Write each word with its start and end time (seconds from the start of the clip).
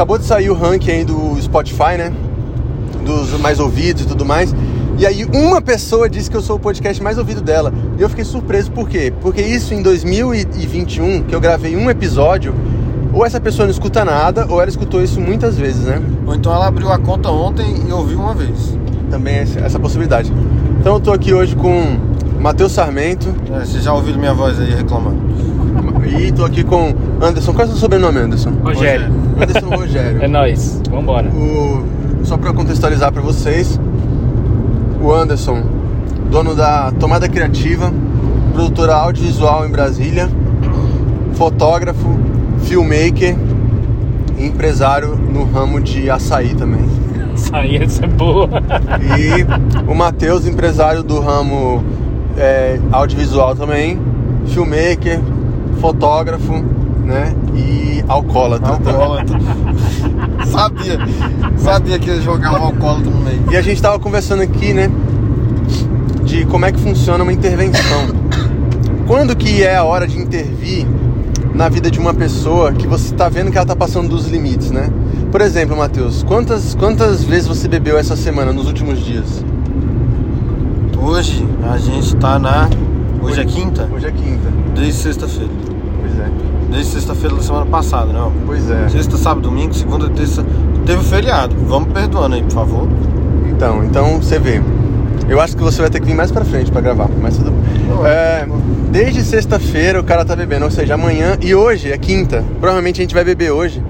acabou 0.00 0.16
de 0.16 0.24
sair 0.24 0.48
o 0.48 0.54
ranking 0.54 0.90
aí 0.90 1.04
do 1.04 1.36
Spotify, 1.42 1.98
né? 1.98 2.10
Dos 3.04 3.38
mais 3.38 3.60
ouvidos 3.60 4.04
e 4.04 4.06
tudo 4.06 4.24
mais. 4.24 4.54
E 4.98 5.06
aí 5.06 5.26
uma 5.26 5.60
pessoa 5.60 6.08
disse 6.08 6.30
que 6.30 6.36
eu 6.38 6.40
sou 6.40 6.56
o 6.56 6.58
podcast 6.58 7.02
mais 7.02 7.18
ouvido 7.18 7.42
dela. 7.42 7.70
E 7.98 8.00
eu 8.00 8.08
fiquei 8.08 8.24
surpreso, 8.24 8.70
por 8.70 8.88
quê? 8.88 9.12
Porque 9.20 9.42
isso 9.42 9.74
em 9.74 9.82
2021, 9.82 11.24
que 11.24 11.34
eu 11.34 11.40
gravei 11.40 11.76
um 11.76 11.90
episódio, 11.90 12.54
ou 13.12 13.26
essa 13.26 13.38
pessoa 13.38 13.66
não 13.66 13.72
escuta 13.72 14.02
nada, 14.02 14.46
ou 14.48 14.58
ela 14.58 14.70
escutou 14.70 15.02
isso 15.02 15.20
muitas 15.20 15.58
vezes, 15.58 15.84
né? 15.84 16.00
Ou 16.26 16.34
então 16.34 16.50
ela 16.50 16.66
abriu 16.66 16.90
a 16.90 16.98
conta 16.98 17.30
ontem 17.30 17.84
e 17.86 17.92
ouviu 17.92 18.20
uma 18.20 18.34
vez. 18.34 18.74
Também 19.10 19.34
essa, 19.36 19.60
essa 19.60 19.78
possibilidade. 19.78 20.32
Então 20.80 20.94
eu 20.94 21.00
tô 21.00 21.12
aqui 21.12 21.34
hoje 21.34 21.54
com 21.54 21.98
Matheus 22.40 22.72
Sarmento. 22.72 23.28
É, 23.52 23.66
você 23.66 23.80
já 23.80 23.92
ouviu 23.92 24.16
minha 24.16 24.32
voz 24.32 24.58
aí 24.58 24.70
reclamando. 24.70 25.18
E 26.18 26.32
tô 26.32 26.42
aqui 26.42 26.64
com 26.64 26.94
Anderson. 27.20 27.52
Qual 27.52 27.66
é 27.66 27.68
o 27.68 27.72
seu 27.72 27.76
sobrenome, 27.80 28.18
Anderson? 28.18 28.52
Rogério. 28.64 29.19
Anderson 29.42 29.68
Rogério. 29.74 30.22
É 30.22 30.28
nóis, 30.28 30.80
vambora. 30.90 31.28
O, 31.30 31.84
só 32.24 32.36
para 32.36 32.52
contextualizar 32.52 33.12
para 33.12 33.22
vocês, 33.22 33.80
o 35.00 35.12
Anderson, 35.12 35.62
dono 36.30 36.54
da 36.54 36.92
Tomada 36.92 37.28
Criativa, 37.28 37.92
produtora 38.52 38.94
audiovisual 38.94 39.66
em 39.66 39.70
Brasília, 39.70 40.28
fotógrafo, 41.34 42.18
filmmaker 42.64 43.34
e 44.38 44.46
empresário 44.46 45.16
no 45.16 45.44
ramo 45.44 45.80
de 45.80 46.10
açaí 46.10 46.54
também. 46.54 46.84
Açaí, 47.32 47.76
essa 47.76 48.04
é 48.04 48.08
boa. 48.08 48.48
E 49.18 49.90
o 49.90 49.94
Matheus, 49.94 50.46
empresário 50.46 51.02
do 51.02 51.20
ramo 51.20 51.82
é, 52.36 52.78
audiovisual 52.92 53.56
também, 53.56 53.98
filmmaker, 54.46 55.20
fotógrafo, 55.80 56.62
né? 57.04 57.34
E 57.54 58.04
alcoólatra. 58.08 58.72
Alcoólatra. 58.72 59.38
sabia. 60.46 60.98
Sabia 61.56 61.98
que 61.98 62.10
ia 62.10 62.20
jogar 62.20 62.52
um 62.60 62.64
alcoólatra 62.64 63.10
no 63.10 63.20
meio. 63.20 63.44
E 63.50 63.56
a 63.56 63.62
gente 63.62 63.80
tava 63.80 63.98
conversando 63.98 64.42
aqui, 64.42 64.72
né? 64.72 64.90
De 66.24 66.44
como 66.46 66.64
é 66.64 66.72
que 66.72 66.80
funciona 66.80 67.22
uma 67.22 67.32
intervenção. 67.32 68.08
Quando 69.06 69.34
que 69.34 69.62
é 69.62 69.76
a 69.76 69.84
hora 69.84 70.06
de 70.06 70.18
intervir 70.18 70.86
na 71.54 71.68
vida 71.68 71.90
de 71.90 71.98
uma 71.98 72.14
pessoa 72.14 72.72
que 72.72 72.86
você 72.86 73.14
tá 73.14 73.28
vendo 73.28 73.50
que 73.50 73.58
ela 73.58 73.66
tá 73.66 73.76
passando 73.76 74.08
dos 74.08 74.28
limites, 74.28 74.70
né? 74.70 74.90
Por 75.30 75.40
exemplo, 75.40 75.76
Matheus, 75.76 76.22
quantas, 76.22 76.74
quantas 76.74 77.24
vezes 77.24 77.46
você 77.46 77.68
bebeu 77.68 77.98
essa 77.98 78.16
semana, 78.16 78.52
nos 78.52 78.66
últimos 78.66 79.04
dias? 79.04 79.44
Hoje 80.98 81.46
a 81.70 81.78
gente 81.78 82.16
tá 82.16 82.38
na. 82.38 82.68
Hoje 83.22 83.40
é 83.40 83.44
quinta? 83.44 83.88
Hoje 83.92 84.06
é 84.06 84.10
quinta. 84.10 84.48
Desde 84.74 84.92
sexta-feira. 84.92 85.50
Pois 86.00 86.18
é. 86.18 86.49
Desde 86.70 86.92
sexta-feira 86.92 87.34
da 87.34 87.42
semana 87.42 87.66
passada, 87.66 88.12
não? 88.12 88.32
Pois 88.46 88.70
é. 88.70 88.88
Sexta, 88.88 89.16
sábado, 89.16 89.42
domingo, 89.48 89.74
segunda, 89.74 90.08
terça. 90.08 90.44
Teve 90.86 91.02
feriado. 91.02 91.56
Vamos 91.66 91.92
perdoando 91.92 92.36
aí, 92.36 92.42
por 92.42 92.52
favor. 92.52 92.88
Então, 93.50 93.84
então 93.84 94.22
você 94.22 94.38
vê. 94.38 94.62
Eu 95.28 95.40
acho 95.40 95.56
que 95.56 95.62
você 95.62 95.80
vai 95.80 95.90
ter 95.90 96.00
que 96.00 96.06
vir 96.06 96.14
mais 96.14 96.30
pra 96.30 96.44
frente 96.44 96.70
pra 96.70 96.80
gravar, 96.80 97.08
mas 97.20 97.36
tudo 97.36 97.50
bem. 97.50 98.06
É, 98.06 98.46
desde 98.90 99.22
sexta-feira 99.22 100.00
o 100.00 100.04
cara 100.04 100.24
tá 100.24 100.34
bebendo, 100.34 100.64
ou 100.64 100.70
seja, 100.70 100.94
amanhã 100.94 101.36
e 101.40 101.54
hoje 101.54 101.90
é 101.92 101.98
quinta. 101.98 102.44
Provavelmente 102.60 103.00
a 103.00 103.04
gente 103.04 103.14
vai 103.14 103.24
beber 103.24 103.50
hoje. 103.50 103.82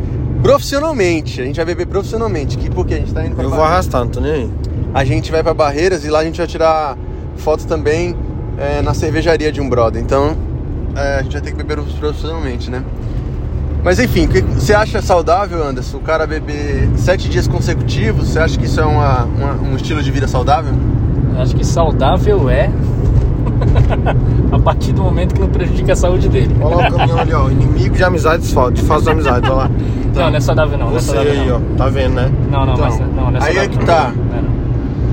Profissionalmente, 0.42 1.40
a 1.40 1.44
gente 1.44 1.56
vai 1.56 1.66
beber 1.66 1.86
profissionalmente. 1.86 2.56
Que 2.56 2.70
porque 2.70 2.94
a 2.94 2.96
gente 2.96 3.12
tá 3.12 3.24
indo 3.24 3.34
pra 3.36 3.44
Eu 3.44 3.50
vou 3.50 3.62
arrastar, 3.62 4.02
não 4.02 4.10
tô 4.10 4.20
nem 4.20 4.32
aí. 4.32 4.50
A 4.92 5.04
gente 5.04 5.30
vai 5.30 5.42
pra 5.42 5.54
Barreiras 5.54 6.04
e 6.04 6.10
lá 6.10 6.20
a 6.20 6.24
gente 6.24 6.38
vai 6.38 6.46
tirar 6.46 6.96
fotos 7.36 7.64
também 7.64 8.16
é, 8.58 8.82
na 8.82 8.94
cervejaria 8.94 9.52
de 9.52 9.60
um 9.60 9.68
brother. 9.68 10.02
Então 10.02 10.36
é, 10.96 11.18
a 11.18 11.22
gente 11.22 11.32
vai 11.32 11.40
ter 11.40 11.50
que 11.52 11.56
beber 11.56 11.78
profissionalmente, 11.98 12.70
né? 12.70 12.82
Mas 13.82 13.98
enfim, 13.98 14.26
o 14.26 14.28
que 14.28 14.40
você 14.42 14.74
acha 14.74 15.00
saudável, 15.00 15.66
Anderson? 15.66 15.96
O 15.96 16.00
cara 16.00 16.26
beber 16.26 16.88
sete 16.96 17.28
dias 17.28 17.48
consecutivos? 17.48 18.28
Você 18.28 18.38
acha 18.38 18.58
que 18.58 18.66
isso 18.66 18.78
é 18.80 18.84
uma- 18.84 19.24
uma- 19.24 19.54
um 19.54 19.74
estilo 19.76 20.02
de 20.02 20.10
vida 20.10 20.28
saudável? 20.28 20.72
Acho 21.38 21.56
que 21.56 21.64
saudável 21.64 22.50
é 22.50 22.70
a 24.52 24.58
partir 24.58 24.92
do 24.92 25.02
momento 25.02 25.34
que 25.34 25.40
não 25.40 25.48
prejudica 25.48 25.92
a 25.92 25.96
saúde 25.96 26.28
dele. 26.28 26.54
Olha 26.60 26.76
lá 26.76 26.88
o 26.88 26.92
caminhão 26.92 27.18
ali, 27.18 27.32
ó. 27.32 27.48
Inimigo 27.50 27.96
de 27.96 28.04
amizades 28.04 28.52
falta, 28.52 28.72
de 28.72 28.82
falsas 28.82 29.08
amizades, 29.08 29.48
olha 29.48 29.56
lá. 29.62 29.70
Não, 30.14 30.30
não 30.30 30.36
é 30.36 30.40
saudável 30.40 30.78
não. 30.78 30.86
não 30.90 30.96
é 30.96 31.00
Você 31.00 31.06
saudável, 31.14 31.32
aí, 31.40 31.48
não. 31.48 31.56
ó. 31.56 31.76
Tá 31.76 31.88
vendo, 31.88 32.14
né? 32.14 32.30
Não, 32.50 32.66
não, 32.66 32.72
Então, 32.74 32.84
mas 32.84 33.00
não, 33.00 33.30
não 33.30 33.40
é 33.40 33.42
aí 33.44 33.58
é 33.58 33.68
que 33.68 33.78
tá. 33.78 34.12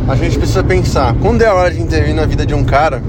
A 0.09 0.15
gente 0.15 0.37
precisa 0.37 0.63
pensar, 0.63 1.13
quando 1.21 1.41
é 1.41 1.47
a 1.47 1.53
hora 1.53 1.71
de 1.71 1.81
intervir 1.81 2.15
na 2.15 2.25
vida 2.25 2.45
de 2.45 2.53
um 2.53 2.63
cara 2.63 3.01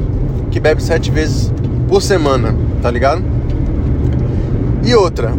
que 0.50 0.58
bebe 0.60 0.82
sete 0.82 1.10
vezes 1.10 1.52
por 1.88 2.02
semana, 2.02 2.54
tá 2.82 2.90
ligado? 2.90 3.22
E 4.84 4.94
outra, 4.94 5.32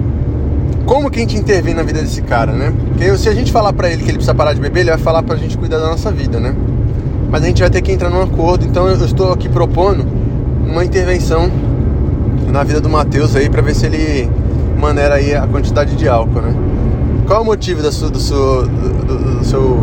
como 0.86 1.10
que 1.10 1.20
a 1.20 1.22
gente 1.22 1.38
intervém 1.38 1.74
na 1.74 1.84
vida 1.84 2.02
desse 2.02 2.22
cara, 2.22 2.52
né? 2.52 2.74
Porque 2.90 3.18
se 3.18 3.30
a 3.30 3.34
gente 3.34 3.52
falar 3.52 3.74
pra 3.74 3.90
ele 3.90 3.98
que 4.04 4.10
ele 4.10 4.14
precisa 4.18 4.34
parar 4.36 4.54
de 4.54 4.60
beber, 4.62 4.82
ele 4.82 4.90
vai 4.90 5.00
falar 5.00 5.24
pra 5.24 5.36
gente 5.36 5.58
cuidar 5.58 5.78
da 5.80 5.88
nossa 5.90 6.12
vida, 6.12 6.40
né? 6.40 6.56
Mas 7.32 7.44
a 7.44 7.46
gente 7.46 7.62
vai 7.62 7.70
ter 7.70 7.82
que 7.82 7.92
entrar 7.92 8.10
num 8.10 8.22
acordo, 8.22 8.66
então 8.66 8.88
eu 8.88 8.96
estou 9.06 9.32
aqui 9.32 9.48
propondo 9.48 10.06
uma 10.68 10.84
intervenção 10.84 11.50
na 12.52 12.64
vida 12.64 12.82
do 12.82 12.90
Matheus 12.90 13.36
aí 13.36 13.50
pra 13.50 13.62
ver 13.62 13.76
se 13.76 13.86
ele 13.86 14.30
maneira 14.80 15.16
aí 15.16 15.36
a 15.36 15.46
quantidade 15.46 15.96
de 15.96 16.08
álcool, 16.08 16.42
né? 16.42 16.54
Qual 17.28 17.40
é 17.40 17.42
o 17.44 17.46
motivo 17.46 17.84
da 17.84 17.92
sua- 17.92 18.10
do, 18.10 18.20
seu, 18.20 18.64
do- 18.68 19.38
do- 19.40 19.46
seu, 19.46 19.78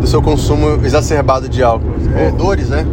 do 0.00 0.06
seu 0.06 0.20
consumo 0.20 0.78
exacerbado 0.84 1.48
de 1.48 1.62
álcool? 1.62 1.90
É, 2.16 2.30
dores, 2.32 2.68
né? 2.68 2.84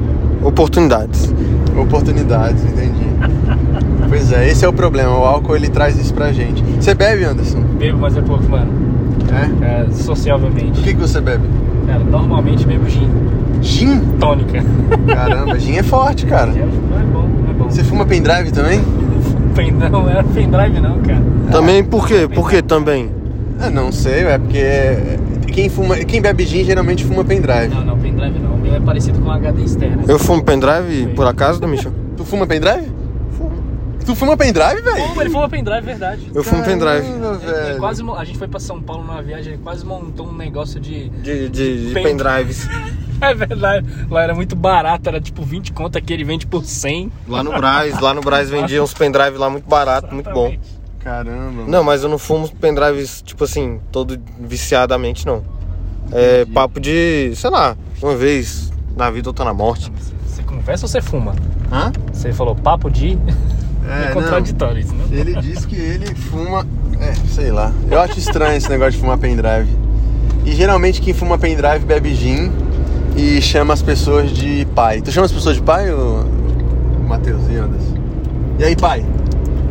Oportunidades. 0.43 1.33
Oportunidades, 1.75 2.63
entendi. 2.63 3.06
Pois 4.09 4.31
é, 4.31 4.49
esse 4.49 4.63
é 4.63 4.67
o 4.67 4.73
problema. 4.73 5.17
O 5.17 5.25
álcool 5.25 5.55
ele 5.55 5.69
traz 5.69 5.97
isso 5.99 6.13
pra 6.13 6.31
gente. 6.31 6.63
Você 6.79 6.93
bebe, 6.93 7.23
Anderson? 7.25 7.61
Bebo, 7.77 7.97
mas 7.99 8.15
é 8.15 8.21
pouco, 8.21 8.43
mano. 8.49 8.71
É? 9.61 9.81
É, 9.81 9.85
O 9.89 9.93
sociavelmente. 9.93 10.81
que, 10.81 10.93
que 10.93 10.99
você 10.99 11.19
bebe? 11.19 11.43
Cara, 11.85 11.99
normalmente 11.99 12.65
bebo 12.65 12.87
gin 12.89 13.09
Gin? 13.61 13.99
tônica. 14.19 14.63
Caramba, 15.07 15.59
gin 15.59 15.73
é 15.77 15.83
forte, 15.83 16.25
cara. 16.25 16.51
É, 16.51 16.55
não 16.65 16.99
é 16.99 17.03
bom, 17.03 17.27
não 17.43 17.49
é 17.49 17.53
bom. 17.53 17.69
Você 17.69 17.83
fuma 17.83 18.05
pendrive 18.05 18.51
também? 18.51 18.79
Pen- 19.55 19.71
Não, 19.71 20.07
é 20.09 20.21
pendrive 20.23 20.79
não, 20.79 20.99
cara. 20.99 21.21
Também 21.51 21.83
por 21.83 22.07
quê? 22.07 22.27
Por 22.33 22.49
quê 22.49 22.61
também? 22.61 23.09
Ah, 23.59 23.69
não 23.71 23.91
sei, 23.91 24.23
é 24.25 24.37
porque 24.37 25.17
quem, 25.51 25.67
fuma, 25.67 25.95
quem 25.97 26.21
bebe 26.21 26.45
gin 26.45 26.63
geralmente 26.63 27.03
fuma 27.03 27.23
pendrive. 27.25 27.73
Não, 27.73 27.83
não, 27.83 27.97
pendrive 27.97 28.37
não. 28.39 28.51
O 28.53 28.57
meu 28.59 28.75
é 28.75 28.79
parecido 28.79 29.19
com 29.19 29.31
HD 29.31 29.63
externo. 29.63 30.03
Eu 30.07 30.19
fumo 30.19 30.43
pendrive 30.43 31.07
por 31.15 31.25
acaso, 31.25 31.65
Michel? 31.67 31.91
Tu 32.15 32.23
fuma 32.23 32.45
pendrive? 32.45 32.91
Tu 34.07 34.15
fuma 34.15 34.37
pendrive, 34.37 34.81
velho? 34.81 35.21
Ele 35.21 35.29
fuma 35.29 35.49
pendrive, 35.49 35.81
verdade. 35.81 36.31
Eu 36.33 36.43
fumo 36.43 36.63
pendrive. 36.63 37.01
Caramba, 37.05 37.27
Ele- 37.43 37.51
ele 37.51 37.61
velho. 37.65 37.79
quase, 37.79 38.01
mo- 38.01 38.15
a 38.15 38.23
gente 38.23 38.37
foi 38.39 38.47
pra 38.47 38.59
São 38.59 38.81
Paulo 38.81 39.03
numa 39.03 39.21
viagem, 39.21 39.53
ele 39.53 39.61
quase 39.61 39.85
montou 39.85 40.27
um 40.29 40.33
negócio 40.35 40.79
de. 40.79 41.09
De, 41.09 41.49
de, 41.49 41.87
de 41.89 41.93
Pen- 41.93 42.03
pendrives. 42.03 42.67
É 43.19 43.33
verdade. 43.33 43.83
Lá 44.11 44.21
era 44.21 44.35
muito 44.35 44.55
barato, 44.55 45.09
era 45.09 45.19
tipo 45.19 45.41
20 45.41 45.73
conto, 45.73 45.97
aqui 45.97 46.13
ele 46.13 46.23
vende 46.23 46.45
por 46.45 46.63
100. 46.63 47.11
Lá 47.27 47.43
no 47.43 47.51
Braz, 47.51 47.99
lá 47.99 48.13
no 48.13 48.21
Braz 48.21 48.47
vendia 48.47 48.81
uns 48.83 48.93
pendrive 48.93 49.39
lá 49.39 49.49
muito 49.49 49.67
barato, 49.67 50.13
muito 50.13 50.29
bom. 50.29 50.55
Caramba. 50.99 51.63
Não, 51.67 51.83
mas 51.83 52.03
eu 52.03 52.09
não 52.09 52.19
fumo 52.19 52.47
pendrives, 52.47 53.23
tipo 53.23 53.43
assim, 53.43 53.79
todo 53.91 54.19
viciadamente, 54.39 55.25
não. 55.25 55.41
É 56.11 56.45
papo 56.45 56.79
de, 56.79 57.33
sei 57.35 57.49
lá, 57.49 57.75
uma 58.03 58.15
vez 58.15 58.71
na 58.95 59.09
vida 59.09 59.27
ou 59.29 59.33
tá 59.33 59.43
na 59.43 59.53
morte. 59.53 59.91
Você 60.27 60.43
conversa 60.43 60.85
ou 60.85 60.87
você 60.87 61.01
fuma? 61.01 61.35
Hã? 61.71 61.91
Você 62.13 62.31
falou 62.31 62.55
papo 62.55 62.87
de. 62.87 63.17
É, 63.87 64.09
É, 64.09 64.13
contraditório 64.13 64.79
isso, 64.79 64.93
né? 64.93 65.05
Ele 65.11 65.35
diz 65.41 65.65
que 65.65 65.75
ele 65.75 66.13
fuma. 66.15 66.65
É, 66.99 67.13
sei 67.29 67.51
lá. 67.51 67.71
Eu 67.89 67.99
acho 67.99 68.19
estranho 68.19 68.57
esse 68.57 68.69
negócio 68.69 68.93
de 68.93 68.97
fumar 68.99 69.17
pendrive. 69.17 69.69
E 70.45 70.51
geralmente 70.53 71.01
quem 71.01 71.13
fuma 71.13 71.37
pendrive 71.37 71.85
bebe 71.85 72.13
gin 72.13 72.51
e 73.15 73.41
chama 73.41 73.73
as 73.73 73.81
pessoas 73.81 74.31
de 74.31 74.65
pai. 74.75 75.01
Tu 75.01 75.11
chama 75.11 75.25
as 75.25 75.31
pessoas 75.31 75.55
de 75.55 75.61
pai, 75.61 75.91
ô 75.91 76.23
Matheus 77.07 77.41
e 77.49 77.55
Anderson? 77.55 77.97
E 78.59 78.63
aí, 78.63 78.75
pai? 78.75 79.05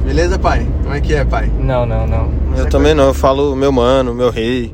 Beleza, 0.05 0.39
pai? 0.39 0.67
Como 0.83 0.95
é 0.95 1.01
que 1.01 1.15
é, 1.15 1.25
pai? 1.25 1.51
Não, 1.59 1.85
não, 1.85 2.07
não. 2.07 2.31
Eu 2.57 2.67
é 2.67 2.69
também 2.69 2.95
não, 2.95 3.09
eu 3.09 3.15
falo 3.15 3.57
meu 3.57 3.73
mano, 3.73 4.15
meu 4.15 4.31
rei. 4.31 4.73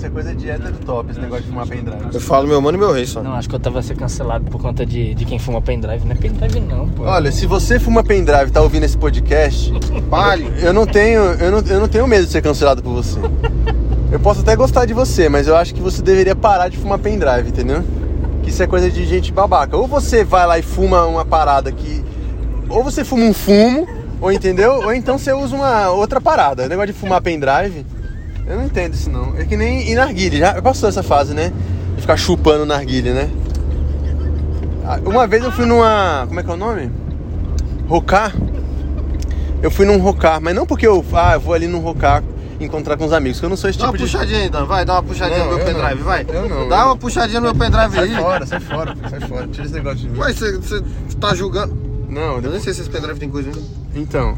Isso 0.00 0.06
é 0.06 0.10
coisa 0.10 0.34
de 0.34 0.48
hétero 0.48 0.78
top, 0.86 1.10
esse 1.10 1.20
negócio 1.20 1.44
de 1.44 1.50
fumar 1.50 1.66
pendrive. 1.66 1.98
Eu 2.10 2.20
falo 2.22 2.48
meu 2.48 2.58
mano 2.58 2.78
e 2.78 2.80
meu 2.80 2.90
rei 2.90 3.04
só. 3.04 3.22
Não, 3.22 3.34
acho 3.34 3.46
que 3.46 3.54
eu 3.54 3.60
tava 3.60 3.82
ser 3.82 3.94
cancelado 3.94 4.46
por 4.50 4.58
conta 4.58 4.86
de, 4.86 5.14
de 5.14 5.26
quem 5.26 5.38
fuma 5.38 5.60
pendrive. 5.60 6.06
Não 6.06 6.12
é 6.12 6.14
pendrive 6.14 6.58
não, 6.58 6.88
pô. 6.88 7.02
Olha, 7.02 7.30
se 7.30 7.44
você 7.44 7.78
fuma 7.78 8.02
pendrive 8.02 8.46
e 8.46 8.50
tá 8.50 8.62
ouvindo 8.62 8.84
esse 8.84 8.96
podcast, 8.96 9.70
Pare! 10.08 10.50
eu 10.62 10.72
não 10.72 10.86
tenho, 10.86 11.20
eu 11.20 11.50
não, 11.50 11.58
eu 11.58 11.80
não 11.80 11.86
tenho 11.86 12.06
medo 12.06 12.24
de 12.24 12.32
ser 12.32 12.40
cancelado 12.40 12.82
por 12.82 12.94
você. 12.94 13.20
Eu 14.10 14.18
posso 14.18 14.40
até 14.40 14.56
gostar 14.56 14.86
de 14.86 14.92
você, 14.94 15.28
mas 15.28 15.46
eu 15.46 15.54
acho 15.54 15.72
que 15.72 15.80
você 15.80 16.02
deveria 16.02 16.34
parar 16.34 16.68
de 16.68 16.76
fumar 16.76 16.98
pendrive, 16.98 17.50
entendeu? 17.50 17.84
Que 18.42 18.50
isso 18.50 18.60
é 18.60 18.66
coisa 18.66 18.90
de 18.90 19.06
gente 19.06 19.32
babaca. 19.32 19.76
Ou 19.76 19.86
você 19.86 20.24
vai 20.24 20.44
lá 20.46 20.58
e 20.58 20.62
fuma 20.62 21.06
uma 21.06 21.24
parada 21.24 21.70
que. 21.70 22.04
Ou 22.68 22.82
você 22.82 23.04
fuma 23.04 23.22
um 23.22 23.32
fumo, 23.32 23.86
ou 24.20 24.32
entendeu? 24.32 24.80
Ou 24.82 24.92
então 24.92 25.16
você 25.16 25.32
usa 25.32 25.54
uma 25.54 25.90
outra 25.90 26.20
parada. 26.20 26.64
O 26.64 26.68
negócio 26.68 26.92
de 26.92 26.98
fumar 26.98 27.22
pendrive, 27.22 27.86
eu 28.46 28.56
não 28.56 28.64
entendo 28.64 28.94
isso 28.94 29.10
não. 29.10 29.34
É 29.36 29.44
que 29.44 29.56
nem 29.56 29.88
ir 29.90 29.94
narguile. 29.94 30.38
Já 30.38 30.60
passou 30.60 30.88
essa 30.88 31.02
fase, 31.02 31.34
né? 31.34 31.52
De 31.94 32.00
ficar 32.00 32.16
chupando 32.16 32.64
narguile, 32.66 33.10
né? 33.12 33.30
Ah, 34.84 34.98
Uma 35.04 35.26
vez 35.26 35.42
eu 35.44 35.52
fui 35.52 35.64
numa. 35.66 36.24
Como 36.26 36.40
é 36.40 36.42
que 36.42 36.50
é 36.50 36.54
o 36.54 36.56
nome? 36.56 36.90
Rocar. 37.88 38.34
Eu 39.62 39.70
fui 39.70 39.84
num 39.84 39.98
rocar, 39.98 40.40
mas 40.40 40.54
não 40.54 40.66
porque 40.66 40.86
eu. 40.86 41.04
Ah, 41.12 41.34
eu 41.34 41.40
vou 41.40 41.52
ali 41.54 41.66
num 41.66 41.80
rocar 41.80 42.22
encontrar 42.58 42.96
com 42.96 43.04
os 43.04 43.12
amigos. 43.12 43.38
Que 43.40 43.46
eu 43.46 43.50
não 43.50 43.56
sou 43.56 43.68
esse 43.70 43.78
Dá 43.78 43.86
tipo 43.86 43.96
uma 43.96 43.98
de. 43.98 44.04
puxadinha 44.12 44.40
aí, 44.40 44.48
Dan. 44.50 44.64
Vai, 44.64 44.84
dá 44.84 44.94
uma 44.94 45.02
puxadinha 45.02 45.38
Não, 45.38 45.44
no 45.46 45.50
meu 45.56 45.58
eu 45.60 45.64
pendrive, 45.66 45.94
não. 45.98 46.04
vai. 46.04 46.26
Eu 46.28 46.48
não, 46.48 46.68
Dá 46.68 46.80
eu 46.80 46.86
uma 46.86 46.96
puxadinha 46.96 47.40
no 47.40 47.46
meu 47.46 47.54
pendrive 47.54 47.94
Sai 47.94 48.04
aí. 48.08 48.16
fora, 48.16 48.46
sai 48.46 48.60
fora, 48.60 48.96
sai 49.08 49.20
fora. 49.20 49.46
Tira 49.48 49.64
esse 49.64 49.74
negócio 49.74 49.98
de 49.98 50.08
mim. 50.08 50.18
Ué, 50.18 50.32
você, 50.32 50.82
tá 51.20 51.34
julgando. 51.34 51.76
Não, 52.08 52.22
Eu 52.22 52.32
nem 52.32 52.40
depois... 52.42 52.62
sei 52.64 52.74
se 52.74 52.80
esse 52.80 52.90
pendrive 52.90 53.18
tem 53.20 53.28
coisa 53.30 53.48
ainda. 53.50 53.60
Então. 53.94 54.36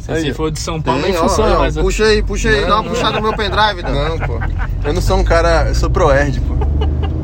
Se, 0.00 0.10
Aí, 0.12 0.22
se 0.22 0.32
for 0.34 0.50
de 0.50 0.58
São 0.58 0.80
Paulo, 0.80 1.02
nem 1.02 1.12
Tem, 1.12 1.20
ó, 1.20 1.28
funciona 1.28 1.54
ó, 1.56 1.58
mais. 1.60 1.76
Puxa 1.76 2.04
aí, 2.04 2.22
puxa 2.22 2.48
aí, 2.48 2.62
Não, 2.62 2.68
dá 2.68 2.74
uma 2.76 2.82
não. 2.84 2.90
puxada 2.90 3.16
no 3.16 3.22
meu 3.22 3.36
pendrive, 3.36 3.82
Dan. 3.82 4.08
Não, 4.08 4.18
pô. 4.18 4.38
Eu 4.84 4.92
não 4.94 5.00
sou 5.02 5.18
um 5.18 5.24
cara. 5.24 5.66
Eu 5.68 5.74
sou 5.74 5.90
pro-erd, 5.90 6.40
pô. 6.40 6.54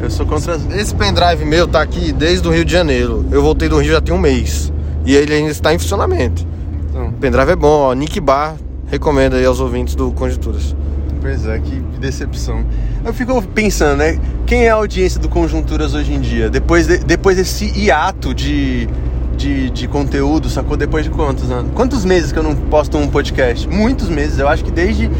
Eu 0.00 0.11
sou 0.11 0.26
contra. 0.26 0.56
Esse 0.75 0.94
pendrive 0.94 1.44
meu 1.44 1.67
tá 1.67 1.81
aqui 1.81 2.12
desde 2.12 2.46
o 2.46 2.50
Rio 2.52 2.64
de 2.64 2.73
Janeiro. 2.73 3.25
Eu 3.31 3.43
voltei 3.43 3.69
do 3.69 3.78
Rio 3.78 3.93
já 3.93 4.00
tem 4.00 4.14
um 4.14 4.19
mês. 4.19 4.73
E 5.05 5.14
ele 5.14 5.32
ainda 5.34 5.50
está 5.50 5.73
em 5.73 5.78
funcionamento. 5.78 6.46
Então, 6.90 7.08
O 7.08 7.12
pendrive 7.12 7.50
é 7.52 7.56
bom, 7.56 7.69
ó. 7.81 7.93
Nick 7.94 8.20
Bar 8.20 8.56
recomenda 8.88 9.37
aí 9.37 9.44
aos 9.46 9.58
ouvintes 9.61 9.94
do 9.94 10.12
Conjunturas. 10.12 10.76
pois 11.20 11.46
é, 11.46 11.58
que 11.58 11.76
decepção. 11.99 12.64
Eu 13.05 13.12
fico 13.14 13.40
pensando, 13.43 13.99
né? 13.99 14.19
Quem 14.46 14.67
é 14.67 14.70
a 14.70 14.75
audiência 14.75 15.19
do 15.20 15.28
Conjunturas 15.28 15.94
hoje 15.94 16.12
em 16.12 16.20
dia? 16.20 16.49
Depois, 16.50 16.87
de- 16.87 16.99
depois 16.99 17.37
desse 17.37 17.67
hiato 17.76 18.32
de, 18.34 18.88
de, 19.37 19.71
de 19.71 19.87
conteúdo, 19.87 20.49
sacou? 20.49 20.77
Depois 20.77 21.05
de 21.05 21.11
quantos 21.11 21.50
anos? 21.50 21.71
Quantos 21.75 22.05
meses 22.05 22.33
que 22.33 22.38
eu 22.38 22.43
não 22.43 22.55
posto 22.55 22.97
um 22.97 23.06
podcast? 23.06 23.69
Muitos 23.69 24.09
meses. 24.09 24.38
Eu 24.38 24.49
acho 24.49 24.65
que 24.65 24.71
desde 24.71 25.11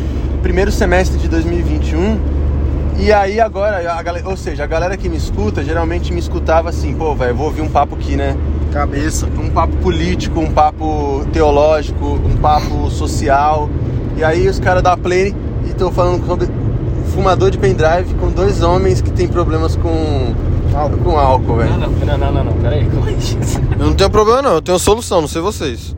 primeiro 0.42 0.72
semestre 0.72 1.18
de 1.18 1.28
2021. 1.28 2.36
E 2.98 3.12
aí 3.12 3.38
agora, 3.38 3.92
a 3.92 4.02
galera, 4.02 4.26
ou 4.28 4.36
seja, 4.36 4.64
a 4.64 4.66
galera 4.66 4.96
que 4.96 5.08
me 5.08 5.16
escuta 5.16 5.62
geralmente 5.62 6.12
me 6.12 6.18
escutava 6.18 6.70
assim, 6.70 6.94
pô, 6.94 7.14
velho, 7.14 7.34
vou 7.34 7.46
ouvir 7.46 7.60
um 7.60 7.68
papo 7.68 7.94
aqui, 7.94 8.16
né? 8.16 8.36
Cabeça. 8.72 9.26
um 9.38 9.50
papo 9.50 9.76
político, 9.76 10.40
um 10.40 10.50
papo 10.50 11.26
teológico, 11.32 12.04
um 12.04 12.36
papo 12.38 12.90
social. 12.90 13.68
E 14.16 14.24
aí 14.24 14.48
os 14.48 14.58
caras 14.58 14.82
da 14.82 14.96
Play 14.96 15.34
e 15.66 15.68
estão 15.68 15.92
falando 15.92 16.26
sobre 16.26 16.48
fumador 17.14 17.50
de 17.50 17.58
pendrive 17.58 18.14
com 18.18 18.30
dois 18.30 18.62
homens 18.62 19.00
que 19.00 19.10
tem 19.10 19.28
problemas 19.28 19.76
com 19.76 20.34
álcool, 20.76 20.99
com 20.99 21.19
álcool 21.19 21.56
velho. 21.56 21.78
não, 21.78 21.90
não, 21.90 22.19
não, 22.19 22.32
não, 22.32 22.44
não. 22.44 22.52
Pera 22.55 22.76
aí, 22.76 22.84
como 22.90 23.08
é 23.08 23.12
isso? 23.12 23.37
Eu 23.78 23.87
não 23.87 23.94
tenho 23.94 24.11
problema 24.11 24.43
não, 24.43 24.55
eu 24.55 24.62
tenho 24.62 24.78
solução, 24.78 25.20
não 25.20 25.28
sei 25.28 25.40
vocês. 25.40 25.96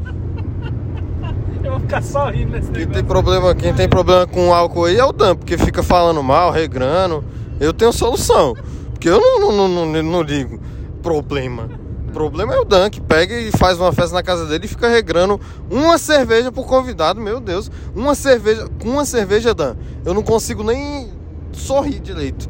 Eu 1.62 1.72
vou 1.72 1.80
ficar 1.80 2.02
só 2.02 2.30
rindo 2.30 2.52
nesse 2.52 2.70
Quem 2.70 2.86
tem 2.86 3.04
problema, 3.04 3.54
quem 3.54 3.74
tem 3.74 3.88
problema 3.88 4.26
com 4.26 4.54
álcool 4.54 4.86
aí 4.86 4.98
é 4.98 5.04
o 5.04 5.12
Dan, 5.12 5.36
porque 5.36 5.58
fica 5.58 5.82
falando 5.82 6.22
mal, 6.22 6.50
regrando. 6.50 7.24
Eu 7.60 7.72
tenho 7.72 7.92
solução. 7.92 8.54
Porque 8.92 9.08
eu 9.08 9.20
não, 9.20 9.52
não, 9.52 9.68
não, 9.68 9.86
não, 9.86 10.02
não 10.02 10.22
ligo. 10.22 10.60
Problema. 11.02 11.68
O 12.08 12.10
problema 12.10 12.54
é 12.54 12.58
o 12.58 12.64
Dan, 12.64 12.88
que 12.88 13.00
pega 13.00 13.38
e 13.38 13.52
faz 13.52 13.78
uma 13.78 13.92
festa 13.92 14.14
na 14.14 14.22
casa 14.22 14.46
dele 14.46 14.64
e 14.64 14.68
fica 14.68 14.88
regrando 14.88 15.38
uma 15.70 15.98
cerveja 15.98 16.50
por 16.50 16.66
convidado, 16.66 17.20
meu 17.20 17.38
Deus. 17.38 17.70
Uma 17.94 18.14
cerveja. 18.14 18.66
Com 18.80 18.90
uma 18.90 19.04
cerveja, 19.04 19.52
Dan, 19.52 19.76
eu 20.04 20.14
não 20.14 20.22
consigo 20.22 20.62
nem 20.62 21.10
sorrir 21.52 22.00
direito. 22.00 22.48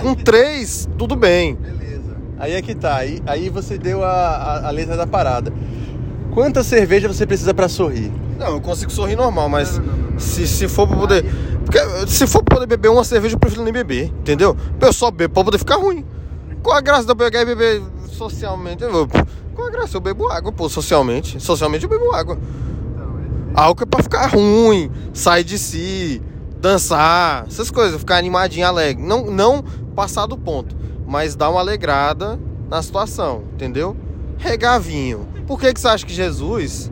Com 0.00 0.14
três, 0.14 0.88
tudo 0.96 1.14
bem. 1.16 1.54
Beleza. 1.56 2.16
Aí 2.38 2.52
é 2.52 2.62
que 2.62 2.74
tá. 2.74 2.96
Aí, 2.96 3.22
aí 3.26 3.48
você 3.48 3.76
deu 3.78 4.02
a, 4.04 4.08
a, 4.10 4.68
a 4.68 4.70
letra 4.70 4.96
da 4.96 5.06
parada. 5.06 5.52
Quanta 6.32 6.62
cerveja 6.62 7.08
você 7.08 7.26
precisa 7.26 7.52
pra 7.52 7.68
sorrir? 7.68 8.10
Não, 8.38 8.48
eu 8.54 8.60
consigo 8.60 8.90
sorrir 8.90 9.16
normal, 9.16 9.48
mas 9.48 9.78
Não, 9.78 9.84
não, 9.86 9.96
não, 9.96 10.10
não. 10.12 10.18
Se, 10.20 10.46
se 10.46 10.66
for 10.68 10.86
pra 10.88 10.96
poder. 10.96 11.24
Porque 11.64 11.78
se 12.08 12.26
for 12.26 12.42
pra 12.42 12.56
poder 12.56 12.66
beber 12.66 12.88
uma 12.88 13.04
cerveja, 13.04 13.34
eu 13.34 13.38
prefiro 13.38 13.62
nem 13.62 13.72
beber, 13.72 14.06
entendeu? 14.06 14.56
Eu 14.80 14.92
só 14.92 15.10
bebo 15.10 15.34
pra 15.34 15.44
poder 15.44 15.58
ficar 15.58 15.76
ruim. 15.76 16.04
Qual 16.62 16.76
a 16.76 16.80
graça 16.80 17.04
de 17.04 17.10
eu 17.12 17.16
pegar 17.16 17.42
e 17.42 17.44
beber 17.44 17.82
socialmente? 18.08 18.82
Eu 18.82 18.90
vou- 18.90 19.08
Qual 19.54 19.68
a 19.68 19.70
graça? 19.70 19.96
Eu 19.96 20.00
bebo 20.00 20.28
água, 20.30 20.50
pô, 20.52 20.68
socialmente. 20.68 21.40
Socialmente 21.40 21.84
eu 21.84 21.90
bebo 21.90 22.12
água. 22.14 22.38
Álcool 23.54 23.82
é 23.82 23.86
pra 23.86 24.02
ficar 24.02 24.26
ruim, 24.28 24.90
sair 25.12 25.44
de 25.44 25.58
si, 25.58 26.22
dançar, 26.58 27.44
essas 27.46 27.70
coisas, 27.70 27.98
ficar 28.00 28.16
animadinho, 28.16 28.66
alegre. 28.66 29.02
Não, 29.02 29.26
não 29.30 29.62
passar 29.92 30.26
do 30.26 30.36
ponto, 30.36 30.74
mas 31.06 31.34
dar 31.34 31.50
uma 31.50 31.60
alegrada 31.60 32.38
na 32.68 32.82
situação, 32.82 33.42
entendeu? 33.54 33.96
Regar 34.38 34.80
vinho. 34.80 35.26
Por 35.46 35.60
que, 35.60 35.72
que 35.72 35.80
você 35.80 35.88
acha 35.88 36.06
que 36.06 36.12
Jesus 36.12 36.90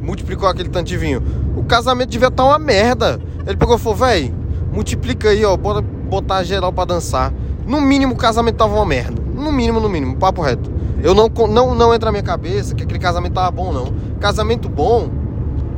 multiplicou 0.00 0.48
aquele 0.48 0.68
tanto 0.68 0.88
de 0.88 0.96
vinho? 0.96 1.22
O 1.56 1.62
casamento 1.64 2.10
devia 2.10 2.28
estar 2.28 2.44
uma 2.44 2.58
merda. 2.58 3.20
Ele 3.46 3.56
pegou 3.56 3.76
e 3.76 3.78
falou, 3.78 3.96
véi, 3.96 4.32
multiplica 4.72 5.28
aí, 5.28 5.44
ó, 5.44 5.56
bora 5.56 5.80
botar 5.80 6.42
geral 6.42 6.72
pra 6.72 6.84
dançar. 6.84 7.32
No 7.66 7.80
mínimo 7.80 8.14
o 8.14 8.16
casamento 8.16 8.56
tava 8.56 8.74
uma 8.74 8.86
merda. 8.86 9.20
No 9.34 9.52
mínimo, 9.52 9.80
no 9.80 9.88
mínimo, 9.88 10.16
papo 10.16 10.42
reto. 10.42 10.70
Eu 11.02 11.14
não, 11.14 11.28
não, 11.48 11.74
não 11.74 11.94
entra 11.94 12.06
na 12.06 12.12
minha 12.12 12.22
cabeça 12.22 12.74
que 12.74 12.82
aquele 12.82 12.98
casamento 12.98 13.34
tava 13.34 13.50
bom, 13.50 13.72
não. 13.72 13.92
Casamento 14.18 14.68
bom 14.68 15.08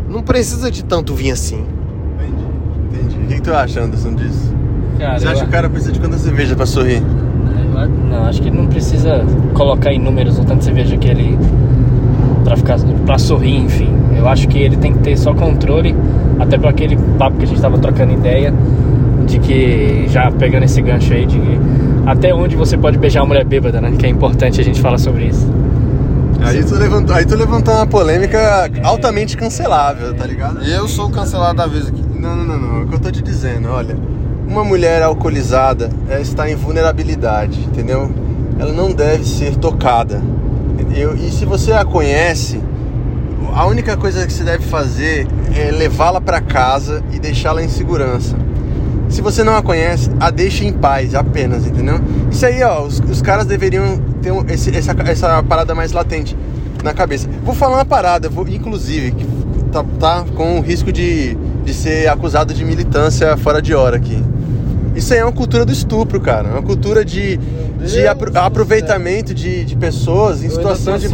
não 0.09 0.23
precisa 0.23 0.71
de 0.71 0.85
tanto 0.85 1.15
vinho 1.15 1.33
assim. 1.33 1.65
Entendi. 2.15 3.09
Entendi. 3.09 3.25
O 3.25 3.29
que, 3.29 3.41
tu 3.41 3.55
acha, 3.55 3.81
Anderson, 3.81 4.15
disso? 4.15 4.53
Cara, 5.03 5.19
Você 5.19 5.27
acha 5.27 5.41
que 5.41 5.49
o 5.49 5.51
cara 5.51 5.69
precisa 5.69 5.93
de 5.93 5.99
quanta 5.99 6.17
cerveja 6.17 6.55
pra 6.55 6.65
sorrir? 6.65 7.03
Não, 8.09 8.25
acho 8.27 8.41
que 8.41 8.49
ele 8.49 8.57
não 8.57 8.69
precisa 8.69 9.25
colocar 9.53 9.93
em 9.93 9.99
números 9.99 10.39
o 10.39 10.45
tanto 10.45 10.59
de 10.59 10.65
cerveja 10.65 10.97
que 10.97 11.09
ele. 11.09 11.37
Pra, 12.45 12.57
ficar, 12.57 12.79
pra 13.05 13.19
sorrir, 13.19 13.57
enfim. 13.57 13.89
Eu 14.17 14.29
acho 14.29 14.47
que 14.47 14.59
ele 14.59 14.77
tem 14.77 14.93
que 14.93 15.01
ter 15.01 15.17
só 15.17 15.35
controle, 15.35 15.97
até 16.39 16.57
para 16.57 16.71
aquele 16.71 16.97
papo 17.19 17.37
que 17.39 17.45
a 17.45 17.49
gente 17.49 17.61
tava 17.61 17.79
trocando 17.79 18.13
ideia, 18.13 18.55
de 19.27 19.41
que, 19.41 20.07
já 20.09 20.31
pegando 20.31 20.65
esse 20.65 20.81
gancho 20.81 21.13
aí, 21.13 21.27
de 21.27 21.37
que 21.37 21.59
até 22.07 22.33
onde 22.33 22.55
você 22.55 22.79
pode 22.79 22.97
beijar 22.97 23.23
uma 23.23 23.29
mulher 23.29 23.45
bêbada, 23.45 23.81
né? 23.81 23.93
Que 23.99 24.07
é 24.07 24.09
importante 24.09 24.61
a 24.61 24.65
gente 24.65 24.81
falar 24.81 24.99
sobre 24.99 25.27
isso. 25.27 25.51
Aí 26.45 26.63
tu, 26.63 26.77
levantou, 26.77 27.17
aí 27.17 27.25
tu 27.25 27.35
levantou 27.37 27.75
uma 27.75 27.87
polêmica 27.87 28.71
altamente 28.85 29.37
cancelável, 29.37 30.15
tá 30.15 30.27
ligado? 30.27 30.63
E 30.65 30.73
eu 30.73 30.87
sou 30.87 31.07
o 31.07 31.11
cancelado 31.11 31.57
da 31.57 31.67
vez 31.67 31.89
aqui. 31.89 32.03
Não, 32.21 32.37
não, 32.37 32.45
não, 32.45 32.59
não. 32.59 32.81
É 32.81 32.85
o 32.85 32.87
que 32.87 32.95
eu 32.95 33.01
tô 33.01 33.11
te 33.11 33.23
dizendo, 33.23 33.69
olha. 33.69 33.97
Uma 34.53 34.65
mulher 34.65 35.03
alcoolizada 35.03 35.89
está 36.21 36.51
em 36.51 36.55
vulnerabilidade, 36.55 37.59
entendeu? 37.61 38.11
Ela 38.59 38.71
não 38.71 38.93
deve 38.93 39.25
ser 39.25 39.57
tocada. 39.57 40.21
entendeu? 40.79 41.17
E 41.17 41.31
se 41.31 41.47
você 41.47 41.73
a 41.73 41.87
conhece, 41.87 42.61
a 43.55 43.65
única 43.65 43.97
coisa 43.97 44.27
que 44.27 44.33
você 44.33 44.45
deve 44.45 44.63
fazer 44.63 45.27
é 45.57 45.71
levá-la 45.71 46.21
para 46.21 46.39
casa 46.43 47.03
e 47.13 47.19
deixá-la 47.19 47.63
em 47.63 47.69
segurança. 47.71 48.37
Se 49.09 49.23
você 49.23 49.43
não 49.43 49.57
a 49.57 49.63
conhece, 49.63 50.11
a 50.21 50.29
deixe 50.31 50.67
em 50.67 50.73
paz 50.75 51.15
apenas, 51.15 51.67
entendeu? 51.67 51.99
Isso 52.31 52.45
aí, 52.45 52.63
ó, 52.63 52.83
os, 52.83 53.01
os 53.01 53.23
caras 53.23 53.47
deveriam 53.47 53.97
ter 54.21 54.35
esse- 54.53 54.77
essa, 54.77 54.95
essa 55.07 55.43
parada 55.43 55.75
mais 55.75 55.93
latente 55.93 56.37
na 56.85 56.93
cabeça. 56.93 57.27
Vou 57.43 57.55
falar 57.55 57.77
uma 57.77 57.85
parada, 57.87 58.29
vou, 58.29 58.47
inclusive, 58.47 59.13
que 59.13 59.25
tá, 59.73 59.83
tá 59.99 60.25
com 60.37 60.59
o 60.59 60.61
risco 60.61 60.93
de, 60.93 61.35
de 61.65 61.73
ser 61.73 62.07
acusado 62.11 62.53
de 62.53 62.63
militância 62.67 63.35
fora 63.39 63.63
de 63.63 63.75
hora 63.75 63.97
aqui. 63.97 64.23
Isso 64.95 65.13
aí 65.15 65.21
é 65.21 65.25
uma 65.25 65.33
cultura 65.33 65.65
do 65.65 65.73
estupro, 65.73 66.21
cara. 66.21 66.49
É 66.49 66.53
uma 66.53 66.63
cultura 66.63 67.05
de, 67.05 67.39
de 67.85 68.07
apro- 68.07 68.31
aproveitamento 68.39 69.33
de, 69.35 69.65
de 69.65 69.77
pessoas 69.77 70.43
em 70.45 70.49
situação 70.51 70.95
de, 70.99 71.09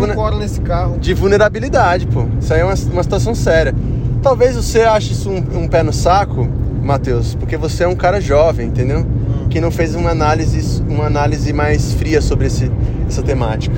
de 0.99 1.15
vulnerabilidade, 1.15 2.07
pô. 2.07 2.27
Isso 2.41 2.53
aí 2.53 2.61
é 2.61 2.65
uma, 2.65 2.75
uma 2.93 3.03
situação 3.03 3.35
séria. 3.35 3.75
Talvez 4.23 4.57
você 4.57 4.83
ache 4.83 5.13
isso 5.13 5.31
um, 5.31 5.63
um 5.63 5.69
pé 5.69 5.83
no 5.85 5.93
saco, 5.93 6.49
Matheus, 6.83 7.35
porque 7.37 7.57
você 7.57 7.85
é 7.85 7.89
um 7.89 7.95
cara 7.95 8.21
jovem, 8.21 8.67
entendeu? 8.67 9.07
Que 9.49 9.61
não 9.61 9.71
fez 9.71 9.95
uma 9.95 10.11
análise, 10.11 10.83
uma 10.89 11.07
análise 11.07 11.53
mais 11.53 11.93
fria 11.95 12.21
sobre 12.21 12.47
esse, 12.49 12.71
essa 13.09 13.23
temática. 13.23 13.75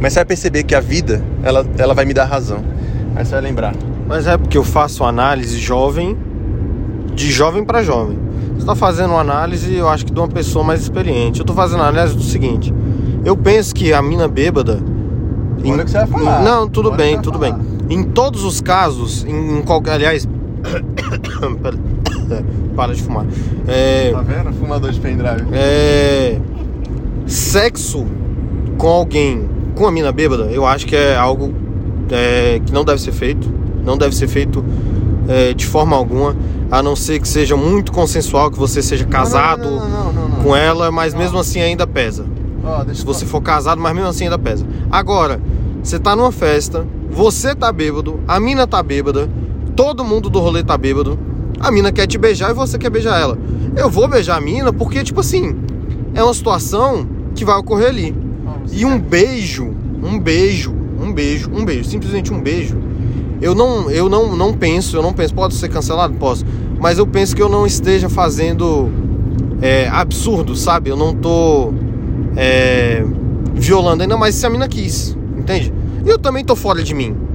Mas 0.00 0.12
você 0.12 0.20
vai 0.20 0.24
perceber 0.26 0.62
que 0.62 0.74
a 0.74 0.80
vida, 0.80 1.22
ela, 1.42 1.66
ela 1.78 1.94
vai 1.94 2.04
me 2.04 2.14
dar 2.14 2.26
razão. 2.26 2.62
Aí 3.16 3.24
você 3.24 3.32
vai 3.32 3.40
lembrar. 3.40 3.74
Mas 4.06 4.26
é 4.26 4.36
porque 4.38 4.56
eu 4.56 4.62
faço 4.64 5.02
análise 5.04 5.58
jovem, 5.58 6.16
de 7.14 7.30
jovem 7.32 7.64
pra 7.64 7.82
jovem. 7.82 8.18
Você 8.58 8.66
tá 8.66 8.74
fazendo 8.74 9.10
uma 9.10 9.20
análise, 9.20 9.74
eu 9.74 9.88
acho 9.88 10.06
que 10.06 10.12
de 10.12 10.18
uma 10.18 10.28
pessoa 10.28 10.64
mais 10.64 10.80
experiente. 10.82 11.40
Eu 11.40 11.46
tô 11.46 11.52
fazendo 11.52 11.82
a 11.82 11.88
análise 11.88 12.16
do 12.16 12.22
seguinte: 12.22 12.72
eu 13.24 13.36
penso 13.36 13.74
que 13.74 13.92
a 13.92 14.02
mina 14.02 14.28
bêbada. 14.28 14.80
Olha 15.64 15.82
o 15.82 15.84
que 15.84 15.90
você 15.90 15.98
vai 15.98 16.06
falar. 16.06 16.42
Não, 16.42 16.68
tudo 16.68 16.88
Olha 16.88 16.96
bem, 16.96 17.20
tudo 17.20 17.38
bem. 17.38 17.54
Em 17.88 18.02
todos 18.02 18.44
os 18.44 18.60
casos, 18.60 19.24
em, 19.24 19.58
em 19.58 19.62
qualquer. 19.62 19.92
Aliás. 19.92 20.26
Para 22.76 22.94
de 22.94 23.02
fumar. 23.02 23.24
É, 23.66 24.10
Tá 24.12 24.20
vendo? 24.20 24.52
Fumador 24.54 24.90
de 24.90 25.00
pendrive. 25.00 25.46
é, 25.52 26.38
sexo 27.26 28.06
com 28.76 28.88
alguém 28.88 29.48
com 29.74 29.86
a 29.86 29.92
mina 29.92 30.10
bêbada, 30.10 30.44
eu 30.44 30.66
acho 30.66 30.86
que 30.86 30.96
é 30.96 31.16
algo 31.16 31.52
é, 32.10 32.60
que 32.64 32.72
não 32.72 32.84
deve 32.84 33.00
ser 33.00 33.12
feito. 33.12 33.52
Não 33.84 33.96
deve 33.96 34.16
ser 34.16 34.26
feito 34.26 34.64
é, 35.28 35.54
de 35.54 35.64
forma 35.64 35.96
alguma, 35.96 36.34
a 36.70 36.82
não 36.82 36.96
ser 36.96 37.20
que 37.20 37.28
seja 37.28 37.56
muito 37.56 37.92
consensual, 37.92 38.50
que 38.50 38.58
você 38.58 38.82
seja 38.82 39.04
casado 39.04 39.70
Não, 39.70 40.12
não, 40.12 40.28
não, 40.28 40.42
com 40.42 40.56
ela, 40.56 40.90
mas 40.90 41.14
mesmo 41.14 41.38
assim 41.38 41.60
ainda 41.60 41.86
pesa. 41.86 42.24
Deixa 42.84 43.00
Se 43.00 43.06
você 43.06 43.24
for 43.24 43.40
casado, 43.40 43.80
mas 43.80 43.94
mesmo 43.94 44.08
assim 44.08 44.24
ainda 44.24 44.38
pesa. 44.38 44.66
Agora, 44.90 45.40
você 45.82 45.98
tá 45.98 46.16
numa 46.16 46.32
festa, 46.32 46.84
você 47.10 47.54
tá 47.54 47.70
bêbado, 47.72 48.20
a 48.26 48.40
mina 48.40 48.66
tá 48.66 48.82
bêbada, 48.82 49.30
todo 49.76 50.04
mundo 50.04 50.28
do 50.28 50.40
rolê 50.40 50.64
tá 50.64 50.76
bêbado, 50.76 51.18
a 51.60 51.70
mina 51.70 51.92
quer 51.92 52.06
te 52.06 52.18
beijar 52.18 52.50
e 52.50 52.54
você 52.54 52.76
quer 52.76 52.90
beijar 52.90 53.20
ela. 53.20 53.38
Eu 53.76 53.88
vou 53.88 54.08
beijar 54.08 54.36
a 54.36 54.40
mina 54.40 54.72
porque, 54.72 55.04
tipo 55.04 55.20
assim, 55.20 55.56
é 56.14 56.22
uma 56.22 56.34
situação 56.34 57.06
que 57.34 57.44
vai 57.44 57.56
ocorrer 57.56 57.88
ali. 57.88 58.16
E 58.72 58.84
um 58.84 58.98
beijo, 58.98 59.72
um 60.02 60.18
beijo, 60.18 60.74
um 61.00 61.12
beijo, 61.12 61.50
um 61.52 61.64
beijo, 61.64 61.88
simplesmente 61.88 62.32
um 62.32 62.40
beijo. 62.40 62.76
Eu 63.40 63.54
não, 63.54 63.90
eu 63.90 64.08
não, 64.08 64.34
não 64.34 64.52
penso, 64.52 64.96
eu 64.96 65.02
não 65.02 65.12
penso, 65.12 65.34
pode 65.34 65.54
ser 65.54 65.68
cancelado? 65.68 66.14
Posso. 66.14 66.44
mas 66.78 66.98
eu 66.98 67.06
penso 67.06 67.34
que 67.34 67.42
eu 67.42 67.48
não 67.48 67.66
esteja 67.66 68.08
fazendo 68.08 68.90
é, 69.60 69.88
absurdo, 69.88 70.54
sabe? 70.56 70.90
Eu 70.90 70.96
não 70.96 71.14
tô 71.14 71.72
é, 72.36 73.04
violando 73.54 74.02
ainda 74.02 74.16
mais 74.16 74.34
se 74.34 74.46
a 74.46 74.50
mina 74.50 74.68
quis, 74.68 75.16
entende? 75.36 75.72
E 76.04 76.08
eu 76.08 76.18
também 76.18 76.44
tô 76.44 76.54
fora 76.54 76.82
de 76.82 76.94
mim. 76.94 77.25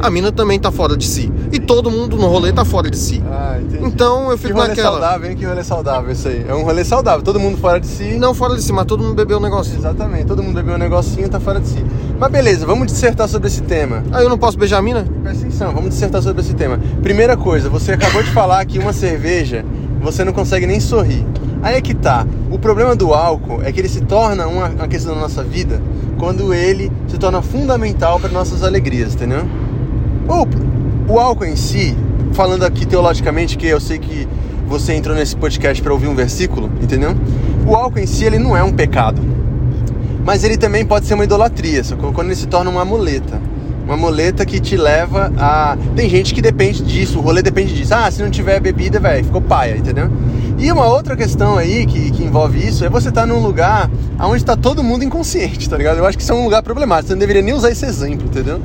A 0.00 0.10
mina 0.10 0.30
também 0.32 0.58
tá 0.58 0.70
fora 0.70 0.96
de 0.96 1.06
si. 1.06 1.32
E 1.52 1.58
todo 1.58 1.90
mundo 1.90 2.16
no 2.16 2.26
rolê 2.26 2.52
tá 2.52 2.64
fora 2.64 2.90
de 2.90 2.96
si. 2.98 3.22
Ah, 3.30 3.58
entendi. 3.60 3.84
Então 3.86 4.30
eu 4.30 4.36
Que 4.36 4.46
fico 4.48 4.54
rolê 4.58 4.68
naquela. 4.68 4.90
saudável, 4.92 5.30
hein? 5.30 5.36
Que 5.36 5.44
rolê 5.44 5.64
saudável 5.64 6.12
isso 6.12 6.28
aí. 6.28 6.44
É 6.48 6.54
um 6.54 6.62
rolê 6.62 6.84
saudável, 6.84 7.22
todo 7.22 7.38
mundo 7.40 7.58
fora 7.58 7.78
de 7.80 7.86
si. 7.86 8.16
Não 8.18 8.34
fora 8.34 8.54
de 8.56 8.62
si, 8.62 8.72
mas 8.72 8.84
todo 8.86 9.02
mundo 9.02 9.14
bebeu 9.14 9.38
o 9.38 9.40
negócio. 9.40 9.76
Exatamente, 9.76 10.24
todo 10.26 10.42
mundo 10.42 10.54
bebeu 10.54 10.74
um 10.74 10.78
negocinho 10.78 11.26
e 11.26 11.28
tá 11.28 11.38
fora 11.40 11.60
de 11.60 11.68
si. 11.68 11.84
Mas 12.18 12.30
beleza, 12.30 12.66
vamos 12.66 12.86
dissertar 12.86 13.28
sobre 13.28 13.48
esse 13.48 13.62
tema. 13.62 14.02
Aí 14.12 14.22
eu 14.24 14.28
não 14.28 14.38
posso 14.38 14.58
beijar 14.58 14.78
a 14.78 14.82
mina? 14.82 15.06
Presta 15.22 15.46
atenção, 15.46 15.72
vamos 15.72 15.90
dissertar 15.90 16.22
sobre 16.22 16.42
esse 16.42 16.54
tema. 16.54 16.78
Primeira 17.02 17.36
coisa, 17.36 17.68
você 17.68 17.92
acabou 17.92 18.22
de 18.22 18.30
falar 18.30 18.64
que 18.64 18.78
uma 18.78 18.92
cerveja 18.92 19.64
você 20.00 20.24
não 20.24 20.32
consegue 20.32 20.66
nem 20.66 20.80
sorrir. 20.80 21.24
Aí 21.62 21.76
é 21.76 21.80
que 21.80 21.94
tá. 21.94 22.26
O 22.50 22.58
problema 22.58 22.94
do 22.94 23.14
álcool 23.14 23.62
é 23.62 23.72
que 23.72 23.80
ele 23.80 23.88
se 23.88 24.02
torna 24.02 24.46
uma, 24.46 24.66
uma 24.68 24.86
questão 24.88 25.14
da 25.14 25.20
nossa 25.22 25.42
vida 25.42 25.80
quando 26.18 26.52
ele 26.52 26.92
se 27.08 27.16
torna 27.18 27.40
fundamental 27.40 28.20
para 28.20 28.28
nossas 28.30 28.62
alegrias, 28.62 29.14
entendeu? 29.14 29.44
O, 30.28 31.12
o 31.12 31.18
álcool 31.18 31.44
em 31.44 31.56
si, 31.56 31.96
falando 32.32 32.64
aqui 32.64 32.86
teologicamente, 32.86 33.56
que 33.58 33.66
eu 33.66 33.80
sei 33.80 33.98
que 33.98 34.26
você 34.66 34.94
entrou 34.94 35.14
nesse 35.14 35.36
podcast 35.36 35.82
para 35.82 35.92
ouvir 35.92 36.08
um 36.08 36.14
versículo, 36.14 36.70
entendeu? 36.80 37.14
O 37.66 37.76
álcool 37.76 37.98
em 37.98 38.06
si 38.06 38.24
ele 38.24 38.38
não 38.38 38.56
é 38.56 38.62
um 38.62 38.72
pecado, 38.72 39.20
mas 40.24 40.42
ele 40.42 40.56
também 40.56 40.84
pode 40.84 41.06
ser 41.06 41.14
uma 41.14 41.24
idolatria, 41.24 41.82
quando 42.14 42.28
ele 42.28 42.36
se 42.36 42.46
torna 42.46 42.70
uma 42.70 42.84
muleta. 42.84 43.40
Uma 43.84 43.98
muleta 43.98 44.46
que 44.46 44.58
te 44.60 44.78
leva 44.78 45.30
a. 45.36 45.76
Tem 45.94 46.08
gente 46.08 46.32
que 46.32 46.40
depende 46.40 46.82
disso, 46.82 47.18
o 47.18 47.20
rolê 47.20 47.42
depende 47.42 47.74
disso. 47.74 47.94
Ah, 47.94 48.10
se 48.10 48.22
não 48.22 48.30
tiver 48.30 48.58
bebida, 48.58 48.98
velho, 48.98 49.22
ficou 49.22 49.42
paia, 49.42 49.76
entendeu? 49.76 50.10
E 50.58 50.72
uma 50.72 50.86
outra 50.86 51.14
questão 51.14 51.58
aí 51.58 51.84
que, 51.84 52.10
que 52.10 52.24
envolve 52.24 52.66
isso 52.66 52.82
é 52.82 52.88
você 52.88 53.10
estar 53.10 53.26
num 53.26 53.40
lugar 53.40 53.90
onde 54.18 54.36
está 54.36 54.56
todo 54.56 54.82
mundo 54.82 55.04
inconsciente, 55.04 55.68
tá 55.68 55.76
ligado? 55.76 55.98
Eu 55.98 56.06
acho 56.06 56.16
que 56.16 56.22
isso 56.22 56.32
é 56.32 56.34
um 56.34 56.44
lugar 56.44 56.62
problemático. 56.62 57.08
Você 57.08 57.12
não 57.12 57.20
deveria 57.20 57.42
nem 57.42 57.52
usar 57.52 57.70
esse 57.70 57.84
exemplo, 57.84 58.26
entendeu? 58.26 58.58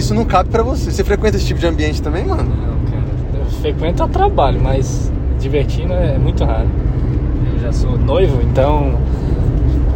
Isso 0.00 0.14
não 0.14 0.24
cabe 0.24 0.48
pra 0.48 0.62
você. 0.62 0.90
Você 0.90 1.04
frequenta 1.04 1.36
esse 1.36 1.44
tipo 1.46 1.60
de 1.60 1.66
ambiente 1.66 2.00
também, 2.00 2.24
mano? 2.24 2.42
Não, 2.44 2.90
cara. 2.90 3.04
Eu 3.38 3.44
frequento 3.60 4.02
a 4.02 4.08
trabalho, 4.08 4.58
mas 4.60 5.12
divertindo 5.38 5.92
é 5.92 6.16
muito 6.16 6.42
raro. 6.42 6.68
Eu 7.52 7.60
já 7.60 7.70
sou 7.70 7.98
noivo, 7.98 8.40
então. 8.42 8.94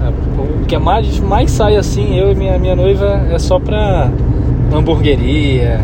é, 0.04 0.62
O 0.62 0.66
que 0.66 0.76
mais, 0.78 1.18
mais 1.20 1.50
sai 1.50 1.76
assim, 1.76 2.16
eu 2.18 2.30
e 2.30 2.34
minha, 2.34 2.58
minha 2.58 2.76
noiva, 2.76 3.26
é 3.32 3.38
só 3.38 3.58
pra 3.58 4.11
hamburgueria, 4.70 5.80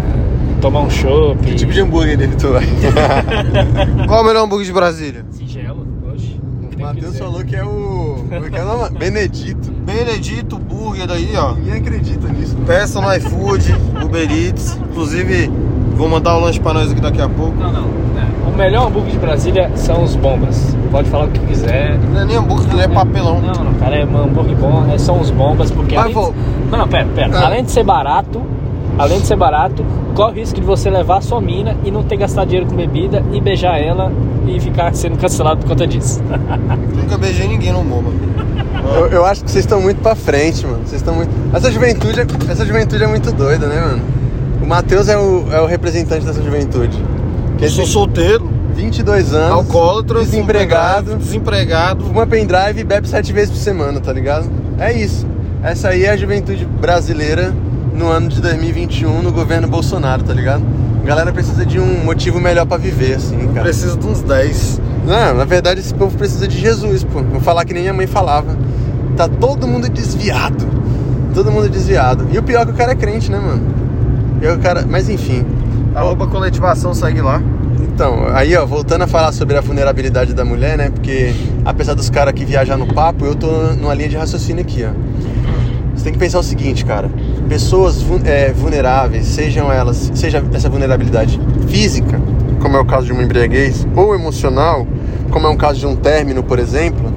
tomar 0.61 0.81
um 0.81 0.91
chopp. 0.91 1.39
Que 1.43 1.55
tipo 1.55 1.73
de 1.73 1.81
hambúrguer 1.81 2.21
ele 2.21 2.29
tu 2.37 2.49
vai? 2.53 2.65
Qual 4.07 4.23
o 4.23 4.27
melhor 4.27 4.45
hambúrguer 4.45 4.67
de 4.67 4.73
Brasília? 4.75 5.25
Singelo, 5.31 5.87
hoje. 6.13 6.39
Que 6.71 6.77
Matheus 6.83 7.19
falou 7.19 7.43
que 7.43 7.57
é 7.57 7.65
o. 7.65 8.17
Como 8.29 8.47
é 8.47 8.51
que 8.51 8.57
é 8.57 8.63
o 8.63 8.67
nome? 8.67 8.91
Benedito. 8.99 9.70
Benedito 9.85 10.59
Burger 10.59 11.07
daí, 11.07 11.31
ó. 11.37 11.55
Ninguém 11.55 11.75
acredita 11.75 12.29
nisso. 12.29 12.57
né? 12.57 12.65
Peça 12.67 13.01
no 13.01 13.13
iFood, 13.15 13.75
Uber 14.05 14.31
Eats. 14.31 14.79
Inclusive, 14.91 15.51
vou 15.95 16.09
mandar 16.09 16.37
o 16.37 16.41
lanche 16.41 16.61
pra 16.61 16.73
nós 16.75 16.91
aqui 16.91 17.01
daqui 17.01 17.21
a 17.21 17.29
pouco. 17.29 17.57
Não, 17.59 17.73
não. 17.73 17.85
é. 17.85 18.49
O 18.49 18.57
melhor 18.57 18.89
hambúrguer 18.89 19.13
de 19.13 19.19
Brasília 19.19 19.71
são 19.75 20.03
os 20.03 20.15
bombas. 20.17 20.77
Pode 20.91 21.09
falar 21.09 21.25
o 21.27 21.29
que 21.29 21.41
quiser. 21.41 21.99
Não 22.13 22.21
é 22.21 22.25
nem 22.25 22.37
hambúrguer, 22.37 22.73
não 22.75 22.81
é 22.83 22.89
papelão. 22.89 23.41
Não, 23.41 23.65
não, 23.65 23.75
cara, 23.75 23.97
é 23.97 24.05
um 24.05 24.17
hambúrguer 24.25 24.57
bom, 24.57 24.87
é, 24.93 24.99
são 24.99 25.21
os 25.21 25.31
bombas, 25.31 25.71
porque 25.71 25.95
Mas 25.95 26.05
além 26.05 26.15
vou- 26.15 26.33
de... 26.33 26.71
Não, 26.71 26.79
não, 26.79 26.89
pera, 26.89 27.07
pera. 27.15 27.39
Ah. 27.39 27.47
Além 27.47 27.65
de 27.65 27.71
ser 27.71 27.85
barato, 27.85 28.43
além 28.99 29.21
de 29.21 29.27
ser 29.27 29.37
barato, 29.37 29.85
corre 30.15 30.33
o 30.33 30.35
risco 30.35 30.61
de 30.61 30.67
você 30.67 30.91
levar 30.91 31.19
a 31.19 31.21
sua 31.21 31.41
mina 31.41 31.77
e 31.85 31.91
não 31.91 32.03
ter 32.03 32.17
gastado 32.17 32.49
dinheiro 32.49 32.69
com 32.69 32.77
bebida 32.77 33.23
e 33.33 33.41
beijar 33.41 33.79
ela 33.81 34.13
e 34.47 34.59
ficar 34.61 34.95
sendo 34.95 35.17
cancelado 35.19 35.61
por 35.61 35.69
conta 35.69 35.87
disso. 35.87 36.21
Nunca 36.95 37.17
beijei 37.17 37.49
ninguém 37.49 37.73
no 37.73 37.83
MoMA. 37.85 38.11
Eu, 38.97 39.07
eu 39.09 39.25
acho 39.25 39.45
que 39.45 39.51
vocês 39.51 39.65
estão 39.65 39.81
muito 39.81 40.01
pra 40.01 40.15
frente, 40.15 40.67
mano. 40.67 40.79
Vocês 40.85 41.01
estão 41.01 41.15
muito. 41.15 41.31
Essa 41.55 41.71
juventude, 41.71 42.21
é- 42.21 42.27
essa 42.51 42.65
juventude 42.65 43.03
é 43.03 43.07
muito 43.07 43.31
doida, 43.33 43.67
né, 43.67 43.81
mano? 43.81 44.03
O 44.63 44.67
Matheus 44.67 45.09
é 45.09 45.17
o, 45.17 45.47
é 45.53 45.61
o 45.61 45.67
representante 45.67 46.25
dessa 46.25 46.43
juventude. 46.43 46.99
Que 47.59 47.67
Eu 47.67 47.71
sou 47.71 47.85
tem 47.85 47.93
solteiro, 47.93 48.51
22 48.75 49.35
anos, 49.35 49.53
alcoólatra, 49.53 50.21
desempregado, 50.21 51.17
desempregado. 51.17 52.05
fuma 52.05 52.27
pendrive 52.27 52.81
e 52.81 52.85
bebe 52.85 53.09
sete 53.09 53.33
vezes 53.33 53.51
por 53.51 53.59
semana, 53.59 54.01
tá 54.01 54.13
ligado? 54.13 54.49
É 54.79 54.93
isso. 54.93 55.27
Essa 55.63 55.89
aí 55.91 56.05
é 56.05 56.11
a 56.11 56.17
juventude 56.17 56.65
brasileira 56.65 57.53
no 57.95 58.09
ano 58.09 58.29
de 58.29 58.41
2021 58.41 59.23
no 59.23 59.33
governo 59.33 59.69
Bolsonaro, 59.69 60.23
tá 60.23 60.33
ligado? 60.33 60.63
A 61.03 61.07
galera 61.07 61.33
precisa 61.33 61.65
de 61.65 61.81
um 61.81 62.05
motivo 62.05 62.41
melhor 62.41 62.67
pra 62.67 62.77
viver, 62.77 63.15
assim, 63.15 63.39
cara. 63.49 63.63
Preciso 63.63 63.97
de 63.99 64.07
uns 64.07 64.23
10. 64.23 64.81
Não, 65.07 65.35
na 65.35 65.45
verdade 65.45 65.81
esse 65.81 65.95
povo 65.95 66.17
precisa 66.17 66.47
de 66.47 66.59
Jesus, 66.59 67.05
pô. 67.05 67.23
Vou 67.23 67.41
falar 67.41 67.65
que 67.65 67.73
nem 67.73 67.83
minha 67.83 67.95
mãe 67.95 68.07
falava. 68.07 68.57
Tá 69.17 69.29
todo 69.29 69.67
mundo 69.67 69.89
desviado. 69.89 70.67
Todo 71.35 71.51
mundo 71.51 71.69
desviado. 71.69 72.27
E 72.31 72.39
o 72.39 72.43
pior 72.43 72.63
é 72.63 72.67
que 72.67 72.73
o 72.73 72.75
cara 72.75 72.93
é 72.93 72.95
crente, 72.95 73.31
né, 73.31 73.39
mano? 73.39 73.63
E 74.41 74.47
o 74.47 74.59
cara... 74.59 74.85
Mas 74.89 75.09
enfim. 75.09 75.45
Arroba 75.95 76.27
coletivação, 76.27 76.95
segue 76.95 77.21
lá. 77.21 77.43
Então, 77.81 78.27
aí 78.33 78.57
ó, 78.57 78.65
voltando 78.65 79.03
a 79.03 79.07
falar 79.07 79.33
sobre 79.33 79.57
a 79.57 79.61
vulnerabilidade 79.61 80.33
da 80.33 80.45
mulher, 80.45 80.79
né? 80.79 80.91
Porque 80.91 81.35
apesar 81.65 81.95
dos 81.95 82.09
caras 82.09 82.31
aqui 82.31 82.45
viajar 82.45 82.77
no 82.77 82.87
papo, 82.87 83.27
eu 83.27 83.35
tô 83.35 83.47
numa 83.79 83.95
linha 83.95 84.09
de 84.09 84.17
raciocínio 84.17 84.63
aqui, 84.63 84.85
ó. 84.85 84.91
Você 85.95 86.05
tem 86.05 86.13
que 86.13 86.19
pensar 86.19 86.39
o 86.39 86.43
seguinte, 86.43 86.85
cara. 86.85 87.11
Pessoas 87.49 88.05
é, 88.25 88.53
vulneráveis, 88.53 89.27
sejam 89.27 89.73
elas, 89.73 90.11
seja 90.15 90.43
essa 90.55 90.69
vulnerabilidade 90.69 91.41
física, 91.69 92.21
como 92.61 92.77
é 92.77 92.81
o 92.81 92.85
caso 92.85 93.07
de 93.07 93.13
uma 93.13 93.23
embriaguez, 93.23 93.87
ou 93.97 94.15
emocional, 94.15 94.87
como 95.31 95.47
é 95.47 95.51
um 95.51 95.57
caso 95.57 95.81
de 95.81 95.87
um 95.87 95.97
término, 95.97 96.43
por 96.43 96.59
exemplo, 96.59 97.13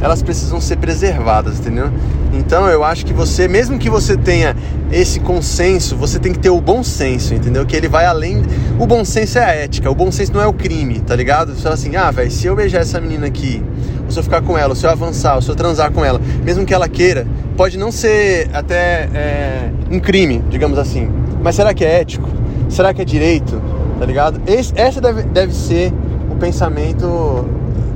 elas 0.00 0.20
precisam 0.20 0.60
ser 0.60 0.76
preservadas, 0.76 1.60
entendeu? 1.60 1.90
Então 2.32 2.66
eu 2.66 2.82
acho 2.82 3.06
que 3.06 3.12
você, 3.12 3.46
mesmo 3.46 3.78
que 3.78 3.88
você 3.88 4.16
tenha 4.16 4.56
esse 4.90 5.20
consenso, 5.20 5.96
você 5.96 6.18
tem 6.18 6.32
que 6.32 6.40
ter 6.40 6.50
o 6.50 6.60
bom 6.60 6.82
senso, 6.82 7.34
entendeu? 7.34 7.64
Que 7.64 7.76
ele 7.76 7.88
vai 7.88 8.04
além. 8.04 8.42
O 8.80 8.86
bom 8.86 9.04
senso 9.04 9.38
é 9.38 9.44
a 9.44 9.54
ética, 9.54 9.88
o 9.88 9.94
bom 9.94 10.10
senso 10.10 10.32
não 10.32 10.40
é 10.40 10.46
o 10.46 10.52
crime, 10.52 10.98
tá 11.00 11.14
ligado? 11.14 11.54
Você 11.54 11.62
fala 11.62 11.74
assim, 11.76 11.94
ah, 11.94 12.10
velho, 12.10 12.30
se 12.30 12.46
eu 12.46 12.56
beijar 12.56 12.80
essa 12.80 13.00
menina 13.00 13.26
aqui, 13.26 13.62
ou 14.04 14.10
se 14.10 14.18
eu 14.18 14.22
ficar 14.24 14.42
com 14.42 14.58
ela, 14.58 14.70
ou 14.70 14.76
se 14.76 14.84
eu 14.84 14.90
avançar, 14.90 15.36
ou 15.36 15.42
se 15.42 15.48
eu 15.48 15.54
transar 15.54 15.92
com 15.92 16.04
ela, 16.04 16.20
mesmo 16.42 16.66
que 16.66 16.74
ela 16.74 16.88
queira, 16.88 17.26
pode 17.62 17.78
não 17.78 17.92
ser 17.92 18.50
até 18.52 19.08
é, 19.14 19.70
um 19.88 20.00
crime, 20.00 20.42
digamos 20.50 20.76
assim. 20.80 21.08
Mas 21.40 21.54
será 21.54 21.72
que 21.72 21.84
é 21.84 22.00
ético? 22.00 22.28
Será 22.68 22.92
que 22.92 23.00
é 23.00 23.04
direito? 23.04 23.62
Tá 24.00 24.04
ligado? 24.04 24.40
Esse, 24.48 24.72
essa 24.74 25.00
deve, 25.00 25.22
deve 25.22 25.54
ser 25.54 25.92
o 26.28 26.34
pensamento 26.34 27.46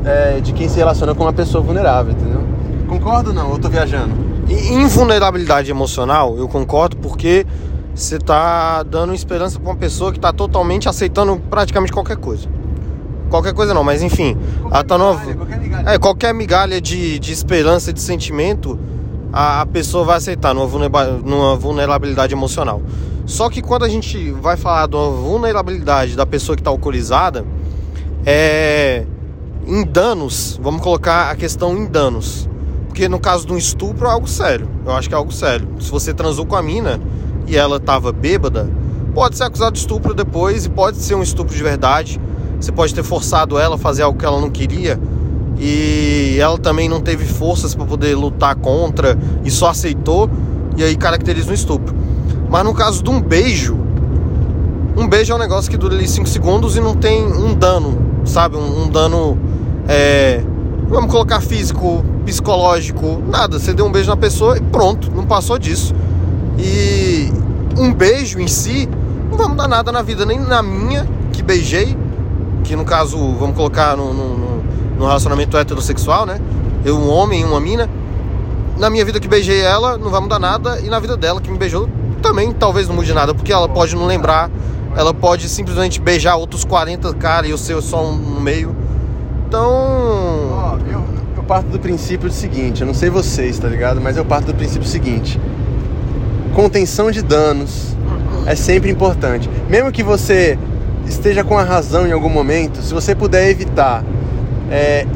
é, 0.05 0.39
de 0.39 0.53
quem 0.53 0.69
se 0.69 0.77
relaciona 0.77 1.17
com 1.17 1.25
uma 1.25 1.33
pessoa 1.33 1.65
vulnerável, 1.65 2.13
entendeu? 2.13 2.43
Concordo 2.87 3.31
ou 3.31 3.35
não? 3.35 3.51
Eu 3.51 3.59
tô 3.59 3.69
viajando. 3.69 4.15
E 4.49 4.55
em 4.55 4.87
vulnerabilidade 4.87 5.69
emocional, 5.69 6.39
eu 6.39 6.47
concordo, 6.47 6.97
porque 6.99 7.45
você 7.93 8.21
tá 8.21 8.85
dando 8.85 9.15
esperança 9.15 9.59
pra 9.59 9.71
uma 9.71 9.77
pessoa 9.77 10.13
que 10.13 10.21
tá 10.21 10.33
totalmente 10.33 10.89
aceitando 10.89 11.43
praticamente 11.51 11.93
qualquer 11.93 12.19
coisa. 12.19 12.47
Qualquer 13.29 13.53
coisa 13.53 13.75
não, 13.75 13.83
mas 13.83 14.01
enfim. 14.01 14.37
ela 14.71 14.85
tá 14.85 14.97
numa... 14.97 15.17
qualquer 15.19 15.59
migalha. 15.59 15.91
É, 15.91 15.99
qualquer 15.99 16.33
migalha 16.33 16.81
de, 16.81 17.19
de 17.19 17.33
esperança, 17.33 17.93
de 17.93 18.01
sentimento, 18.01 18.79
a, 19.33 19.63
a 19.63 19.67
pessoa 19.67 20.05
vai 20.05 20.17
aceitar 20.17 20.55
numa, 20.55 21.05
numa 21.25 21.57
vulnerabilidade 21.57 22.33
emocional. 22.33 22.83
Só 23.27 23.51
que 23.51 23.61
quando 23.61 23.85
a 23.85 23.89
gente 23.89 24.31
vai 24.31 24.57
falar 24.57 24.87
de 24.87 24.97
uma 24.97 25.11
vulnerabilidade 25.11 26.17
da 26.17 26.25
pessoa 26.25 26.55
que 26.55 26.61
está 26.61 26.71
alcoolizada, 26.71 27.45
é 28.25 29.05
em 29.67 29.85
danos, 29.85 30.61
vamos 30.63 30.81
colocar 30.81 31.31
a 31.31 31.35
questão 31.35 31.77
em 31.77 31.87
danos. 31.87 32.49
Porque 32.87 33.09
no 33.09 33.19
caso 33.19 33.47
de 33.47 33.53
um 33.53 33.59
estupro 33.59 34.07
é 34.07 34.11
algo 34.11 34.29
sério. 34.29 34.69
Eu 34.85 34.93
acho 34.93 35.09
que 35.09 35.15
é 35.15 35.19
algo 35.19 35.33
sério. 35.33 35.69
Se 35.81 35.91
você 35.91 36.15
transou 36.15 36.47
com 36.47 36.55
a 36.55 36.63
mina 36.63 37.01
e 37.49 37.57
ela 37.57 37.81
tava 37.81 38.13
bêbada, 38.13 38.71
pode 39.13 39.37
ser 39.37 39.45
acusado 39.45 39.73
de 39.73 39.81
estupro 39.81 40.15
depois 40.15 40.67
e 40.67 40.71
pode 40.71 40.99
ser 40.99 41.17
um 41.17 41.23
estupro 41.23 41.55
de 41.55 41.63
verdade. 41.63 42.21
Você 42.61 42.71
pode 42.71 42.95
ter 42.95 43.03
forçado 43.03 43.59
ela 43.59 43.75
a 43.75 43.79
fazer 43.79 44.03
algo 44.03 44.19
que 44.19 44.25
ela 44.25 44.41
não 44.41 44.51
queria 44.51 44.99
e 45.59 46.37
ela 46.39 46.59
também 46.59 46.89
não 46.89 47.01
teve 47.01 47.25
forças 47.25 47.75
para 47.75 47.85
poder 47.85 48.15
lutar 48.15 48.55
contra 48.57 49.19
e 49.45 49.51
só 49.51 49.71
aceitou 49.71 50.29
e 50.77 50.85
aí 50.85 50.97
caracteriza 50.97 51.51
um 51.51 51.55
estupro. 51.55 51.95
Mas 52.49 52.65
no 52.65 52.75
caso 52.75 53.03
de 53.03 53.11
um 53.11 53.21
beijo, 53.21 53.77
um 54.97 55.09
beijo 55.09 55.33
é 55.33 55.37
um 55.37 55.39
negócio 55.39 55.71
que 55.71 55.77
dura 55.77 55.95
ali 55.95 56.07
5 56.07 56.29
segundos 56.29 56.77
e 56.77 56.81
não 56.81 56.95
tem 56.95 57.25
um 57.25 57.55
dano, 57.55 57.99
sabe? 58.25 58.57
Um, 58.57 58.85
um 58.85 58.89
dano, 58.89 59.39
é, 59.89 60.43
vamos 60.89 61.11
colocar 61.11 61.41
físico, 61.41 62.05
psicológico, 62.25 63.23
nada. 63.27 63.59
Você 63.59 63.73
deu 63.73 63.87
um 63.87 63.93
beijo 63.93 64.11
na 64.11 64.17
pessoa 64.17 64.57
e 64.59 64.61
pronto, 64.61 65.11
não 65.15 65.25
passou 65.27 65.59
disso. 65.59 65.95
E 66.59 67.31
um 67.79 67.93
beijo 67.93 68.39
em 68.39 68.49
si 68.49 68.89
não 69.31 69.37
vai 69.37 69.49
mudar 69.49 69.69
nada 69.69 69.91
na 69.93 70.03
vida, 70.03 70.25
nem 70.25 70.39
na 70.39 70.63
minha, 70.63 71.07
que 71.33 71.43
beijei, 71.43 71.97
que 72.65 72.75
no 72.75 72.85
caso, 72.85 73.17
vamos 73.39 73.57
colocar 73.57 73.97
no, 73.97 74.15
no, 74.15 74.56
no- 74.99 75.07
relacionamento 75.07 75.57
heterossexual, 75.57 76.27
né? 76.27 76.41
Eu, 76.85 76.97
um 76.97 77.09
homem 77.11 77.41
e 77.41 77.45
uma 77.45 77.61
mina. 77.61 77.89
Na 78.79 78.91
minha 78.91 79.05
vida 79.05 79.19
que 79.19 79.27
beijei 79.29 79.61
ela, 79.61 79.97
não 79.97 80.11
vai 80.11 80.21
mudar 80.21 80.39
nada. 80.39 80.81
E 80.81 80.89
na 80.89 80.99
vida 80.99 81.17
dela 81.17 81.41
que 81.41 81.51
me 81.51 81.57
beijou, 81.59 81.89
também 82.23 82.53
talvez 82.53 82.89
não 82.89 82.95
mude 82.95 83.13
nada, 83.15 83.35
porque 83.35 83.53
ela 83.53 83.69
pode 83.69 83.95
não 83.95 84.07
lembrar 84.07 84.51
Ela 84.97 85.13
pode 85.13 85.47
simplesmente 85.49 86.01
beijar 86.01 86.37
outros 86.37 86.65
40 86.65 87.13
caras 87.15 87.51
e 87.51 87.53
o 87.53 87.59
seu 87.59 87.83
só 87.83 88.03
um 88.03 88.17
no 88.17 88.41
meio. 88.41 88.75
Então. 89.47 89.69
Ó, 90.53 90.79
eu, 90.91 91.03
eu 91.37 91.43
parto 91.43 91.69
do 91.69 91.79
princípio 91.79 92.31
seguinte, 92.31 92.81
eu 92.81 92.87
não 92.87 92.95
sei 92.95 93.11
vocês, 93.11 93.59
tá 93.59 93.69
ligado? 93.69 94.01
Mas 94.01 94.17
eu 94.17 94.25
parto 94.25 94.47
do 94.47 94.55
princípio 94.55 94.89
seguinte. 94.89 95.39
Contenção 96.55 97.11
de 97.11 97.21
danos 97.23 97.95
é 98.47 98.55
sempre 98.55 98.91
importante. 98.91 99.51
Mesmo 99.69 99.93
que 99.93 100.03
você 100.03 100.59
esteja 101.07 101.45
com 101.45 101.59
a 101.59 101.63
razão 101.63 102.07
em 102.07 102.13
algum 102.13 102.31
momento, 102.31 102.81
se 102.83 102.95
você 102.95 103.15
puder 103.15 103.51
evitar 103.51 104.03
é, 104.71 105.07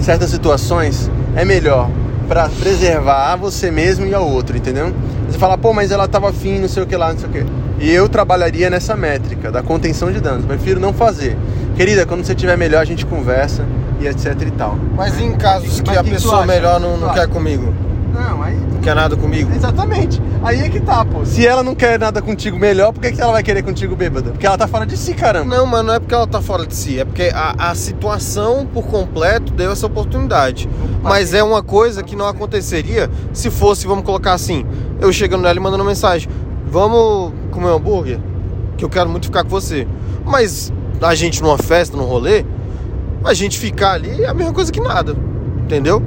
certas 0.00 0.30
situações, 0.30 1.10
é 1.36 1.44
melhor 1.44 1.90
para 2.28 2.48
preservar 2.48 3.32
a 3.32 3.36
você 3.36 3.70
mesmo 3.70 4.06
e 4.06 4.14
ao 4.14 4.28
outro, 4.28 4.56
entendeu? 4.56 4.92
Você 5.28 5.38
fala, 5.38 5.58
pô, 5.58 5.72
mas 5.72 5.90
ela 5.90 6.06
tava 6.08 6.30
afim, 6.30 6.58
não 6.58 6.68
sei 6.68 6.82
o 6.82 6.86
que 6.86 6.96
lá, 6.96 7.12
não 7.12 7.18
sei 7.18 7.28
o 7.28 7.32
que. 7.32 7.46
E 7.80 7.90
eu 7.90 8.08
trabalharia 8.08 8.70
nessa 8.70 8.96
métrica 8.96 9.50
da 9.50 9.62
contenção 9.62 10.10
de 10.12 10.20
danos. 10.20 10.44
Prefiro 10.46 10.78
não 10.80 10.92
fazer. 10.92 11.36
Querida, 11.76 12.06
quando 12.06 12.24
você 12.24 12.32
estiver 12.32 12.56
melhor, 12.56 12.80
a 12.80 12.84
gente 12.84 13.04
conversa 13.04 13.64
e 14.00 14.06
etc 14.06 14.40
e 14.46 14.50
tal. 14.52 14.78
Mas 14.96 15.20
em 15.20 15.32
casos 15.32 15.80
que 15.80 15.88
Mas 15.88 15.98
a 15.98 16.02
que 16.02 16.08
que 16.10 16.14
pessoa 16.14 16.46
melhor 16.46 16.78
não, 16.80 16.96
não 16.96 17.12
quer 17.12 17.26
comigo, 17.28 17.74
Não, 18.12 18.42
aí. 18.42 18.56
não 18.56 18.80
quer 18.80 18.94
nada 18.94 19.16
comigo. 19.16 19.50
Exatamente. 19.54 20.22
Aí 20.44 20.60
é 20.60 20.68
que 20.68 20.78
tá, 20.78 21.02
pô. 21.06 21.24
Se 21.24 21.46
ela 21.46 21.62
não 21.62 21.74
quer 21.74 21.98
nada 21.98 22.20
contigo 22.20 22.58
melhor, 22.58 22.92
por 22.92 23.00
que, 23.00 23.12
que 23.12 23.20
ela 23.20 23.32
vai 23.32 23.42
querer 23.42 23.62
contigo 23.62 23.96
bêbada? 23.96 24.30
Porque 24.30 24.46
ela 24.46 24.58
tá 24.58 24.68
fora 24.68 24.84
de 24.84 24.94
si, 24.94 25.14
caramba. 25.14 25.56
Não, 25.56 25.64
mas 25.64 25.82
não 25.82 25.94
é 25.94 25.98
porque 25.98 26.14
ela 26.14 26.26
tá 26.26 26.42
fora 26.42 26.66
de 26.66 26.76
si, 26.76 27.00
é 27.00 27.04
porque 27.06 27.30
a, 27.34 27.70
a 27.70 27.74
situação 27.74 28.66
por 28.66 28.84
completo 28.84 29.54
deu 29.54 29.72
essa 29.72 29.86
oportunidade. 29.86 30.68
Mas 31.02 31.32
é 31.32 31.42
uma 31.42 31.62
coisa 31.62 32.02
que 32.02 32.14
não 32.14 32.28
aconteceria 32.28 33.10
se 33.32 33.50
fosse, 33.50 33.86
vamos 33.86 34.04
colocar 34.04 34.34
assim, 34.34 34.66
eu 35.00 35.10
chegando 35.14 35.40
nela 35.40 35.58
e 35.58 35.62
mandando 35.62 35.82
mensagem, 35.82 36.28
vamos 36.66 37.32
comer 37.50 37.68
um 37.68 37.76
hambúrguer? 37.76 38.20
Que 38.76 38.84
eu 38.84 38.90
quero 38.90 39.08
muito 39.08 39.24
ficar 39.24 39.44
com 39.44 39.48
você. 39.48 39.88
Mas 40.26 40.70
a 41.00 41.14
gente 41.14 41.42
numa 41.42 41.56
festa, 41.56 41.96
num 41.96 42.04
rolê, 42.04 42.44
a 43.24 43.32
gente 43.32 43.58
ficar 43.58 43.92
ali 43.92 44.22
é 44.22 44.26
a 44.26 44.34
mesma 44.34 44.52
coisa 44.52 44.70
que 44.70 44.80
nada. 44.80 45.16
Entendeu? 45.64 46.02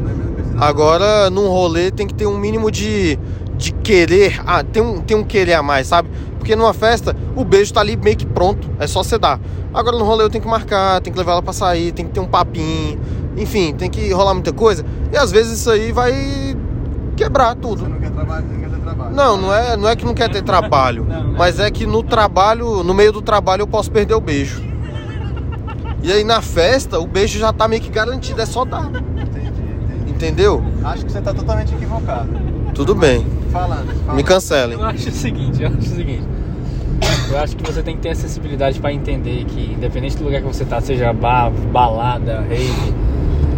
Agora, 0.60 1.27
num 1.32 1.48
rolê 1.48 1.89
tem 1.89 2.06
que 2.06 2.13
ter 2.13 2.27
um 2.27 2.38
mínimo 2.38 2.70
de, 2.70 3.17
de 3.58 3.72
querer. 3.72 4.42
Ah, 4.46 4.64
tem 4.64 4.82
um, 4.82 5.02
tem 5.02 5.18
um 5.18 5.24
querer 5.24 5.54
a 5.56 5.64
mais, 5.64 5.88
sabe? 5.88 6.10
Porque 6.38 6.56
numa 6.56 6.74
festa, 6.74 7.16
o 7.36 7.44
beijo 7.44 7.74
tá 7.74 7.82
ali 7.82 7.98
meio 7.98 8.16
que 8.16 8.26
pronto. 8.26 8.70
É 8.80 8.88
só 8.88 9.04
você 9.04 9.18
dar. 9.18 9.40
Agora 9.74 9.98
no 9.98 10.06
rolê 10.06 10.24
eu 10.24 10.30
tenho 10.30 10.44
que 10.44 10.50
marcar, 10.50 11.02
tem 11.02 11.12
que 11.12 11.20
levar 11.20 11.34
ela 11.34 11.42
pra 11.42 11.54
sair, 11.54 11.92
tem 11.92 12.06
que 12.06 12.12
ter 12.12 12.20
um 12.20 12.28
papinho. 12.28 13.00
Enfim, 13.36 13.74
tem 13.74 13.90
que 13.90 14.12
rolar 14.12 14.34
muita 14.34 14.54
coisa. 14.54 14.86
E 15.12 15.18
às 15.18 15.32
vezes 15.32 15.60
isso 15.60 15.70
aí 15.70 15.92
vai 15.92 16.14
quebrar 17.16 17.56
tudo. 17.56 17.88
não 17.88 18.00
quer 18.00 18.12
trabalho, 18.12 18.46
não 18.46 18.60
quer 18.60 18.70
ter 18.70 18.82
trabalho. 18.82 19.16
Não, 19.16 19.38
não 19.38 19.54
é, 19.54 19.78
não 19.78 19.90
é 19.90 19.96
que 19.96 20.06
não 20.06 20.14
quer 20.14 20.30
ter 20.30 20.42
trabalho. 20.44 21.06
Mas 21.38 21.60
é 21.60 21.70
que 21.70 21.86
no 21.86 22.02
trabalho, 22.02 22.84
no 22.84 22.94
meio 22.94 23.12
do 23.12 23.22
trabalho, 23.22 23.64
eu 23.64 23.68
posso 23.68 23.92
perder 23.92 24.14
o 24.14 24.22
beijo. 24.22 24.64
E 26.02 26.12
aí 26.12 26.24
na 26.24 26.42
festa, 26.42 27.00
o 27.00 27.08
beijo 27.08 27.38
já 27.38 27.52
tá 27.52 27.68
meio 27.68 27.82
que 27.82 27.90
garantido, 27.90 28.42
é 28.42 28.46
só 28.46 28.64
dar. 28.64 28.86
Entendi, 28.86 29.50
entendi. 29.50 30.12
Entendeu? 30.12 30.64
Acho 30.84 31.06
que 31.06 31.12
você 31.12 31.20
tá 31.20 31.34
totalmente 31.34 31.74
equivocado. 31.74 32.30
Tudo 32.74 32.96
bem. 32.96 33.26
Falando. 33.58 33.88
falando. 34.06 34.16
Me 34.18 34.24
cancelem. 34.24 34.78
Eu 34.80 34.86
acho 34.86 35.10
o 35.10 35.12
seguinte, 35.12 35.62
eu 35.64 35.68
acho 35.70 35.78
o 35.80 35.82
seguinte. 35.96 36.24
Eu 37.30 37.40
acho 37.40 37.56
que 37.58 37.64
você 37.72 37.82
tem 37.84 37.96
que 37.96 38.02
ter 38.02 38.10
acessibilidade 38.10 38.80
para 38.80 38.94
entender 38.94 39.44
que, 39.46 39.74
independente 39.74 40.18
do 40.18 40.24
lugar 40.24 40.42
que 40.42 40.48
você 40.48 40.64
tá, 40.66 40.80
seja 40.80 41.12
bar, 41.14 41.52
balada, 41.72 42.42
rave, 42.50 42.94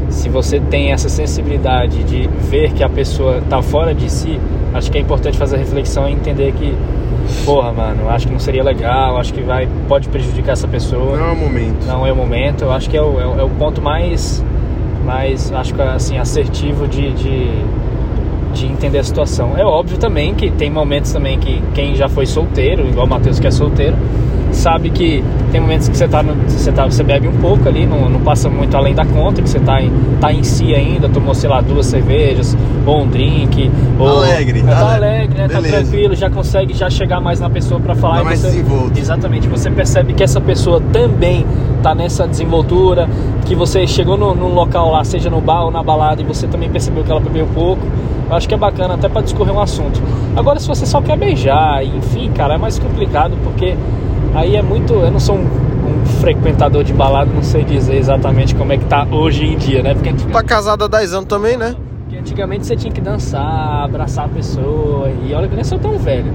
se 0.09 0.27
você 0.27 0.59
tem 0.59 0.91
essa 0.91 1.07
sensibilidade 1.07 2.03
de 2.03 2.27
ver 2.49 2.73
que 2.73 2.83
a 2.83 2.89
pessoa 2.89 3.41
tá 3.49 3.61
fora 3.61 3.93
de 3.93 4.09
si, 4.11 4.39
acho 4.73 4.91
que 4.91 4.97
é 4.97 5.01
importante 5.01 5.37
fazer 5.37 5.55
a 5.57 5.59
reflexão 5.59 6.09
e 6.09 6.13
entender 6.13 6.51
que, 6.53 6.73
porra, 7.45 7.71
mano, 7.71 8.09
acho 8.09 8.25
que 8.27 8.33
não 8.33 8.39
seria 8.39 8.63
legal, 8.63 9.17
acho 9.17 9.31
que 9.33 9.41
vai 9.41 9.69
pode 9.87 10.09
prejudicar 10.09 10.53
essa 10.53 10.67
pessoa. 10.67 11.15
Não 11.17 11.29
é 11.29 11.31
o 11.31 11.35
momento. 11.35 11.85
Não 11.85 12.07
é 12.07 12.11
o 12.11 12.15
momento. 12.15 12.63
Eu 12.63 12.71
acho 12.71 12.89
que 12.89 12.97
é 12.97 13.01
o, 13.01 13.19
é 13.19 13.27
o- 13.27 13.39
é 13.39 13.43
o 13.43 13.49
ponto 13.51 13.81
mais, 13.81 14.43
mais 15.05 15.51
acho 15.53 15.73
que 15.75 15.81
assim 15.81 16.17
assertivo 16.17 16.87
de, 16.87 17.11
de, 17.13 17.51
de 18.53 18.65
entender 18.65 18.99
a 18.99 19.03
situação. 19.03 19.57
É 19.57 19.63
óbvio 19.65 19.97
também 19.97 20.33
que 20.33 20.49
tem 20.51 20.69
momentos 20.69 21.11
também 21.13 21.37
que 21.39 21.61
quem 21.73 21.95
já 21.95 22.07
foi 22.09 22.25
solteiro, 22.25 22.87
igual 22.87 23.05
o 23.05 23.09
Matheus 23.09 23.39
que 23.39 23.47
é 23.47 23.51
solteiro, 23.51 23.95
sabe 24.51 24.89
que 24.89 25.23
tem 25.51 25.61
momentos 25.61 25.87
que 25.87 25.95
você 25.95 26.07
tá, 26.07 26.23
no, 26.23 26.33
você 26.49 26.71
tá 26.71 26.83
você 26.85 27.03
bebe 27.03 27.27
um 27.27 27.37
pouco 27.37 27.67
ali, 27.69 27.85
não, 27.85 28.09
não 28.09 28.19
passa 28.21 28.49
muito 28.49 28.75
além 28.75 28.93
da 28.95 29.05
conta, 29.05 29.41
que 29.41 29.49
você 29.49 29.59
tá 29.59 29.79
em, 29.81 29.91
tá 30.19 30.33
em 30.33 30.43
si 30.43 30.73
ainda, 30.73 31.07
tomou 31.07 31.33
sei 31.35 31.49
lá 31.49 31.61
duas 31.61 31.85
cervejas 31.85 32.57
ou 32.85 33.03
um 33.03 33.07
drink, 33.07 33.69
ou 33.99 34.07
Alegre, 34.07 34.59
é, 34.59 34.63
tá 34.63 34.77
ale- 34.79 35.05
alegre, 35.05 35.37
né? 35.37 35.47
Tá 35.47 35.61
beleza. 35.61 35.77
tranquilo, 35.83 36.15
já 36.15 36.29
consegue 36.29 36.73
já 36.73 36.89
chegar 36.89 37.21
mais 37.21 37.39
na 37.39 37.49
pessoa 37.49 37.79
para 37.79 37.93
falar 37.95 38.17
Tá 38.17 38.23
mais 38.23 38.39
você- 38.39 38.47
desenvolto. 38.49 38.97
Exatamente, 38.99 39.47
você 39.47 39.69
percebe 39.69 40.13
que 40.13 40.23
essa 40.23 40.41
pessoa 40.41 40.81
também 40.91 41.45
tá 41.83 41.93
nessa 41.93 42.27
desenvoltura, 42.27 43.07
que 43.45 43.53
você 43.55 43.85
chegou 43.85 44.17
no, 44.17 44.33
num 44.33 44.53
local 44.53 44.91
lá, 44.91 45.03
seja 45.03 45.29
no 45.29 45.39
bar 45.41 45.65
ou 45.65 45.71
na 45.71 45.83
balada, 45.83 46.21
e 46.21 46.25
você 46.25 46.47
também 46.47 46.69
percebeu 46.69 47.03
que 47.03 47.11
ela 47.11 47.19
bebeu 47.21 47.47
pouco. 47.53 47.81
Eu 48.29 48.35
acho 48.35 48.47
que 48.47 48.53
é 48.53 48.57
bacana 48.57 48.93
até 48.93 49.09
para 49.09 49.21
discorrer 49.21 49.53
um 49.53 49.59
assunto. 49.59 50.01
Agora, 50.35 50.59
se 50.59 50.67
você 50.67 50.85
só 50.85 51.01
quer 51.01 51.17
beijar, 51.17 51.83
enfim, 51.83 52.31
cara, 52.31 52.53
é 52.55 52.57
mais 52.57 52.77
complicado 52.77 53.35
porque 53.43 53.75
aí 54.35 54.55
é 54.55 54.61
muito. 54.61 54.93
Eu 54.93 55.11
não 55.11 55.19
sou 55.19 55.35
um, 55.35 55.41
um 55.41 56.05
frequentador 56.21 56.83
de 56.83 56.93
balada, 56.93 57.31
não 57.33 57.43
sei 57.43 57.63
dizer 57.63 57.95
exatamente 57.95 58.53
como 58.53 58.71
é 58.71 58.77
que 58.77 58.85
tá 58.85 59.07
hoje 59.11 59.45
em 59.45 59.57
dia, 59.57 59.81
né? 59.81 59.93
Porque 59.95 60.13
Tá 60.31 60.43
casada 60.43 60.85
há 60.85 60.87
10 60.87 61.13
anos 61.13 61.27
também, 61.27 61.57
né? 61.57 61.75
porque 62.09 62.17
antigamente 62.17 62.65
você 62.65 62.75
tinha 62.75 62.91
que 62.91 62.99
dançar, 62.99 63.83
abraçar 63.83 64.25
a 64.25 64.27
pessoa, 64.29 65.11
e 65.23 65.31
olha 65.31 65.47
que 65.47 65.53
eu 65.53 65.57
nem 65.57 65.63
sou 65.63 65.77
tão 65.77 65.95
velho. 65.99 66.33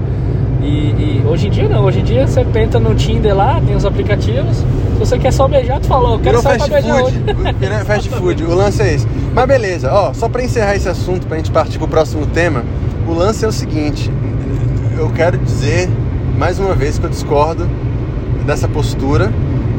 E, 0.61 0.65
e 0.65 1.23
hoje 1.27 1.47
em 1.47 1.51
dia 1.51 1.67
não, 1.67 1.83
hoje 1.83 1.99
em 1.99 2.03
dia 2.03 2.25
você 2.25 2.45
tenta 2.45 2.79
no 2.79 2.95
Tinder 2.95 3.35
lá, 3.35 3.61
tem 3.65 3.75
os 3.75 3.85
aplicativos. 3.85 4.63
Se 4.95 4.99
você 4.99 5.19
quer 5.19 5.33
só 5.33 5.45
beijar, 5.47 5.79
tu 5.81 5.87
falou, 5.87 6.13
eu 6.13 6.19
quero 6.19 6.39
Virou 6.39 6.41
fast 6.41 6.69
pra 6.69 6.81
beijar 6.81 6.99
food. 6.99 7.17
hoje. 7.17 7.83
Fast 7.85 8.09
food. 8.11 8.43
O 8.45 8.55
lance 8.55 8.81
é 8.81 8.93
esse. 8.93 9.07
Mas 9.33 9.45
beleza, 9.45 9.91
ó, 9.91 10.13
só 10.13 10.29
pra 10.29 10.41
encerrar 10.41 10.75
esse 10.75 10.87
assunto, 10.87 11.27
pra 11.27 11.35
gente 11.35 11.51
partir 11.51 11.77
pro 11.77 11.87
próximo 11.87 12.25
tema, 12.25 12.63
o 13.05 13.13
lance 13.13 13.43
é 13.43 13.47
o 13.47 13.51
seguinte. 13.51 14.09
Eu 14.97 15.09
quero 15.09 15.37
dizer, 15.37 15.89
mais 16.37 16.59
uma 16.59 16.73
vez, 16.73 16.97
que 16.97 17.05
eu 17.05 17.09
discordo 17.09 17.69
dessa 18.45 18.67
postura. 18.67 19.31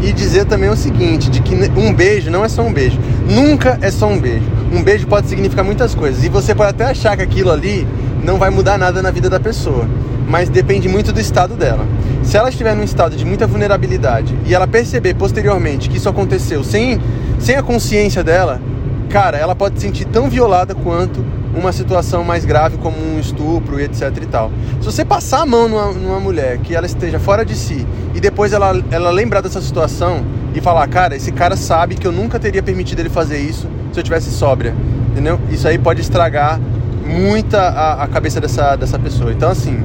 E 0.02 0.12
dizer 0.12 0.44
também 0.44 0.68
o 0.68 0.76
seguinte, 0.76 1.30
de 1.30 1.40
que 1.40 1.54
um 1.54 1.94
beijo 1.94 2.30
não 2.30 2.44
é 2.44 2.48
só 2.50 2.60
um 2.60 2.70
beijo. 2.70 2.98
Nunca 3.26 3.78
é 3.80 3.90
só 3.90 4.06
um 4.06 4.20
beijo. 4.20 4.44
Um 4.70 4.82
beijo 4.82 5.06
pode 5.06 5.26
significar 5.26 5.64
muitas 5.64 5.94
coisas. 5.94 6.22
E 6.22 6.28
você 6.28 6.54
pode 6.54 6.68
até 6.70 6.84
achar 6.84 7.16
que 7.16 7.22
aquilo 7.22 7.50
ali 7.50 7.88
não 8.22 8.36
vai 8.36 8.50
mudar 8.50 8.76
nada 8.76 9.00
na 9.00 9.10
vida 9.10 9.30
da 9.30 9.40
pessoa. 9.40 9.88
Mas 10.28 10.50
depende 10.50 10.86
muito 10.86 11.14
do 11.14 11.18
estado 11.18 11.54
dela. 11.54 11.86
Se 12.26 12.36
ela 12.36 12.48
estiver 12.48 12.74
num 12.74 12.82
estado 12.82 13.14
de 13.14 13.24
muita 13.24 13.46
vulnerabilidade 13.46 14.36
e 14.44 14.52
ela 14.52 14.66
perceber 14.66 15.14
posteriormente 15.14 15.88
que 15.88 15.96
isso 15.96 16.08
aconteceu 16.08 16.64
sem, 16.64 17.00
sem 17.38 17.54
a 17.54 17.62
consciência 17.62 18.24
dela, 18.24 18.60
cara, 19.08 19.38
ela 19.38 19.54
pode 19.54 19.76
se 19.76 19.86
sentir 19.86 20.06
tão 20.06 20.28
violada 20.28 20.74
quanto 20.74 21.24
uma 21.54 21.72
situação 21.72 22.24
mais 22.24 22.44
grave 22.44 22.78
como 22.78 22.96
um 22.98 23.20
estupro 23.20 23.78
e 23.78 23.84
etc 23.84 24.12
e 24.20 24.26
tal. 24.26 24.50
Se 24.80 24.86
você 24.86 25.04
passar 25.04 25.42
a 25.42 25.46
mão 25.46 25.68
numa, 25.68 25.92
numa 25.92 26.18
mulher 26.18 26.58
que 26.58 26.74
ela 26.74 26.84
esteja 26.84 27.20
fora 27.20 27.44
de 27.44 27.54
si 27.54 27.86
e 28.12 28.20
depois 28.20 28.52
ela, 28.52 28.74
ela 28.90 29.10
lembrar 29.10 29.40
dessa 29.40 29.60
situação 29.62 30.24
e 30.52 30.60
falar, 30.60 30.88
cara, 30.88 31.14
esse 31.14 31.30
cara 31.30 31.56
sabe 31.56 31.94
que 31.94 32.08
eu 32.08 32.12
nunca 32.12 32.40
teria 32.40 32.62
permitido 32.62 32.98
ele 32.98 33.08
fazer 33.08 33.38
isso 33.38 33.68
se 33.92 34.00
eu 34.00 34.02
tivesse 34.02 34.30
sóbria, 34.32 34.74
entendeu? 35.12 35.38
Isso 35.48 35.68
aí 35.68 35.78
pode 35.78 36.00
estragar 36.00 36.60
muita 37.06 37.60
a, 37.68 38.02
a 38.02 38.08
cabeça 38.08 38.40
dessa, 38.40 38.74
dessa 38.74 38.98
pessoa. 38.98 39.30
Então 39.32 39.48
assim, 39.48 39.80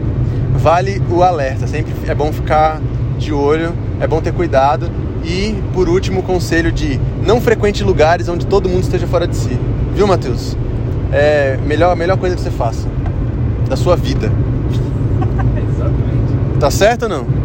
vale 0.56 1.02
o 1.10 1.24
alerta, 1.24 1.68
sempre 1.68 1.94
é 2.08 2.16
bom 2.16 2.32
ficar 2.32 2.80
de 3.18 3.34
olho, 3.34 3.74
é 4.00 4.08
bom 4.08 4.22
ter 4.22 4.34
cuidado 4.34 4.90
e 5.24 5.56
por 5.74 5.88
último 5.88 6.22
o 6.22 6.24
conselho 6.24 6.72
de 6.72 7.00
não 7.26 7.40
frequente 7.40 7.84
lugares 7.84 8.28
onde 8.28 8.46
todo 8.46 8.68
mundo 8.68 8.84
esteja 8.84 9.08
fora 9.08 9.28
de 9.28 9.36
si. 9.36 9.58
Viu, 9.94 10.08
Matheus? 10.08 10.58
É 11.12 11.58
a 11.62 11.68
melhor, 11.68 11.96
melhor 11.96 12.18
coisa 12.18 12.36
que 12.36 12.42
você 12.42 12.52
faça 12.52 12.88
da 13.68 13.76
sua 13.76 13.96
vida. 13.96 14.32
Exatamente. 15.70 16.60
Tá 16.60 16.72
certo 16.72 17.04
ou 17.04 17.10
não? 17.10 17.28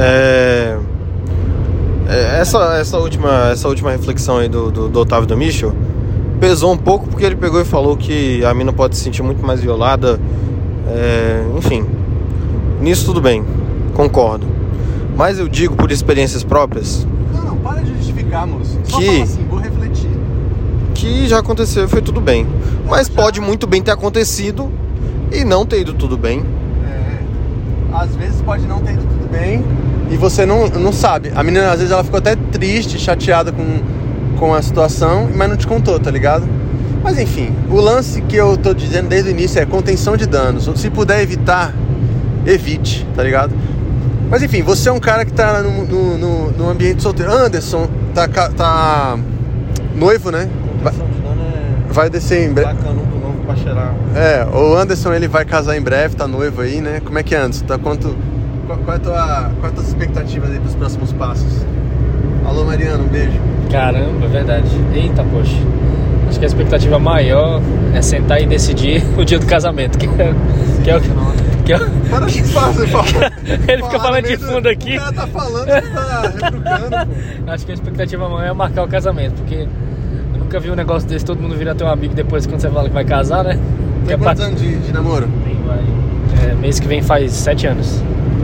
É, 0.00 0.78
é, 2.08 2.40
essa, 2.40 2.78
essa, 2.78 2.98
última, 2.98 3.50
essa 3.50 3.66
última 3.66 3.90
reflexão 3.90 4.38
aí 4.38 4.48
do, 4.48 4.70
do, 4.70 4.88
do 4.88 5.00
Otávio 5.00 5.26
da 5.26 5.34
Michel 5.34 5.74
pesou 6.48 6.72
um 6.72 6.78
pouco 6.78 7.06
porque 7.08 7.26
ele 7.26 7.36
pegou 7.36 7.60
e 7.60 7.64
falou 7.66 7.94
que 7.94 8.42
a 8.42 8.54
mina 8.54 8.72
pode 8.72 8.96
se 8.96 9.02
sentir 9.04 9.22
muito 9.22 9.44
mais 9.44 9.60
violada. 9.60 10.18
é, 10.90 11.44
enfim, 11.58 11.84
nisso 12.80 13.04
tudo 13.04 13.20
bem, 13.20 13.44
concordo. 13.92 14.46
Mas 15.14 15.38
eu 15.38 15.46
digo 15.46 15.76
por 15.76 15.92
experiências 15.92 16.42
próprias 16.42 17.06
Não, 17.34 17.44
não, 17.44 17.56
para 17.58 17.82
de 17.82 17.94
justificar, 17.98 18.46
moço. 18.46 18.78
Só 18.84 18.96
Que- 18.98 19.20
assim, 19.20 19.44
vou 19.50 19.58
refletir. 19.58 20.08
que 20.94 21.28
já 21.28 21.38
aconteceu 21.40 21.84
e 21.84 21.88
foi 21.88 22.00
tudo 22.00 22.18
bem. 22.18 22.46
Mas 22.88 23.10
pode 23.10 23.42
muito 23.42 23.66
bem 23.66 23.82
ter 23.82 23.90
acontecido 23.90 24.70
e 25.30 25.44
não 25.44 25.66
ter 25.66 25.80
ido 25.82 25.92
tudo 25.92 26.16
bem. 26.16 26.42
É, 26.86 27.18
às 27.94 28.16
vezes 28.16 28.40
pode 28.40 28.66
não 28.66 28.80
ter 28.80 28.92
ido 28.94 29.02
tudo 29.02 29.30
bem 29.30 29.62
e 30.10 30.16
você 30.16 30.46
não, 30.46 30.66
não 30.68 30.94
sabe. 30.94 31.30
A 31.36 31.42
menina, 31.42 31.66
às 31.70 31.76
vezes, 31.80 31.90
ela 31.92 32.02
ficou 32.02 32.16
até 32.16 32.34
triste, 32.36 32.98
chateada 32.98 33.52
com, 33.52 33.62
com 34.38 34.54
a 34.54 34.62
situação, 34.62 35.28
mas 35.34 35.48
não 35.48 35.56
te 35.56 35.66
contou, 35.66 35.98
tá 35.98 36.10
ligado? 36.10 36.48
Mas 37.02 37.18
enfim, 37.18 37.54
o 37.70 37.76
lance 37.76 38.22
que 38.22 38.36
eu 38.36 38.56
tô 38.56 38.72
dizendo 38.72 39.08
desde 39.08 39.30
o 39.30 39.32
início 39.32 39.60
é 39.60 39.66
contenção 39.66 40.16
de 40.16 40.26
danos. 40.26 40.70
Se 40.76 40.90
puder 40.90 41.20
evitar, 41.22 41.74
evite, 42.46 43.06
tá 43.14 43.22
ligado? 43.22 43.54
Mas 44.30 44.42
enfim, 44.42 44.62
você 44.62 44.88
é 44.88 44.92
um 44.92 45.00
cara 45.00 45.24
que 45.24 45.32
tá 45.32 45.62
no, 45.62 46.18
no, 46.18 46.50
no, 46.52 46.68
ambiente 46.68 47.02
solteiro. 47.02 47.32
Anderson 47.32 47.88
tá, 48.14 48.28
tá 48.28 49.18
noivo, 49.94 50.30
né? 50.30 50.48
Vai, 50.82 50.92
é 50.92 51.92
vai 51.92 52.10
descer 52.10 52.48
em 52.48 52.52
breve. 52.52 52.70
É, 54.14 54.44
o 54.44 54.76
Anderson 54.76 55.14
ele 55.14 55.26
vai 55.26 55.44
casar 55.44 55.76
em 55.76 55.80
breve, 55.80 56.14
tá 56.14 56.28
noivo 56.28 56.60
aí, 56.60 56.80
né? 56.80 57.00
Como 57.04 57.18
é 57.18 57.22
que 57.22 57.34
é, 57.34 57.38
Anderson? 57.38 57.64
Tá 57.64 57.78
quanto. 57.78 58.14
Qual, 58.66 58.78
qual 58.80 58.96
é 58.96 58.96
a 58.96 59.00
tua, 59.00 59.50
qual 59.60 59.64
é 59.64 59.68
a 59.68 59.70
tua 59.70 59.84
expectativas 59.84 60.50
aí 60.50 60.60
pros 60.60 60.74
próximos 60.74 61.12
passos? 61.14 61.64
Alô 62.44 62.64
Mariano, 62.64 63.04
um 63.04 63.08
beijo. 63.08 63.40
Caramba, 63.70 64.24
é 64.24 64.28
verdade. 64.28 64.68
Eita, 64.94 65.22
poxa. 65.24 65.56
Acho 66.28 66.38
que 66.38 66.44
a 66.44 66.48
expectativa 66.48 66.98
maior 66.98 67.60
é 67.94 68.02
sentar 68.02 68.40
e 68.42 68.46
decidir 68.46 69.02
o 69.18 69.24
dia 69.24 69.38
do 69.38 69.46
casamento, 69.46 69.98
que 69.98 70.06
é, 70.06 70.34
que 70.84 70.90
é 70.90 70.96
o 70.96 71.00
que 71.64 71.72
é 71.74 71.78
Para 72.10 72.26
de 72.26 72.42
fazer, 72.44 72.86
fala. 72.86 73.04
Ele 73.68 73.82
fica 73.82 74.00
falando 74.00 74.24
de 74.26 74.36
fundo 74.38 74.68
aqui. 74.68 74.96
O 74.96 75.00
cara 75.00 75.12
tá 75.12 75.26
falando, 75.26 75.68
ele 75.68 75.82
tá 75.82 76.20
retrucando, 76.22 77.06
pô. 77.44 77.50
Acho 77.50 77.66
que 77.66 77.70
a 77.72 77.74
expectativa 77.74 78.28
maior 78.28 78.46
é 78.50 78.52
marcar 78.54 78.84
o 78.84 78.88
casamento, 78.88 79.34
porque 79.34 79.66
eu 80.34 80.38
nunca 80.40 80.58
vi 80.60 80.70
um 80.70 80.74
negócio 80.74 81.06
desse, 81.08 81.24
todo 81.24 81.40
mundo 81.40 81.54
vira 81.56 81.74
teu 81.74 81.86
amigo 81.88 82.14
depois 82.14 82.46
quando 82.46 82.60
você 82.60 82.70
fala 82.70 82.88
que 82.88 82.94
vai 82.94 83.04
casar, 83.04 83.44
né? 83.44 83.58
Tem 84.06 84.14
é 84.14 84.18
quantos 84.18 84.38
pra- 84.40 84.46
anos 84.46 84.60
de, 84.62 84.76
de 84.78 84.92
namoro? 84.92 85.28
Tem, 85.44 85.56
vai. 85.66 86.50
É, 86.50 86.54
mês 86.54 86.80
que 86.80 86.88
vem 86.88 87.02
faz 87.02 87.32
sete 87.32 87.66
anos. 87.66 88.02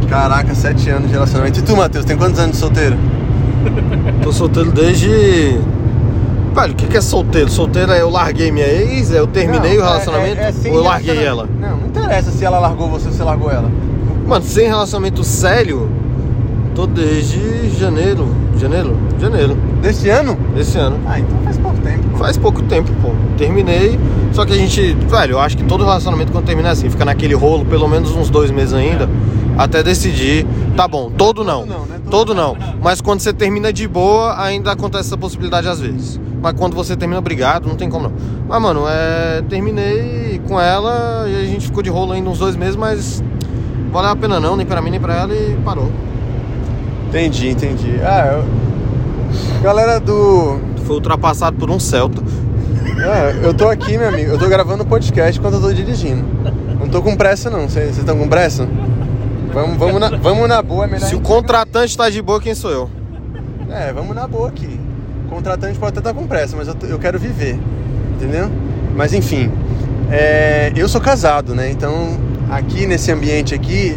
Caraca, 0.09 0.55
sete 0.55 0.91
anos 0.91 1.07
de 1.09 1.15
relacionamento. 1.15 1.61
E 1.61 1.63
tu, 1.63 1.75
Matheus, 1.77 2.05
tem 2.05 2.17
quantos 2.17 2.39
anos 2.39 2.53
de 2.53 2.57
solteiro? 2.59 2.97
Tô 4.23 4.33
solteiro 4.33 4.71
desde. 4.73 5.09
Velho, 6.55 6.73
o 6.73 6.77
que, 6.77 6.87
que 6.87 6.97
é 6.97 7.01
solteiro? 7.01 7.51
Solteiro 7.51 7.91
é 7.93 8.01
eu 8.01 8.11
larguei 8.11 8.53
minha 8.53 8.67
ex, 8.67 9.13
é 9.13 9.19
eu 9.19 9.27
terminei 9.27 9.77
Não, 9.77 9.83
o 9.83 9.87
relacionamento 9.89 10.41
é- 10.41 10.45
é- 10.45 10.69
é 10.69 10.71
ou 10.71 10.77
eu 10.77 10.85
larguei 10.85 11.25
ela? 11.25 11.49
Não, 11.61 11.77
não 11.79 11.87
interessa 11.89 12.31
se 12.31 12.45
ela 12.45 12.59
largou 12.61 12.89
você 12.89 13.09
ou 13.09 13.13
você 13.13 13.23
largou 13.25 13.51
ela. 13.51 13.69
Mano, 14.27 14.45
sem 14.45 14.69
relacionamento 14.69 15.25
sério, 15.25 15.89
tô 16.75 16.87
desde 16.87 17.69
janeiro. 17.79 18.29
Janeiro? 18.57 18.97
Janeiro, 19.21 19.57
Desse 19.83 20.09
ano? 20.09 20.37
desse 20.55 20.79
ano. 20.79 20.97
Ah, 21.07 21.19
então 21.19 21.37
faz 21.45 21.59
pouco 21.59 21.77
tempo. 21.81 22.03
pô. 22.13 22.19
Faz 22.19 22.37
pouco 22.37 22.63
tempo, 22.63 22.91
pô. 23.03 23.11
Terminei. 23.37 23.99
Só 24.33 24.45
que 24.47 24.53
a 24.53 24.57
gente, 24.57 24.97
velho, 25.09 25.33
eu 25.33 25.41
acho 25.41 25.57
que 25.57 25.65
todo 25.65 25.85
relacionamento 25.85 26.31
quando 26.31 26.45
termina 26.45 26.69
é 26.69 26.73
assim, 26.73 26.89
fica 26.89 27.05
naquele 27.05 27.35
rolo 27.35 27.65
pelo 27.65 27.89
menos 27.89 28.13
uns 28.15 28.31
dois 28.31 28.51
meses 28.53 28.73
ainda, 28.73 29.09
até 29.59 29.83
decidir. 29.83 30.47
Tá 30.77 30.87
bom, 30.89 31.11
todo 31.11 31.43
não. 31.45 31.61
Todo 31.67 31.69
não, 31.73 31.87
né? 31.87 31.97
Todo 32.15 32.33
não. 32.33 32.57
Mas 32.81 33.01
quando 33.01 33.19
você 33.19 33.33
termina 33.33 33.73
de 33.73 33.89
boa, 33.89 34.41
ainda 34.41 34.71
acontece 34.71 35.09
essa 35.09 35.19
possibilidade 35.19 35.67
às 35.67 35.81
vezes. 35.81 36.21
Mas 36.41 36.53
quando 36.53 36.77
você 36.77 36.97
termina 36.97 37.21
brigado, 37.21 37.69
não 37.69 37.75
tem 37.75 37.91
como 37.91 38.05
não. 38.05 38.13
Mas, 38.47 38.63
mano, 38.63 38.85
é. 38.87 39.43
Terminei 39.49 40.41
com 40.47 40.61
ela 40.61 41.25
e 41.29 41.35
a 41.35 41.45
gente 41.45 41.67
ficou 41.67 41.83
de 41.83 41.91
rolo 41.91 42.13
ainda 42.13 42.31
uns 42.31 42.39
dois 42.39 42.55
meses, 42.55 42.77
mas 42.77 43.21
valeu 43.91 44.11
a 44.11 44.15
pena 44.15 44.39
não, 44.39 44.55
nem 44.55 44.65
pra 44.65 44.81
mim, 44.81 44.91
nem 44.91 45.01
pra 45.01 45.23
ela 45.23 45.35
e 45.35 45.59
parou. 45.65 45.91
Entendi, 47.09 47.49
entendi. 47.49 47.99
Ah, 48.05 48.35
eu... 48.35 48.45
Galera 49.61 49.99
do. 49.99 50.61
Foi 50.85 50.95
ultrapassado 50.95 51.57
por 51.57 51.69
um 51.69 51.81
Celta. 51.81 52.23
Ah, 52.97 53.33
eu 53.43 53.53
tô 53.53 53.69
aqui, 53.69 53.99
meu 53.99 54.09
amigo. 54.09 54.31
Eu 54.31 54.39
tô 54.39 54.49
gravando 54.49 54.87
podcast 54.87 55.37
enquanto 55.37 55.55
eu 55.55 55.61
tô 55.61 55.73
dirigindo. 55.73 56.25
Não 56.79 56.89
tô 56.89 57.03
com 57.03 57.17
pressa, 57.17 57.51
não. 57.51 57.69
Vocês 57.69 57.99
estão 57.99 58.17
com 58.17 58.29
pressa? 58.29 58.69
Vamos, 59.55 59.77
vamos, 59.77 60.01
na, 60.01 60.09
vamos 60.17 60.49
na 60.49 60.61
boa, 60.61 60.85
é 60.85 60.89
melhor. 60.89 61.07
Se 61.07 61.15
o 61.15 61.21
contratante 61.21 61.97
tá 61.97 62.11
de 62.11 62.21
boa, 62.21 62.41
quem 62.41 62.57
sou 62.57 62.73
eu? 62.73 62.91
É, 63.71 63.93
vamos 63.93 64.13
na 64.13 64.27
boa 64.27 64.49
aqui. 64.49 64.81
O 65.27 65.29
contratante 65.31 65.79
pode 65.79 65.91
até 65.97 66.01
estar 66.01 66.13
com 66.13 66.27
pressa, 66.27 66.57
mas 66.57 66.67
eu, 66.67 66.75
eu 66.89 66.99
quero 66.99 67.21
viver. 67.21 67.57
Entendeu? 68.17 68.51
Mas 68.97 69.13
enfim. 69.13 69.53
é, 70.11 70.73
eu 70.75 70.89
sou 70.89 71.01
casado, 71.01 71.55
né? 71.55 71.71
Então, 71.71 72.19
aqui 72.51 72.85
nesse 72.85 73.13
ambiente 73.13 73.55
aqui, 73.55 73.97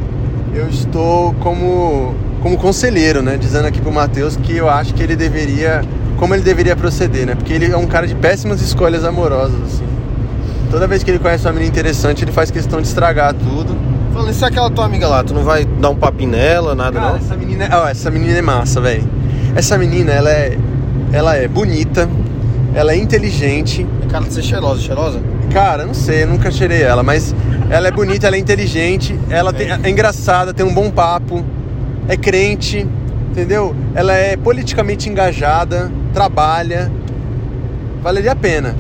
eu 0.54 0.70
estou 0.70 1.34
como, 1.40 2.14
como 2.44 2.56
conselheiro, 2.60 3.24
né? 3.24 3.36
Dizendo 3.36 3.68
aqui 3.68 3.82
pro 3.82 3.92
Matheus 3.92 4.36
que 4.38 4.56
eu 4.56 4.70
acho 4.70 4.94
que 4.94 5.02
ele 5.02 5.16
deveria. 5.16 5.82
Como 6.18 6.36
ele 6.36 6.44
deveria 6.44 6.76
proceder, 6.76 7.26
né? 7.26 7.34
Porque 7.34 7.54
ele 7.54 7.72
é 7.72 7.78
um 7.78 7.88
cara 7.88 8.06
de 8.06 8.14
péssimas 8.14 8.62
escolhas 8.62 9.04
amorosas, 9.04 9.60
assim. 9.64 9.88
Toda 10.70 10.86
vez 10.86 11.02
que 11.02 11.10
ele 11.10 11.20
conhece 11.20 11.46
uma 11.48 11.54
menina 11.54 11.72
interessante, 11.72 12.24
ele 12.24 12.32
faz 12.32 12.52
questão 12.52 12.80
de 12.80 12.88
estragar 12.88 13.34
tudo. 13.34 13.76
Falando 14.18 14.32
isso 14.32 14.44
é 14.44 14.48
aquela 14.48 14.72
tua 14.72 14.86
amiga 14.86 15.08
lá, 15.08 15.24
tu 15.24 15.32
não 15.32 15.44
vai 15.44 15.64
dar 15.64 15.92
um 15.92 15.96
papinho 15.96 16.32
nela, 16.32 16.74
nada 16.74 17.00
Cara, 17.00 17.12
não? 17.12 17.18
essa 17.18 17.38
menina, 17.38 17.66
é- 17.66 17.76
ó, 17.76 17.88
essa 17.88 18.10
menina 18.10 18.40
é 18.40 18.42
massa, 18.42 18.82
velho. 18.82 19.04
Essa 19.56 19.78
menina, 19.78 20.12
ela 20.12 20.32
é, 20.32 20.58
ela 21.14 21.36
é 21.36 21.48
bonita, 21.48 22.10
ela 22.74 22.94
é 22.94 22.98
inteligente. 22.98 23.86
É 24.04 24.08
cara 24.12 24.24
de 24.26 24.34
ser 24.34 24.42
cheirosa, 24.42 24.82
cheirosa? 24.82 25.20
Cara, 25.54 25.86
não 25.86 25.94
sei, 25.94 26.24
eu 26.24 26.28
nunca 26.30 26.50
cheirei 26.50 26.82
ela, 26.82 27.04
mas 27.04 27.36
ela 27.70 27.90
é 27.90 27.92
bonita, 27.92 28.26
ela 28.26 28.36
é 28.36 28.40
inteligente, 28.40 29.16
ela 29.30 29.54
tem- 29.54 29.68
é 29.72 29.88
engraçada, 29.88 30.52
tem 30.52 30.66
um 30.66 30.74
bom 30.74 30.90
papo, 30.90 31.46
é 32.08 32.18
crente, 32.18 32.88
entendeu? 33.30 33.76
Ela 33.94 34.14
é 34.16 34.36
politicamente 34.36 35.08
engajada, 35.08 35.92
trabalha, 36.12 36.92
valeria 38.02 38.32
a 38.32 38.36
pena, 38.36 38.76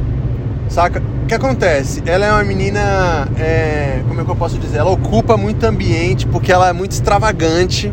saca? 0.67 0.99
Que 1.27 1.33
acontece? 1.33 2.01
Ela 2.05 2.25
é 2.25 2.31
uma 2.31 2.43
menina, 2.45 3.27
é, 3.37 4.01
como 4.07 4.21
é 4.21 4.23
que 4.23 4.31
eu 4.31 4.35
posso 4.35 4.57
dizer? 4.57 4.77
Ela 4.77 4.91
ocupa 4.91 5.35
muito 5.35 5.61
ambiente 5.65 6.25
porque 6.25 6.53
ela 6.53 6.69
é 6.69 6.73
muito 6.73 6.93
extravagante, 6.93 7.91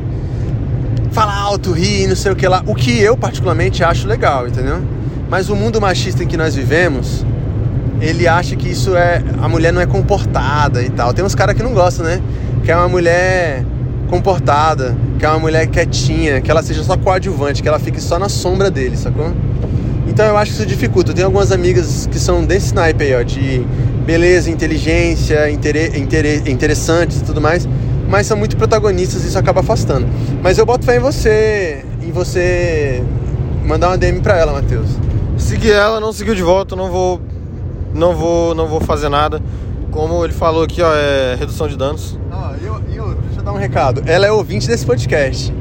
fala 1.11 1.35
alto, 1.35 1.73
ri, 1.73 2.07
não 2.07 2.15
sei 2.15 2.31
o 2.31 2.37
que 2.37 2.47
lá. 2.47 2.63
O 2.65 2.77
que 2.77 2.97
eu 3.01 3.17
particularmente 3.17 3.83
acho 3.83 4.07
legal, 4.07 4.47
entendeu? 4.47 4.81
Mas 5.29 5.49
o 5.49 5.57
mundo 5.57 5.81
machista 5.81 6.23
em 6.23 6.29
que 6.29 6.37
nós 6.37 6.55
vivemos, 6.55 7.27
ele 8.01 8.29
acha 8.29 8.55
que 8.55 8.69
isso 8.69 8.97
é. 8.97 9.21
A 9.43 9.49
mulher 9.49 9.73
não 9.73 9.81
é 9.81 9.87
comportada 9.87 10.81
e 10.81 10.91
tal. 10.91 11.13
Tem 11.13 11.25
uns 11.25 11.35
caras 11.35 11.57
que 11.57 11.63
não 11.63 11.75
gostam, 11.75 12.07
né? 12.07 12.23
Que 12.65 12.71
é 12.71 12.77
uma 12.77 12.89
mulher 12.89 13.65
comportada, 14.09 14.97
que 15.19 15.27
é 15.27 15.29
uma 15.29 15.41
mulher 15.41 15.67
quietinha, 15.67 16.41
que 16.41 16.49
ela 16.53 16.63
seja 16.63 16.85
só 16.85 16.97
coadjuvante, 16.97 17.63
que 17.65 17.69
ela 17.69 17.81
fique 17.81 18.01
só 18.01 18.17
na 18.17 18.29
sombra 18.29 18.71
dele, 18.71 18.97
sacou? 18.97 19.33
Então 20.07 20.25
eu 20.27 20.37
acho 20.37 20.53
que 20.53 20.59
isso 20.59 20.67
dificulta. 20.67 21.11
Eu 21.11 21.15
tenho 21.15 21.27
algumas 21.27 21.51
amigas 21.51 22.07
que 22.11 22.19
são 22.19 22.45
desse 22.45 22.75
naipe 22.75 23.05
aí, 23.05 23.15
ó, 23.15 23.23
de 23.23 23.65
beleza, 24.05 24.51
inteligência, 24.51 25.51
intere, 25.51 25.99
intere, 25.99 26.43
interessantes 26.47 27.21
e 27.21 27.25
tudo 27.25 27.41
mais, 27.41 27.67
mas 28.09 28.27
são 28.27 28.37
muito 28.37 28.57
protagonistas 28.57 29.25
e 29.25 29.29
isso 29.29 29.39
acaba 29.39 29.61
afastando. 29.61 30.07
Mas 30.43 30.59
eu 30.59 30.67
boto 30.67 30.85
fé 30.85 30.97
em 30.97 31.01
você, 31.01 31.85
em 32.03 32.13
você 32.13 33.03
mandar 33.65 33.89
uma 33.89 33.97
DM 33.99 34.21
pra 34.21 34.37
ela, 34.39 34.53
Matheus. 34.53 34.89
Segui 35.39 35.71
ela, 35.71 35.99
não 36.01 36.13
seguiu 36.13 36.35
de 36.35 36.43
volta, 36.43 36.77
não 36.77 36.91
vou. 36.91 37.21
Não 37.95 38.15
vou. 38.15 38.55
Não 38.55 38.69
vou 38.69 38.81
fazer 38.81 39.09
nada. 39.09 39.41
Como 39.91 40.23
ele 40.25 40.33
falou 40.33 40.65
aqui, 40.65 40.83
ó, 40.83 40.93
é 40.95 41.37
redução 41.39 41.67
de 41.67 41.77
danos. 41.77 42.19
E 42.63 42.67
eu- 42.67 42.81
e 42.93 43.01
outra, 43.01 43.17
deixa 43.27 43.41
eu 43.41 43.45
dar 43.45 43.53
um 43.53 43.57
recado. 43.57 44.03
Ela 44.07 44.27
é 44.27 44.33
ouvinte 44.33 44.67
desse 44.67 44.85
podcast. 44.85 45.53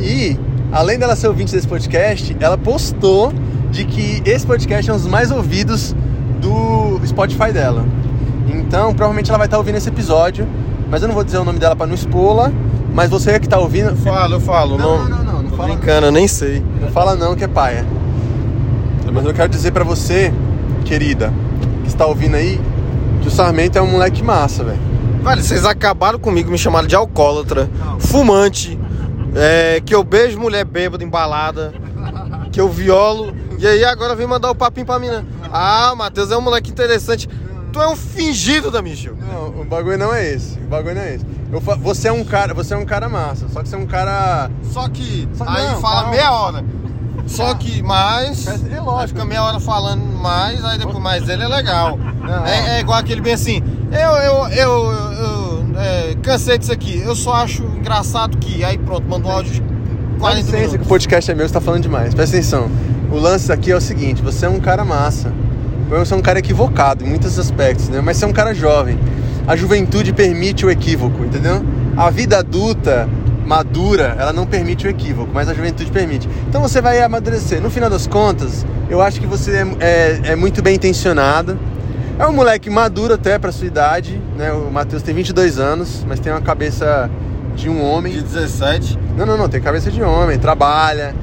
E, 0.00 0.38
além 0.74 0.98
dela 0.98 1.16
ser 1.16 1.28
ouvinte 1.28 1.52
desse 1.54 1.66
podcast, 1.66 2.36
ela 2.40 2.58
postou 2.58 3.32
de 3.70 3.84
que 3.84 4.22
esse 4.24 4.46
podcast 4.46 4.90
é 4.90 4.92
um 4.92 4.96
dos 4.96 5.06
mais 5.06 5.30
ouvidos 5.30 5.94
do 6.40 7.00
Spotify 7.06 7.50
dela. 7.52 7.84
Então, 8.48 8.92
provavelmente 8.94 9.30
ela 9.30 9.38
vai 9.38 9.46
estar 9.46 9.56
ouvindo 9.58 9.76
esse 9.76 9.88
episódio. 9.88 10.46
Mas 10.90 11.00
eu 11.02 11.08
não 11.08 11.14
vou 11.14 11.24
dizer 11.24 11.38
o 11.38 11.44
nome 11.44 11.58
dela 11.58 11.74
pra 11.74 11.86
não 11.86 11.94
expô-la. 11.94 12.52
Mas 12.92 13.10
você 13.10 13.38
que 13.40 13.48
tá 13.48 13.58
ouvindo, 13.58 13.88
Eu 13.90 13.96
falo, 13.96 14.34
eu 14.34 14.40
falo. 14.40 14.76
Não, 14.78 14.98
Não, 14.98 15.08
não, 15.08 15.24
não, 15.24 15.42
não, 15.42 15.50
fala 15.50 15.68
não. 15.68 15.76
brincando, 15.76 16.06
eu 16.06 16.12
nem 16.12 16.28
sei. 16.28 16.62
não 16.80 16.88
fala 16.90 17.16
não 17.16 17.34
que 17.34 17.42
é 17.44 17.48
paia. 17.48 17.84
Mas 19.12 19.24
eu 19.24 19.32
quero 19.34 19.48
dizer 19.48 19.72
pra 19.72 19.84
você, 19.84 20.32
querida, 20.84 21.32
que 21.82 21.88
está 21.88 22.04
ouvindo 22.06 22.34
aí, 22.36 22.60
que 23.22 23.28
o 23.28 23.30
Sarmento 23.30 23.78
é 23.78 23.82
um 23.82 23.86
moleque 23.90 24.22
massa, 24.22 24.62
velho. 24.64 24.78
Velho, 25.22 25.42
vocês 25.42 25.64
acabaram 25.64 26.18
comigo, 26.18 26.50
me 26.50 26.58
chamaram 26.58 26.86
de 26.86 26.94
alcoólatra, 26.94 27.68
fumante, 27.98 28.78
é, 29.34 29.80
que 29.84 29.94
eu 29.94 30.02
beijo 30.04 30.38
mulher 30.38 30.64
bêbada, 30.64 31.02
embalada, 31.04 31.72
que 32.52 32.60
eu 32.60 32.68
violo. 32.68 33.34
E 33.58 33.66
aí 33.66 33.84
agora 33.84 34.14
vem 34.14 34.26
mandar 34.26 34.50
o 34.50 34.54
papinho 34.54 34.86
pra 34.86 34.98
mim, 34.98 35.08
né? 35.08 35.24
Ah, 35.52 35.94
Matheus 35.96 36.30
é 36.30 36.36
um 36.36 36.40
moleque 36.40 36.70
interessante. 36.70 37.28
Tu 37.72 37.80
é 37.80 37.88
um 37.88 37.96
fingido 37.96 38.70
da 38.70 38.80
Michel. 38.80 39.16
Não, 39.16 39.62
o 39.62 39.64
bagulho 39.64 39.98
não 39.98 40.14
é 40.14 40.30
esse. 40.32 40.58
O 40.58 40.66
bagulho 40.68 40.94
não 40.94 41.02
é 41.02 41.14
esse. 41.16 41.26
Eu 41.52 41.60
fa- 41.60 41.74
você 41.76 42.08
é 42.08 42.12
um 42.12 42.24
cara, 42.24 42.54
você 42.54 42.74
é 42.74 42.76
um 42.76 42.84
cara 42.84 43.08
massa, 43.08 43.48
só 43.48 43.62
que 43.62 43.68
você 43.68 43.74
é 43.74 43.78
um 43.78 43.86
cara. 43.86 44.50
Só 44.72 44.88
que 44.88 45.28
Só- 45.34 45.44
aí 45.48 45.66
não, 45.68 45.80
fala 45.80 45.94
calma. 46.02 46.10
meia 46.10 46.32
hora. 46.32 46.64
Só 47.26 47.54
que 47.54 47.82
mais. 47.82 48.44
Mas 48.44 48.70
é 48.72 48.80
lógico. 48.80 49.18
Fica 49.18 49.24
meia 49.24 49.42
hora 49.42 49.58
falando 49.58 50.02
mais, 50.04 50.62
aí 50.64 50.78
depois 50.78 50.98
mais 50.98 51.28
ele 51.28 51.42
é 51.42 51.48
legal. 51.48 51.96
Não, 51.96 52.46
é, 52.46 52.76
é 52.76 52.80
igual 52.80 52.98
aquele 52.98 53.20
bem 53.20 53.32
assim. 53.32 53.62
Eu, 53.90 54.10
eu, 54.10 54.48
eu, 54.48 54.92
eu, 54.92 55.12
é, 55.76 56.14
cansei 56.22 56.58
disso 56.58 56.72
aqui. 56.72 57.00
Eu 57.04 57.14
só 57.14 57.34
acho 57.34 57.62
engraçado 57.64 58.36
que. 58.38 58.64
Aí 58.64 58.78
pronto, 58.78 59.06
manda 59.08 59.26
um 59.26 59.30
áudio 59.30 59.52
de 59.52 59.60
Dá 59.60 60.20
40 60.20 60.40
licença 60.40 60.78
que 60.78 60.84
o 60.84 60.86
podcast 60.86 61.30
é 61.30 61.34
meu, 61.34 61.46
você 61.46 61.54
tá 61.54 61.60
falando 61.60 61.82
demais. 61.82 62.14
Presta 62.14 62.36
atenção. 62.36 62.70
O 63.10 63.18
lance 63.18 63.52
aqui 63.52 63.70
é 63.70 63.76
o 63.76 63.80
seguinte, 63.80 64.22
você 64.22 64.46
é 64.46 64.48
um 64.48 64.60
cara 64.60 64.84
massa. 64.84 65.32
Você 65.88 66.14
é 66.14 66.16
um 66.16 66.22
cara 66.22 66.38
equivocado 66.38 67.04
em 67.04 67.08
muitos 67.08 67.38
aspectos, 67.38 67.88
né? 67.88 68.00
Mas 68.00 68.16
você 68.16 68.24
é 68.24 68.28
um 68.28 68.32
cara 68.32 68.54
jovem. 68.54 68.98
A 69.46 69.54
juventude 69.54 70.12
permite 70.12 70.64
o 70.64 70.70
equívoco, 70.70 71.22
entendeu? 71.24 71.62
A 71.96 72.10
vida 72.10 72.38
adulta 72.38 73.08
madura, 73.44 74.16
ela 74.18 74.32
não 74.32 74.46
permite 74.46 74.86
o 74.86 74.90
equívoco, 74.90 75.30
mas 75.32 75.48
a 75.48 75.54
juventude 75.54 75.90
permite. 75.90 76.28
Então 76.48 76.62
você 76.62 76.80
vai 76.80 77.02
amadurecer. 77.02 77.60
No 77.60 77.70
final 77.70 77.90
das 77.90 78.06
contas, 78.06 78.64
eu 78.88 79.02
acho 79.02 79.20
que 79.20 79.26
você 79.26 79.52
é, 79.52 79.66
é, 79.80 80.20
é 80.32 80.36
muito 80.36 80.62
bem 80.62 80.74
intencionado. 80.74 81.58
É 82.18 82.26
um 82.26 82.32
moleque 82.32 82.70
maduro 82.70 83.14
até 83.14 83.38
pra 83.38 83.50
sua 83.50 83.66
idade, 83.66 84.20
né? 84.36 84.52
O 84.52 84.70
Matheus 84.70 85.02
tem 85.02 85.14
22 85.14 85.58
anos, 85.58 86.04
mas 86.08 86.20
tem 86.20 86.32
uma 86.32 86.40
cabeça 86.40 87.10
de 87.56 87.68
um 87.68 87.82
homem. 87.84 88.12
De 88.12 88.20
17. 88.22 88.98
Não, 89.16 89.26
não, 89.26 89.36
não, 89.36 89.48
tem 89.48 89.60
cabeça 89.60 89.90
de 89.90 90.00
homem, 90.02 90.38
trabalha, 90.38 91.14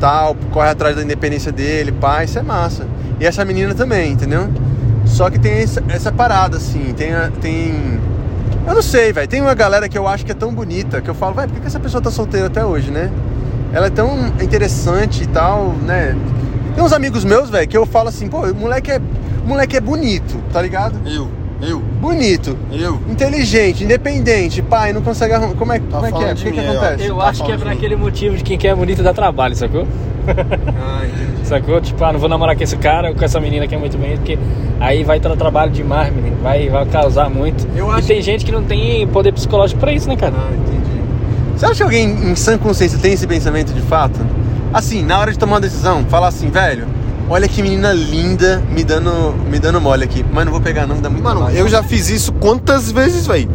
tal, 0.00 0.36
corre 0.52 0.68
atrás 0.70 0.96
da 0.96 1.02
independência 1.02 1.52
dele, 1.52 1.92
pai, 1.92 2.24
isso 2.24 2.38
é 2.38 2.42
massa. 2.42 2.84
E 3.20 3.26
essa 3.26 3.44
menina 3.44 3.74
também, 3.74 4.12
entendeu? 4.12 4.48
Só 5.06 5.30
que 5.30 5.38
tem 5.38 5.52
essa, 5.62 5.82
essa 5.88 6.10
parada, 6.12 6.56
assim, 6.56 6.92
tem, 6.96 7.12
a- 7.14 7.30
tem... 7.40 8.00
Eu 8.66 8.74
não 8.74 8.82
sei, 8.82 9.12
velho, 9.12 9.28
tem 9.28 9.40
uma 9.40 9.54
galera 9.54 9.88
que 9.88 9.96
eu 9.98 10.06
acho 10.06 10.24
que 10.24 10.32
é 10.32 10.34
tão 10.34 10.52
bonita, 10.52 11.00
que 11.00 11.08
eu 11.08 11.14
falo, 11.14 11.34
vai, 11.34 11.46
por 11.46 11.54
que 11.54 11.60
que 11.60 11.66
essa 11.66 11.80
pessoa 11.80 12.00
tá 12.02 12.10
solteira 12.10 12.46
até 12.48 12.64
hoje, 12.64 12.90
né? 12.90 13.10
Ela 13.72 13.86
é 13.86 13.90
tão 13.90 14.26
interessante 14.40 15.22
e 15.22 15.26
tal, 15.26 15.74
né? 15.86 16.16
Tem 16.74 16.82
uns 16.84 16.92
amigos 16.92 17.24
meus, 17.24 17.50
velho, 17.50 17.66
que 17.68 17.76
eu 17.76 17.86
falo 17.86 18.08
assim, 18.08 18.28
pô, 18.28 18.40
o 18.46 18.54
moleque 18.54 18.90
é, 18.92 19.00
moleque 19.44 19.76
é 19.76 19.80
bonito, 19.80 20.36
tá 20.52 20.60
ligado? 20.62 20.96
Eu, 21.06 21.28
eu, 21.62 21.80
Bonito, 22.00 22.56
eu. 22.72 22.98
inteligente, 23.08 23.84
independente, 23.84 24.62
pai, 24.62 24.92
não 24.92 25.02
consegue 25.02 25.34
arrumar. 25.34 25.54
Como 25.54 25.72
é, 25.72 25.78
como 25.78 26.06
é 26.06 26.12
que 26.12 26.16
é? 26.16 26.20
falando 26.20 26.38
O 26.38 26.42
que, 26.42 26.52
que 26.52 26.60
acontece? 26.60 27.06
Eu 27.06 27.16
Tá 27.16 27.24
acho 27.28 27.44
que 27.44 27.52
é 27.52 27.56
mim. 27.56 27.70
aquele 27.70 27.96
motivo 27.96 28.36
de 28.36 28.42
quem 28.44 28.56
quer 28.58 28.74
bonito 28.74 29.02
dá 29.02 29.12
trabalho, 29.12 29.54
sacou? 29.56 29.86
Ah, 30.28 31.02
entendi. 31.04 31.46
Sacou? 31.48 31.80
Tipo, 31.80 32.04
ah, 32.04 32.12
não 32.12 32.20
vou 32.20 32.28
namorar 32.28 32.56
com 32.56 32.62
esse 32.62 32.76
cara 32.76 33.08
ou 33.10 33.14
com 33.14 33.24
essa 33.24 33.40
menina 33.40 33.66
que 33.66 33.74
é 33.74 33.78
muito 33.78 33.96
bonita, 33.98 34.16
porque 34.18 34.38
aí 34.78 35.02
vai 35.02 35.18
dar 35.18 35.36
trabalho 35.36 35.70
demais, 35.72 36.14
menino. 36.14 36.36
Vai, 36.42 36.68
vai 36.68 36.86
causar 36.86 37.28
muito. 37.28 37.66
Eu 37.76 37.88
e 37.88 37.90
acho 37.92 38.06
tem 38.08 38.22
gente 38.22 38.44
que 38.44 38.52
não 38.52 38.62
tem 38.62 39.06
poder 39.08 39.32
psicológico 39.32 39.80
pra 39.80 39.92
isso, 39.92 40.08
né, 40.08 40.16
cara? 40.16 40.34
Ah, 40.36 40.50
entendi. 40.54 40.80
Você 41.56 41.66
acha 41.66 41.74
que 41.74 41.82
alguém 41.82 42.08
em 42.30 42.34
sã 42.36 42.56
consciência 42.56 42.98
tem 42.98 43.12
esse 43.12 43.26
pensamento 43.26 43.72
de 43.74 43.82
fato? 43.82 44.18
Assim, 44.72 45.02
na 45.04 45.18
hora 45.18 45.32
de 45.32 45.38
tomar 45.38 45.54
uma 45.54 45.60
decisão, 45.60 46.04
falar 46.08 46.28
assim, 46.28 46.48
velho, 46.48 46.86
olha 47.30 47.48
que 47.48 47.62
menina 47.62 47.92
linda 47.92 48.58
me 48.58 48.82
dando, 48.82 49.32
me 49.48 49.58
dando 49.58 49.80
mole 49.80 50.04
aqui. 50.04 50.24
Mas 50.30 50.44
não 50.44 50.52
vou 50.52 50.60
pegar 50.60 50.86
não, 50.86 51.00
dá 51.00 51.08
muito 51.08 51.22
Mano, 51.22 51.48
eu 51.50 51.68
já 51.68 51.82
fiz 51.82 52.10
isso 52.10 52.32
quantas 52.32 52.90
vezes, 52.90 53.26
velho? 53.26 53.48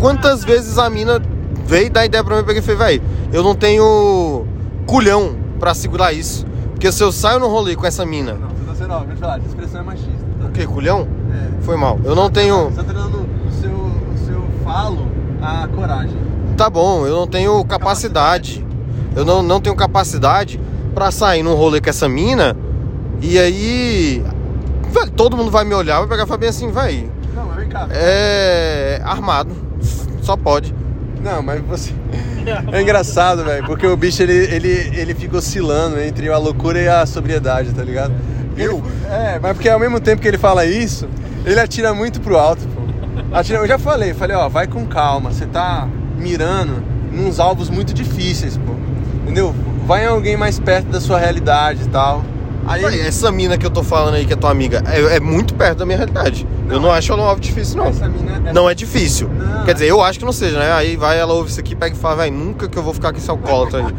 Quantas 0.00 0.42
vezes 0.42 0.78
a 0.78 0.88
mina 0.88 1.20
veio 1.66 1.90
dar 1.90 2.06
ideia 2.06 2.24
pra 2.24 2.34
mim 2.36 2.42
e 2.42 2.44
peguei 2.44 2.60
e 2.60 2.64
falei, 2.64 2.98
velho, 2.98 3.02
eu 3.32 3.42
não 3.42 3.54
tenho 3.54 4.46
culhão 4.86 5.36
pra 5.60 5.74
segurar 5.74 6.12
isso. 6.12 6.46
Porque 6.70 6.90
se 6.90 7.02
eu 7.02 7.12
saio 7.12 7.38
no 7.38 7.48
rolê 7.48 7.76
com 7.76 7.86
essa 7.86 8.04
mina, 8.04 8.34
Não, 8.34 8.48
você 8.74 8.84
tá 8.86 8.98
vou 8.98 9.14
te 9.14 9.20
falar, 9.20 9.38
essa 9.38 9.46
expressão 9.46 9.80
é 9.80 9.84
machista. 9.84 10.26
Tá? 10.40 10.46
o 10.46 10.50
que, 10.50 10.66
culhão? 10.66 11.06
É. 11.32 11.62
Foi 11.62 11.76
mal. 11.76 11.98
Eu 12.04 12.14
não 12.14 12.30
tenho. 12.30 12.70
Você 12.70 12.82
tá 12.82 12.92
dando 12.92 13.18
o 13.18 13.52
seu, 13.60 13.70
o 13.70 14.26
seu 14.26 14.42
falo 14.64 15.06
a 15.42 15.68
coragem. 15.68 16.16
Tá 16.56 16.70
bom, 16.70 17.06
eu 17.06 17.14
não 17.14 17.26
tenho 17.26 17.62
capacidade. 17.64 18.64
Eu 19.14 19.24
não, 19.24 19.42
não 19.42 19.60
tenho 19.60 19.74
capacidade 19.74 20.60
pra 20.94 21.10
sair 21.10 21.42
num 21.42 21.54
rolê 21.54 21.80
com 21.80 21.90
essa 21.90 22.08
mina 22.08 22.56
e 23.20 23.38
aí. 23.38 24.24
Velho, 24.90 25.10
todo 25.10 25.36
mundo 25.36 25.50
vai 25.50 25.64
me 25.64 25.74
olhar, 25.74 25.98
vai 25.98 26.08
pegar 26.08 26.26
falar 26.26 26.38
bem 26.38 26.48
assim, 26.48 26.70
velho. 26.70 27.10
Não, 27.34 27.46
mas 27.46 27.56
vem 27.56 27.68
cá. 27.68 27.88
É. 27.90 29.00
armado. 29.04 29.50
Só 30.22 30.36
pode. 30.36 30.74
Não, 31.22 31.42
mas 31.42 31.60
você. 31.62 31.92
É 32.70 32.80
engraçado, 32.80 33.42
velho, 33.44 33.66
porque 33.66 33.84
o 33.84 33.96
bicho 33.96 34.22
ele, 34.22 34.32
ele, 34.32 34.68
ele 34.94 35.14
fica 35.16 35.36
oscilando 35.36 36.00
entre 36.00 36.28
a 36.28 36.38
loucura 36.38 36.80
e 36.80 36.86
a 36.86 37.04
sobriedade, 37.04 37.72
tá 37.72 37.82
ligado? 37.82 38.14
Eu? 38.56 38.80
É, 39.10 39.36
mas 39.40 39.52
porque 39.54 39.68
ao 39.68 39.80
mesmo 39.80 39.98
tempo 39.98 40.22
que 40.22 40.28
ele 40.28 40.38
fala 40.38 40.64
isso, 40.64 41.08
ele 41.44 41.58
atira 41.58 41.92
muito 41.92 42.20
pro 42.20 42.38
alto, 42.38 42.62
pô. 42.68 43.36
Atira, 43.36 43.58
eu 43.58 43.66
já 43.66 43.80
falei, 43.80 44.14
falei, 44.14 44.36
ó, 44.36 44.48
vai 44.48 44.68
com 44.68 44.86
calma, 44.86 45.32
você 45.32 45.44
tá 45.44 45.88
mirando 46.16 46.84
nos 47.10 47.40
alvos 47.40 47.68
muito 47.68 47.92
difíceis, 47.92 48.56
pô. 48.56 48.74
Entendeu? 49.24 49.52
Vai 49.84 50.04
em 50.04 50.08
alguém 50.08 50.36
mais 50.36 50.60
perto 50.60 50.86
da 50.86 51.00
sua 51.00 51.18
realidade 51.18 51.82
e 51.82 51.88
tal. 51.88 52.22
Aí 52.66 52.82
Véi, 52.82 53.00
essa 53.00 53.30
mina 53.30 53.56
que 53.56 53.64
eu 53.64 53.70
tô 53.70 53.82
falando 53.82 54.14
aí, 54.14 54.26
que 54.26 54.32
é 54.32 54.36
tua 54.36 54.50
amiga, 54.50 54.82
é, 54.86 55.16
é 55.16 55.20
muito 55.20 55.54
perto 55.54 55.78
da 55.78 55.86
minha 55.86 55.98
realidade. 55.98 56.46
eu 56.68 56.80
não 56.80 56.90
acho 56.90 57.12
ela 57.12 57.22
um 57.22 57.26
alvo 57.26 57.40
difícil, 57.40 57.76
não. 57.76 57.86
essa 57.86 58.08
mina. 58.08 58.52
Não 58.52 58.68
é 58.68 58.74
difícil. 58.74 59.28
Não, 59.28 59.64
Quer 59.64 59.74
dizer, 59.74 59.86
eu 59.86 60.02
acho 60.02 60.18
que 60.18 60.24
não 60.24 60.32
seja, 60.32 60.58
né? 60.58 60.72
Aí 60.72 60.96
vai, 60.96 61.18
ela 61.18 61.32
ouve 61.32 61.50
isso 61.50 61.60
aqui, 61.60 61.74
pega 61.74 61.94
e 61.94 61.98
fala, 61.98 62.16
velho, 62.16 62.36
nunca 62.36 62.68
que 62.68 62.76
eu 62.76 62.82
vou 62.82 62.92
ficar 62.92 63.12
com 63.12 63.18
esse 63.18 63.30
alcoólatra 63.30 63.80
aí. 63.80 63.94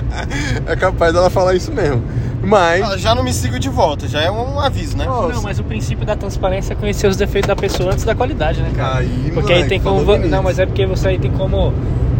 é 0.66 0.76
capaz 0.76 1.12
dela 1.12 1.30
falar 1.30 1.54
isso 1.54 1.72
mesmo. 1.72 2.02
Mas. 2.42 2.80
Ela 2.80 2.98
já 2.98 3.14
não 3.14 3.22
me 3.22 3.32
siga 3.32 3.58
de 3.58 3.68
volta, 3.68 4.06
já 4.06 4.20
é 4.20 4.30
um 4.30 4.60
aviso, 4.60 4.96
né? 4.96 5.06
Ó, 5.08 5.28
Não, 5.28 5.42
mas 5.42 5.58
o 5.58 5.64
princípio 5.64 6.06
da 6.06 6.14
transparência 6.14 6.72
é 6.72 6.76
conhecer 6.76 7.06
os 7.08 7.16
defeitos 7.16 7.48
da 7.48 7.56
pessoa 7.56 7.92
antes 7.92 8.04
da 8.04 8.14
qualidade, 8.14 8.62
né, 8.62 8.70
cara? 8.74 8.98
Aí, 8.98 9.30
porque 9.34 9.52
aí 9.52 9.62
moleque, 9.62 9.68
tem 9.68 9.80
como. 9.80 10.18
Não, 10.18 10.42
mas 10.42 10.58
é 10.58 10.66
porque 10.66 10.86
você 10.86 11.08
aí 11.08 11.18
tem 11.18 11.30
como 11.32 11.72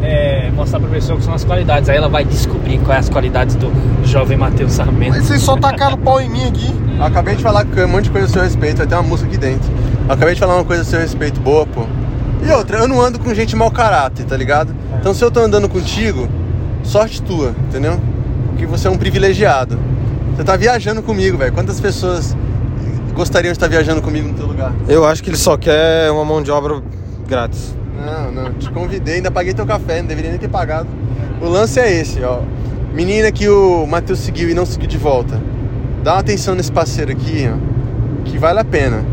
é, 0.02 0.50
mostrar 0.50 0.80
pra 0.80 0.88
pessoa 0.88 1.18
que 1.18 1.24
são 1.24 1.34
as 1.34 1.44
qualidades. 1.44 1.88
Aí 1.88 1.96
ela 1.96 2.08
vai 2.08 2.24
descobrir 2.24 2.78
quais 2.78 3.06
as 3.06 3.08
qualidades 3.08 3.56
do 3.56 3.70
jovem 4.04 4.36
Matheus 4.36 4.72
Sarmento. 4.72 5.16
Mas 5.16 5.26
vocês 5.26 5.42
só 5.42 5.56
tacaram 5.56 5.98
pau 5.98 6.20
em 6.20 6.28
mim 6.28 6.46
aqui. 6.48 6.72
Acabei 7.00 7.36
de 7.36 7.42
falar 7.42 7.66
um 7.66 7.88
monte 7.88 8.04
de 8.04 8.10
coisa 8.10 8.26
a 8.26 8.30
seu 8.30 8.42
respeito, 8.42 8.78
vai 8.78 8.86
ter 8.86 8.94
uma 8.94 9.02
música 9.02 9.28
aqui 9.28 9.38
dentro. 9.38 9.70
Acabei 10.08 10.34
de 10.34 10.40
falar 10.40 10.54
uma 10.54 10.64
coisa 10.64 10.82
a 10.82 10.84
seu 10.84 11.00
respeito 11.00 11.40
boa, 11.40 11.66
pô. 11.66 11.84
E 12.46 12.50
outra, 12.50 12.78
eu 12.78 12.88
não 12.88 13.00
ando 13.00 13.18
com 13.18 13.34
gente 13.34 13.56
mau 13.56 13.70
caráter, 13.70 14.24
tá 14.24 14.36
ligado? 14.36 14.74
Então 14.98 15.12
se 15.12 15.24
eu 15.24 15.30
tô 15.30 15.40
andando 15.40 15.68
contigo, 15.68 16.28
sorte 16.82 17.20
tua, 17.22 17.54
entendeu? 17.68 18.00
Porque 18.50 18.66
você 18.66 18.88
é 18.88 18.90
um 18.90 18.96
privilegiado. 18.96 19.78
Você 20.34 20.44
tá 20.44 20.56
viajando 20.56 21.02
comigo, 21.02 21.36
velho. 21.38 21.52
Quantas 21.52 21.80
pessoas 21.80 22.36
gostariam 23.14 23.52
de 23.52 23.56
estar 23.56 23.68
viajando 23.68 24.02
comigo 24.02 24.28
no 24.28 24.34
teu 24.34 24.46
lugar? 24.46 24.72
Eu 24.88 25.04
acho 25.04 25.22
que 25.22 25.30
ele 25.30 25.36
só 25.36 25.56
quer 25.56 26.10
uma 26.10 26.24
mão 26.24 26.42
de 26.42 26.50
obra 26.50 26.82
grátis. 27.26 27.74
Não, 27.96 28.30
não, 28.30 28.52
te 28.54 28.70
convidei, 28.70 29.16
ainda 29.16 29.30
paguei 29.30 29.54
teu 29.54 29.66
café, 29.66 30.00
não 30.00 30.08
deveria 30.08 30.30
nem 30.30 30.38
ter 30.38 30.48
pagado. 30.48 30.88
O 31.40 31.48
lance 31.48 31.80
é 31.80 31.92
esse, 31.92 32.22
ó. 32.22 32.40
Menina 32.92 33.30
que 33.32 33.48
o 33.48 33.86
Matheus 33.86 34.20
seguiu 34.20 34.48
e 34.48 34.54
não 34.54 34.64
seguiu 34.64 34.88
de 34.88 34.98
volta. 34.98 35.40
Dá 36.02 36.14
uma 36.14 36.20
atenção 36.20 36.54
nesse 36.54 36.70
parceiro 36.70 37.12
aqui, 37.12 37.50
ó, 37.52 38.24
que 38.24 38.38
vale 38.38 38.60
a 38.60 38.64
pena. 38.64 39.04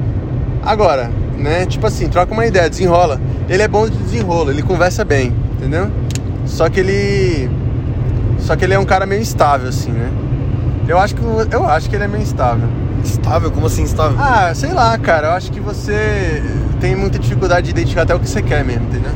Agora, 0.62 1.10
né, 1.38 1.66
tipo 1.66 1.86
assim, 1.88 2.08
troca 2.08 2.34
uma 2.34 2.46
ideia, 2.46 2.70
desenrola. 2.70 3.20
Ele 3.50 3.62
é 3.62 3.68
bom 3.68 3.88
de 3.90 3.98
desenrolo, 3.98 4.52
ele 4.52 4.62
conversa 4.62 5.04
bem, 5.04 5.34
entendeu? 5.54 5.90
Só 6.46 6.70
que 6.70 6.80
ele. 6.80 7.50
Só 8.40 8.56
que 8.56 8.64
ele 8.66 8.74
é 8.74 8.80
um 8.80 8.86
cara 8.86 9.06
meio 9.06 9.22
instável, 9.22 9.70
assim, 9.70 9.92
né? 9.92 10.10
Eu 10.88 10.98
acho 10.98 11.16
que, 11.16 11.22
eu 11.24 11.66
acho 11.66 11.90
que 11.90 11.96
ele 11.96 12.04
é 12.04 12.08
meio 12.08 12.24
instável. 12.24 12.68
Estável? 13.04 13.52
Como 13.52 13.66
assim 13.66 13.84
estável? 13.84 14.18
Ah, 14.20 14.54
sei 14.54 14.72
lá, 14.72 14.98
cara. 14.98 15.28
Eu 15.28 15.32
acho 15.32 15.52
que 15.52 15.60
você 15.60 16.42
tem 16.84 16.98
muita 16.98 17.18
dificuldade 17.18 17.68
de 17.68 17.72
identificar 17.72 18.02
até 18.02 18.14
o 18.14 18.20
que 18.20 18.28
você 18.28 18.42
quer 18.42 18.62
mesmo, 18.66 18.84
entendeu? 18.88 19.12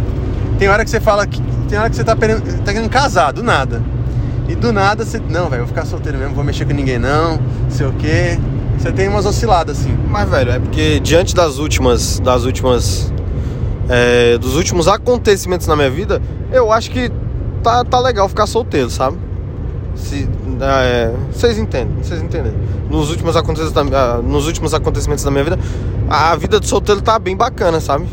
Tem 0.58 0.70
hora 0.70 0.86
que 0.86 0.90
você 0.90 1.02
fala 1.02 1.28
que. 1.28 1.42
Tem 1.68 1.78
hora 1.78 1.90
que 1.90 1.98
você 1.98 2.04
tá 2.06 2.16
querendo, 2.16 2.64
tá 2.64 2.72
querendo 2.72 2.90
casar, 2.90 3.34
do 3.34 3.44
nada. 3.44 3.84
E 4.48 4.56
do 4.56 4.72
nada 4.72 5.04
você. 5.04 5.20
Não, 5.20 5.50
velho, 5.50 5.64
vou 5.64 5.68
ficar 5.68 5.86
solteiro 5.86 6.18
mesmo, 6.18 6.34
vou 6.34 6.46
mexer 6.46 6.64
com 6.64 6.72
ninguém 6.72 6.98
não, 6.98 7.38
sei 7.70 7.86
o 7.86 7.92
quê. 7.92 8.40
Você 8.80 8.90
tem 8.94 9.10
umas 9.10 9.26
osciladas 9.26 9.82
assim. 9.82 9.94
Mas, 10.10 10.30
velho, 10.30 10.52
é 10.52 10.60
porque 10.60 11.02
diante 11.02 11.36
das 11.36 11.58
últimas. 11.58 12.22
Das 12.22 12.46
últimas. 12.46 13.12
é, 13.90 14.38
dos 14.38 14.56
últimos 14.56 14.88
acontecimentos 14.88 15.68
na 15.68 15.76
minha 15.76 15.90
vida, 15.90 16.22
eu 16.54 16.72
acho 16.72 16.90
que 16.90 17.12
tá, 17.62 17.84
tá 17.84 18.00
legal 18.00 18.30
ficar 18.30 18.48
solteiro, 18.48 18.90
sabe? 18.90 19.18
Se, 19.94 20.30
é, 20.62 21.12
vocês 21.34 21.58
entendem, 21.58 22.02
vocês 22.02 22.22
entendem. 22.22 22.54
Nos 22.90 23.10
últimos, 23.10 23.36
acontecimentos 23.36 23.92
da, 23.92 24.14
ah, 24.14 24.22
nos 24.22 24.48
últimos 24.48 24.74
acontecimentos 24.74 25.26
da 25.26 25.32
minha 25.32 25.44
vida, 25.44 25.60
a 26.10 26.36
vida 26.36 26.60
de 26.60 26.68
solteiro 26.68 27.02
tá 27.02 27.20
bem 27.20 27.36
bacana, 27.36 27.80
sabe? 27.80 28.08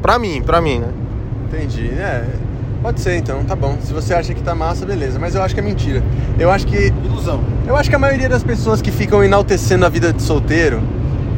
Pra 0.00 0.18
mim, 0.18 0.42
pra 0.42 0.60
mim, 0.60 0.78
né? 0.78 0.88
Entendi, 1.46 1.88
é. 1.88 2.24
Pode 2.82 3.00
ser 3.00 3.16
então, 3.16 3.44
tá 3.44 3.56
bom. 3.56 3.76
Se 3.82 3.92
você 3.92 4.14
acha 4.14 4.32
que 4.32 4.42
tá 4.42 4.54
massa, 4.54 4.86
beleza. 4.86 5.18
Mas 5.18 5.34
eu 5.34 5.42
acho 5.42 5.52
que 5.52 5.60
é 5.60 5.62
mentira. 5.62 6.02
Eu 6.38 6.50
acho 6.50 6.66
que. 6.66 6.92
Ilusão. 7.04 7.42
Eu 7.66 7.76
acho 7.76 7.90
que 7.90 7.96
a 7.96 7.98
maioria 7.98 8.28
das 8.28 8.44
pessoas 8.44 8.80
que 8.80 8.90
ficam 8.90 9.22
enaltecendo 9.22 9.84
a 9.84 9.88
vida 9.88 10.12
de 10.12 10.22
solteiro, 10.22 10.80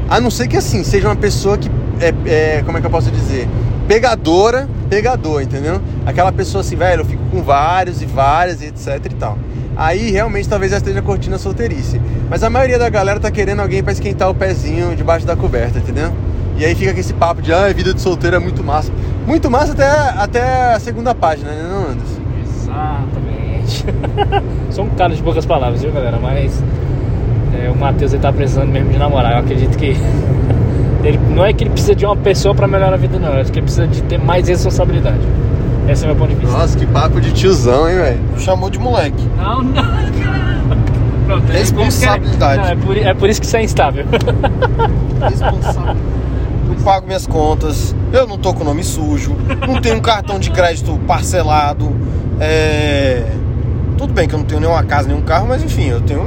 a 0.09 0.21
não 0.21 0.31
ser 0.31 0.49
que 0.49 0.57
assim, 0.57 0.85
seja 0.85 1.09
uma 1.09 1.17
pessoa 1.17 1.57
que 1.57 1.71
é, 2.01 2.59
é, 2.59 2.63
como 2.63 2.77
é 2.77 2.81
que 2.81 2.87
eu 2.87 2.91
posso 2.91 3.11
dizer? 3.11 3.49
Pegadora, 3.89 4.69
pegador, 4.89 5.43
entendeu? 5.43 5.81
Aquela 6.05 6.31
pessoa 6.31 6.61
assim, 6.61 6.77
velho, 6.77 7.01
eu 7.01 7.05
fico 7.07 7.23
com 7.31 7.43
vários 7.43 8.03
e 8.03 8.07
várias 8.07 8.61
e 8.61 8.67
etc 8.67 9.01
e 9.07 9.15
tal. 9.15 9.39
Aí 9.81 10.11
realmente 10.11 10.47
talvez 10.47 10.73
esteja 10.73 11.01
curtindo 11.01 11.37
a 11.37 11.39
solteirice. 11.39 11.99
Mas 12.29 12.43
a 12.43 12.51
maioria 12.51 12.79
da 12.79 12.91
galera 12.91 13.19
tá 13.19 13.31
querendo 13.31 13.61
alguém 13.61 13.83
pra 13.83 13.95
esquentar 13.95 14.29
o 14.29 14.35
pezinho 14.35 14.95
debaixo 14.95 15.27
da 15.27 15.35
coberta, 15.35 15.79
entendeu? 15.79 16.13
E 16.59 16.67
aí 16.67 16.75
fica 16.75 16.93
com 16.93 17.01
esse 17.01 17.15
papo 17.15 17.41
de, 17.41 17.51
ah, 17.51 17.73
vida 17.73 17.95
de 17.95 18.01
solteiro 18.03 18.37
é 18.37 18.39
muito 18.39 18.63
massa. 18.63 18.93
Muito 19.27 19.51
massa 19.51 19.73
até, 19.73 19.89
até 19.89 20.75
a 20.75 20.79
segunda 20.79 21.15
página, 21.15 21.51
né, 21.51 21.63
não, 21.63 21.93
Anderson? 21.93 22.21
Exatamente. 22.45 23.85
Sou 24.69 24.85
um 24.85 24.91
cara 24.91 25.15
de 25.15 25.23
poucas 25.23 25.47
palavras, 25.47 25.81
viu, 25.81 25.91
galera? 25.91 26.19
Mas 26.21 26.63
é, 27.59 27.71
o 27.71 27.75
Matheus 27.75 28.13
ele 28.13 28.21
tá 28.21 28.31
precisando 28.31 28.69
mesmo 28.69 28.91
de 28.91 28.99
namorar. 28.99 29.33
Eu 29.33 29.39
acredito 29.39 29.79
que 29.79 29.97
ele 31.03 31.19
não 31.31 31.43
é 31.43 31.55
que 31.55 31.65
ele 31.65 31.71
precisa 31.71 31.95
de 31.95 32.05
uma 32.05 32.17
pessoa 32.17 32.55
pra 32.55 32.69
melhorar 32.69 32.93
a 32.93 32.99
vida, 32.99 33.19
não. 33.19 33.29
Eu 33.29 33.41
acho 33.41 33.51
que 33.51 33.59
ele 33.59 33.65
precisa 33.65 33.87
de 33.87 34.03
ter 34.03 34.19
mais 34.19 34.47
responsabilidade. 34.47 35.27
Esse 35.89 36.05
é 36.05 36.07
o 36.07 36.11
meu 36.11 36.17
ponto 36.17 36.35
de 36.35 36.41
vista. 36.41 36.59
Nossa, 36.59 36.79
que 36.79 36.87
papo 36.87 37.21
de 37.21 37.33
tiozão, 37.33 37.89
hein, 37.89 37.97
velho? 37.97 38.21
Chamou 38.39 38.71
de 38.71 38.79
moleque. 38.79 39.23
Não, 39.37 39.63
não. 39.63 39.83
Pronto, 41.27 41.53
é 41.53 41.59
Responsabilidade. 41.59 42.73
É, 42.73 42.77
por, 42.77 42.97
é 42.97 43.15
por 43.15 43.29
isso 43.29 43.41
que 43.41 43.47
você 43.47 43.59
é 43.59 43.63
instável. 43.63 44.05
Responsável. 45.23 45.97
eu 46.69 46.85
pago 46.85 47.07
minhas 47.07 47.27
contas, 47.27 47.95
eu 48.13 48.27
não 48.27 48.37
tô 48.37 48.53
com 48.53 48.63
o 48.63 48.65
nome 48.65 48.83
sujo, 48.83 49.37
não 49.69 49.81
tenho 49.81 49.97
um 49.97 50.01
cartão 50.01 50.39
de 50.39 50.51
crédito 50.51 50.99
parcelado. 51.07 51.95
É... 52.41 53.25
Tudo 53.97 54.13
bem 54.13 54.27
que 54.27 54.35
eu 54.35 54.39
não 54.39 54.47
tenho 54.47 54.61
nenhuma 54.61 54.83
casa, 54.83 55.09
nenhum 55.09 55.21
carro, 55.21 55.47
mas 55.47 55.63
enfim, 55.63 55.89
eu 55.89 56.01
tenho. 56.01 56.21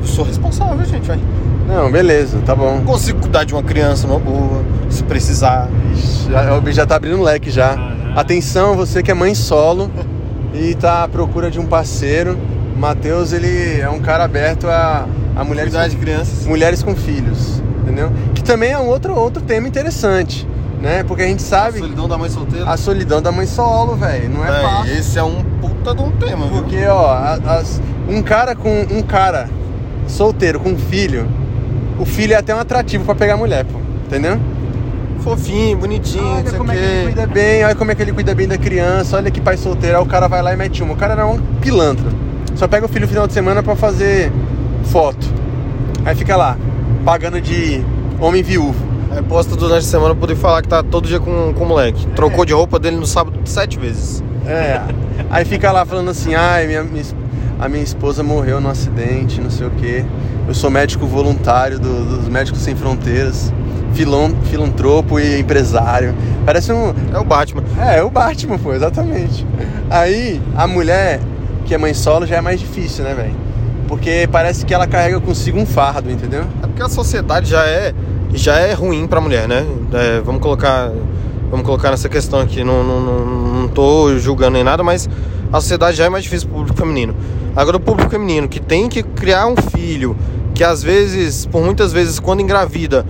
Eu 0.00 0.08
sou 0.08 0.24
responsável, 0.24 0.84
gente, 0.86 1.06
vai. 1.06 1.20
Não, 1.68 1.90
beleza, 1.90 2.38
tá 2.44 2.56
bom. 2.56 2.82
Consigo 2.84 3.20
cuidar 3.20 3.44
de 3.44 3.54
uma 3.54 3.62
criança 3.62 4.08
numa 4.08 4.18
boa, 4.18 4.64
se 4.90 5.04
precisar. 5.04 5.68
Já, 6.28 6.56
o 6.56 6.60
bicho 6.60 6.76
já 6.76 6.86
tá 6.86 6.96
abrindo 6.96 7.22
leque 7.22 7.50
já. 7.50 7.76
Atenção, 8.14 8.76
você 8.76 9.02
que 9.02 9.10
é 9.10 9.14
mãe 9.14 9.34
solo 9.34 9.90
e 10.54 10.74
tá 10.74 11.04
à 11.04 11.08
procura 11.08 11.50
de 11.50 11.58
um 11.58 11.66
parceiro. 11.66 12.38
Matheus, 12.76 13.32
ele 13.32 13.80
é 13.80 13.88
um 13.88 14.00
cara 14.00 14.24
aberto 14.24 14.66
a, 14.68 15.06
a 15.36 15.44
mulheres, 15.44 15.72
Cuidar 15.72 15.88
de 15.88 15.96
com, 15.96 16.02
crianças. 16.02 16.46
mulheres 16.46 16.82
com 16.82 16.94
filhos, 16.94 17.62
entendeu? 17.82 18.10
Que 18.34 18.42
também 18.42 18.70
é 18.72 18.78
um 18.78 18.88
outro, 18.88 19.14
outro 19.14 19.42
tema 19.42 19.68
interessante, 19.68 20.46
né? 20.80 21.02
Porque 21.04 21.22
a 21.22 21.26
gente 21.26 21.40
A 21.42 21.46
sabe 21.46 21.78
solidão 21.78 22.08
da 22.08 22.18
mãe 22.18 22.28
solteira. 22.28 22.68
a 22.68 22.76
solidão 22.76 23.22
da 23.22 23.30
mãe 23.32 23.46
solo, 23.46 23.94
velho. 23.96 24.28
Não 24.30 24.44
é, 24.44 24.58
É, 24.58 24.62
fácil. 24.62 24.94
esse 24.98 25.18
é 25.18 25.22
um 25.22 25.42
puta 25.60 25.94
de 25.94 26.02
um 26.02 26.10
tema, 26.12 26.46
viu? 26.46 26.62
Porque, 26.62 26.84
ó, 26.86 27.06
a- 27.12 27.34
as- 27.58 27.80
um 28.08 28.20
cara 28.22 28.54
com 28.54 28.82
um 28.90 29.02
cara 29.02 29.48
solteiro 30.08 30.58
com 30.60 30.70
um 30.70 30.78
filho, 30.78 31.26
o 31.98 32.04
filho 32.04 32.32
é 32.34 32.36
até 32.36 32.54
um 32.54 32.58
atrativo 32.58 33.04
pra 33.04 33.14
pegar 33.14 33.36
mulher, 33.36 33.64
pô. 33.64 33.78
Entendeu? 34.06 34.38
Fofinho, 35.22 35.76
bonitinho, 35.76 36.22
não 36.22 36.32
Olha 36.34 36.44
sei 36.44 36.54
o 36.54 36.58
como 36.58 36.72
é 36.72 36.74
que 36.74 36.82
ele 36.82 37.02
cuida 37.04 37.26
bem, 37.26 37.64
olha 37.64 37.74
como 37.74 37.90
é 37.90 37.94
que 37.94 38.02
ele 38.02 38.12
cuida 38.12 38.34
bem 38.34 38.48
da 38.48 38.58
criança, 38.58 39.16
olha 39.16 39.30
que 39.30 39.40
pai 39.40 39.56
solteiro, 39.56 39.96
aí 39.96 40.02
o 40.02 40.06
cara 40.06 40.28
vai 40.28 40.42
lá 40.42 40.52
e 40.52 40.56
mete 40.56 40.82
uma. 40.82 40.94
O 40.94 40.96
cara 40.96 41.12
era 41.12 41.26
um 41.26 41.40
pilantra. 41.60 42.10
Só 42.56 42.68
pega 42.68 42.86
o 42.86 42.88
filho 42.88 43.02
no 43.02 43.08
final 43.08 43.26
de 43.26 43.32
semana 43.32 43.62
pra 43.62 43.76
fazer 43.76 44.32
foto. 44.84 45.26
Aí 46.04 46.14
fica 46.14 46.36
lá, 46.36 46.56
pagando 47.04 47.40
de 47.40 47.82
homem 48.20 48.42
viúvo. 48.42 48.92
Aí 49.10 49.22
posta 49.22 49.54
durante 49.56 49.84
a 49.84 49.88
semana 49.88 50.10
pra 50.10 50.20
poder 50.20 50.36
falar 50.36 50.62
que 50.62 50.68
tá 50.68 50.82
todo 50.82 51.06
dia 51.06 51.20
com, 51.20 51.52
com 51.54 51.64
o 51.64 51.68
moleque. 51.68 52.06
É. 52.06 52.14
Trocou 52.14 52.44
de 52.44 52.52
roupa 52.52 52.78
dele 52.78 52.96
no 52.96 53.06
sábado 53.06 53.38
sete 53.44 53.78
vezes. 53.78 54.22
É. 54.46 54.80
Aí 55.30 55.44
fica 55.44 55.70
lá 55.70 55.84
falando 55.84 56.10
assim, 56.10 56.34
ai, 56.34 56.66
minha, 56.66 56.82
minha 56.82 57.04
a 57.62 57.68
minha 57.68 57.84
esposa 57.84 58.24
morreu 58.24 58.60
num 58.60 58.68
acidente, 58.68 59.40
não 59.40 59.48
sei 59.48 59.68
o 59.68 59.70
quê. 59.70 60.04
Eu 60.48 60.54
sou 60.54 60.70
médico 60.70 61.06
voluntário 61.06 61.78
do- 61.78 62.16
dos 62.18 62.28
Médicos 62.28 62.60
Sem 62.62 62.74
Fronteiras, 62.74 63.52
filon, 63.94 64.30
filantropo 64.44 65.18
e 65.18 65.40
empresário. 65.40 66.14
Parece 66.44 66.72
um. 66.72 66.92
É 67.12 67.18
o 67.18 67.24
Batman. 67.24 67.62
É, 67.78 67.98
é 67.98 68.02
o 68.02 68.10
Batman, 68.10 68.58
pô, 68.58 68.72
exatamente. 68.74 69.46
Aí, 69.88 70.40
a 70.56 70.66
mulher 70.66 71.20
que 71.64 71.74
é 71.74 71.78
mãe 71.78 71.94
solo 71.94 72.26
já 72.26 72.36
é 72.36 72.40
mais 72.40 72.58
difícil, 72.60 73.04
né, 73.04 73.14
velho? 73.14 73.34
Porque 73.86 74.28
parece 74.32 74.64
que 74.66 74.74
ela 74.74 74.86
carrega 74.86 75.20
consigo 75.20 75.58
um 75.58 75.66
fardo, 75.66 76.10
entendeu? 76.10 76.44
É 76.62 76.66
porque 76.66 76.82
a 76.82 76.88
sociedade 76.88 77.48
já 77.50 77.64
é, 77.66 77.92
já 78.32 78.56
é 78.58 78.72
ruim 78.72 79.06
pra 79.06 79.20
mulher, 79.20 79.46
né? 79.46 79.64
É, 79.92 80.20
vamos 80.20 80.40
colocar. 80.42 80.90
Vamos 81.50 81.66
colocar 81.66 81.90
nessa 81.90 82.08
questão 82.08 82.40
aqui. 82.40 82.64
Não, 82.64 82.82
não, 82.82 83.00
não, 83.00 83.26
não 83.60 83.68
tô 83.68 84.16
julgando 84.18 84.52
nem 84.52 84.64
nada, 84.64 84.82
mas 84.82 85.08
a 85.52 85.60
sociedade 85.60 85.96
já 85.98 86.06
é 86.06 86.08
mais 86.08 86.24
difícil 86.24 86.48
pro 86.48 86.58
público 86.58 86.78
feminino. 86.78 87.14
Agora 87.54 87.76
o 87.76 87.80
público 87.80 88.10
feminino 88.10 88.48
que 88.48 88.58
tem 88.58 88.88
que 88.88 89.02
criar 89.02 89.46
um 89.46 89.54
filho, 89.56 90.16
que 90.54 90.62
às 90.64 90.82
vezes, 90.82 91.46
por 91.46 91.62
muitas 91.62 91.92
vezes, 91.92 92.18
quando 92.18 92.40
engravida, 92.40 93.04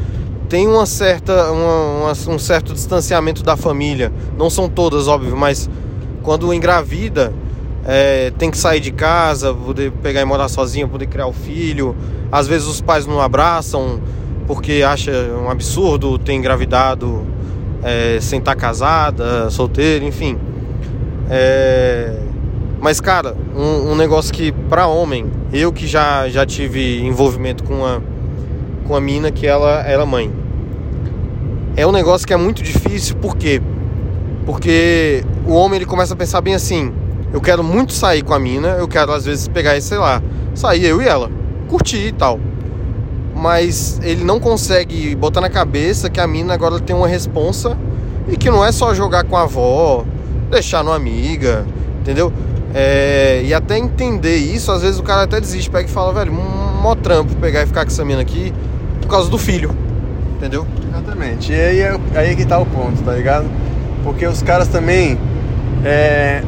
tem 0.48 0.68
uma 0.68 0.86
certa, 0.86 1.50
uma- 1.50 2.12
uma- 2.12 2.34
um 2.34 2.38
certo 2.38 2.74
distanciamento 2.74 3.42
da 3.42 3.56
família. 3.56 4.12
Não 4.38 4.50
são 4.50 4.68
todas, 4.68 5.08
óbvio, 5.08 5.36
mas 5.36 5.68
quando 6.22 6.52
engravida, 6.52 7.32
é, 7.84 8.30
tem 8.38 8.50
que 8.50 8.58
sair 8.58 8.80
de 8.80 8.92
casa, 8.92 9.52
poder 9.52 9.90
pegar 10.02 10.20
e 10.20 10.24
morar 10.24 10.48
sozinha, 10.48 10.86
poder 10.86 11.06
criar 11.06 11.26
o 11.26 11.32
filho. 11.32 11.96
Às 12.30 12.46
vezes 12.46 12.68
os 12.68 12.80
pais 12.80 13.06
não 13.06 13.20
abraçam 13.20 14.00
porque 14.46 14.82
acha 14.86 15.10
um 15.42 15.48
absurdo 15.50 16.18
ter 16.18 16.34
engravidado 16.34 17.26
é, 17.82 18.18
sem 18.20 18.38
estar 18.38 18.54
casada, 18.54 19.50
solteira, 19.50 20.04
enfim. 20.04 20.38
É, 21.28 22.18
Mas, 22.82 23.00
cara, 23.00 23.36
um, 23.56 23.92
um 23.92 23.94
negócio 23.94 24.34
que 24.34 24.50
pra 24.50 24.88
homem, 24.88 25.30
eu 25.52 25.72
que 25.72 25.86
já, 25.86 26.28
já 26.28 26.44
tive 26.44 27.00
envolvimento 27.00 27.62
com 27.62 27.86
a, 27.86 28.00
com 28.88 28.96
a 28.96 29.00
mina 29.00 29.30
que 29.30 29.46
ela 29.46 29.84
era 29.86 30.04
mãe. 30.04 30.32
É 31.76 31.86
um 31.86 31.92
negócio 31.92 32.26
que 32.26 32.32
é 32.32 32.36
muito 32.36 32.60
difícil, 32.60 33.14
por 33.18 33.36
quê? 33.36 33.62
Porque 34.44 35.24
o 35.46 35.52
homem 35.52 35.76
ele 35.76 35.86
começa 35.86 36.14
a 36.14 36.16
pensar 36.16 36.40
bem 36.40 36.56
assim: 36.56 36.92
eu 37.32 37.40
quero 37.40 37.62
muito 37.62 37.92
sair 37.92 38.22
com 38.22 38.34
a 38.34 38.38
mina, 38.40 38.70
eu 38.70 38.88
quero 38.88 39.12
às 39.12 39.26
vezes 39.26 39.46
pegar 39.46 39.76
e 39.76 39.80
sei 39.80 39.98
lá, 39.98 40.20
sair 40.52 40.84
eu 40.84 41.00
e 41.00 41.06
ela, 41.06 41.30
curtir 41.68 42.08
e 42.08 42.12
tal. 42.12 42.40
Mas 43.32 44.00
ele 44.02 44.24
não 44.24 44.40
consegue 44.40 45.14
botar 45.14 45.40
na 45.40 45.48
cabeça 45.48 46.10
que 46.10 46.18
a 46.18 46.26
mina 46.26 46.52
agora 46.52 46.80
tem 46.80 46.96
uma 46.96 47.06
responsa 47.06 47.78
e 48.26 48.36
que 48.36 48.50
não 48.50 48.64
é 48.64 48.72
só 48.72 48.92
jogar 48.92 49.22
com 49.22 49.36
a 49.36 49.42
avó, 49.42 50.04
deixar 50.50 50.82
numa 50.82 50.96
amiga, 50.96 51.64
entendeu? 52.00 52.32
É, 52.74 53.42
e 53.44 53.52
até 53.52 53.76
entender 53.76 54.36
isso, 54.36 54.72
às 54.72 54.82
vezes 54.82 54.98
o 54.98 55.02
cara 55.02 55.22
até 55.22 55.40
desiste, 55.40 55.70
pega 55.70 55.88
e 55.88 55.90
fala, 55.90 56.12
velho, 56.12 56.32
mó 56.32 56.94
trampo 56.94 57.34
pegar 57.36 57.62
e 57.62 57.66
ficar 57.66 57.84
com 57.84 57.90
essa 57.90 58.04
mina 58.04 58.22
aqui 58.22 58.52
por 59.00 59.08
causa 59.08 59.28
do 59.30 59.36
filho, 59.36 59.70
entendeu? 60.36 60.66
Exatamente. 60.88 61.52
E 61.52 61.54
aí 61.54 61.80
é 61.80 61.96
aí 62.14 62.36
que 62.36 62.44
tá 62.44 62.58
o 62.58 62.66
ponto, 62.66 63.02
tá 63.02 63.12
ligado? 63.12 63.46
Porque 64.02 64.26
os 64.26 64.42
caras 64.42 64.68
também. 64.68 65.18
É... 65.84 66.42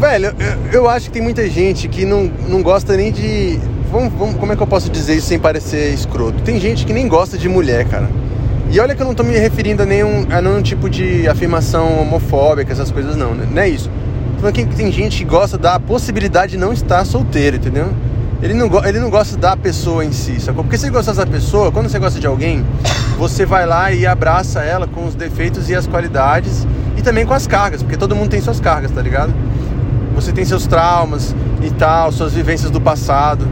Velho, 0.00 0.34
eu, 0.72 0.80
eu 0.80 0.88
acho 0.88 1.06
que 1.06 1.12
tem 1.12 1.22
muita 1.22 1.48
gente 1.48 1.88
que 1.88 2.04
não, 2.04 2.30
não 2.48 2.62
gosta 2.62 2.96
nem 2.96 3.12
de. 3.12 3.58
Vamos, 3.90 4.12
vamos, 4.14 4.36
como 4.36 4.52
é 4.52 4.56
que 4.56 4.62
eu 4.62 4.66
posso 4.66 4.90
dizer 4.90 5.14
isso 5.16 5.26
sem 5.26 5.38
parecer 5.38 5.92
escroto? 5.92 6.40
Tem 6.42 6.58
gente 6.58 6.86
que 6.86 6.92
nem 6.92 7.06
gosta 7.06 7.36
de 7.36 7.48
mulher, 7.48 7.86
cara. 7.86 8.08
E 8.70 8.80
olha 8.80 8.94
que 8.94 9.02
eu 9.02 9.06
não 9.06 9.14
tô 9.14 9.22
me 9.22 9.36
referindo 9.36 9.82
a 9.82 9.86
nenhum, 9.86 10.26
a 10.30 10.40
nenhum 10.40 10.62
tipo 10.62 10.88
de 10.88 11.28
afirmação 11.28 12.00
homofóbica, 12.00 12.72
essas 12.72 12.90
coisas 12.90 13.16
não, 13.16 13.34
né? 13.34 13.46
Não 13.50 13.60
é 13.60 13.68
isso. 13.68 13.90
Falando 14.42 14.56
que 14.56 14.66
tem 14.74 14.90
gente 14.90 15.18
que 15.18 15.24
gosta 15.24 15.56
da 15.56 15.78
possibilidade 15.78 16.52
de 16.52 16.58
não 16.58 16.72
estar 16.72 17.04
solteiro, 17.04 17.58
entendeu? 17.58 17.92
Ele 18.42 18.54
não, 18.54 18.84
ele 18.84 18.98
não 18.98 19.08
gosta 19.08 19.36
da 19.36 19.56
pessoa 19.56 20.04
em 20.04 20.10
si, 20.10 20.40
sacou? 20.40 20.64
Porque 20.64 20.76
se 20.76 20.86
ele 20.86 20.92
gosta 20.92 21.14
da 21.14 21.24
pessoa, 21.24 21.70
quando 21.70 21.88
você 21.88 21.96
gosta 21.96 22.18
de 22.18 22.26
alguém, 22.26 22.66
você 23.16 23.46
vai 23.46 23.64
lá 23.64 23.92
e 23.92 24.04
abraça 24.04 24.60
ela 24.64 24.88
com 24.88 25.06
os 25.06 25.14
defeitos 25.14 25.70
e 25.70 25.76
as 25.76 25.86
qualidades 25.86 26.66
e 26.96 27.02
também 27.02 27.24
com 27.24 27.32
as 27.32 27.46
cargas, 27.46 27.84
porque 27.84 27.96
todo 27.96 28.16
mundo 28.16 28.30
tem 28.30 28.40
suas 28.40 28.58
cargas, 28.58 28.90
tá 28.90 29.00
ligado? 29.00 29.32
Você 30.16 30.32
tem 30.32 30.44
seus 30.44 30.66
traumas 30.66 31.36
e 31.62 31.70
tal, 31.70 32.10
suas 32.10 32.32
vivências 32.32 32.68
do 32.68 32.80
passado. 32.80 33.46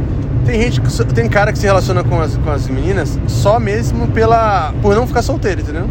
Tem 0.44 0.60
gente 0.60 0.80
tem 1.14 1.28
cara 1.28 1.52
que 1.52 1.58
se 1.60 1.66
relaciona 1.66 2.02
com 2.02 2.20
as, 2.20 2.36
com 2.36 2.50
as 2.50 2.66
meninas 2.66 3.16
só 3.28 3.60
mesmo 3.60 4.08
pela 4.08 4.74
por 4.82 4.96
não 4.96 5.06
ficar 5.06 5.22
solteiro, 5.22 5.60
entendeu? 5.60 5.88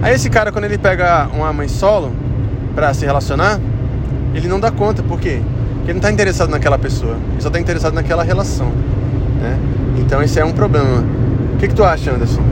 Aí 0.00 0.14
esse 0.14 0.30
cara 0.30 0.50
quando 0.50 0.64
ele 0.64 0.78
pega 0.78 1.28
uma 1.30 1.52
mãe 1.52 1.68
solo 1.68 2.10
pra 2.74 2.94
se 2.94 3.04
relacionar, 3.04 3.60
ele 4.34 4.48
não 4.48 4.60
dá 4.60 4.70
conta, 4.70 5.02
por 5.02 5.18
quê? 5.20 5.40
Porque 5.76 5.90
ele 5.90 5.94
não 5.94 6.00
tá 6.00 6.10
interessado 6.10 6.50
naquela 6.50 6.78
pessoa, 6.78 7.16
ele 7.32 7.40
só 7.40 7.50
tá 7.50 7.58
interessado 7.60 7.94
naquela 7.94 8.22
relação, 8.22 8.68
né? 9.40 9.58
Então 9.98 10.22
esse 10.22 10.38
é 10.38 10.44
um 10.44 10.52
problema. 10.52 11.04
O 11.54 11.58
que, 11.58 11.68
que 11.68 11.74
tu 11.74 11.84
acha, 11.84 12.10
Anderson? 12.12 12.42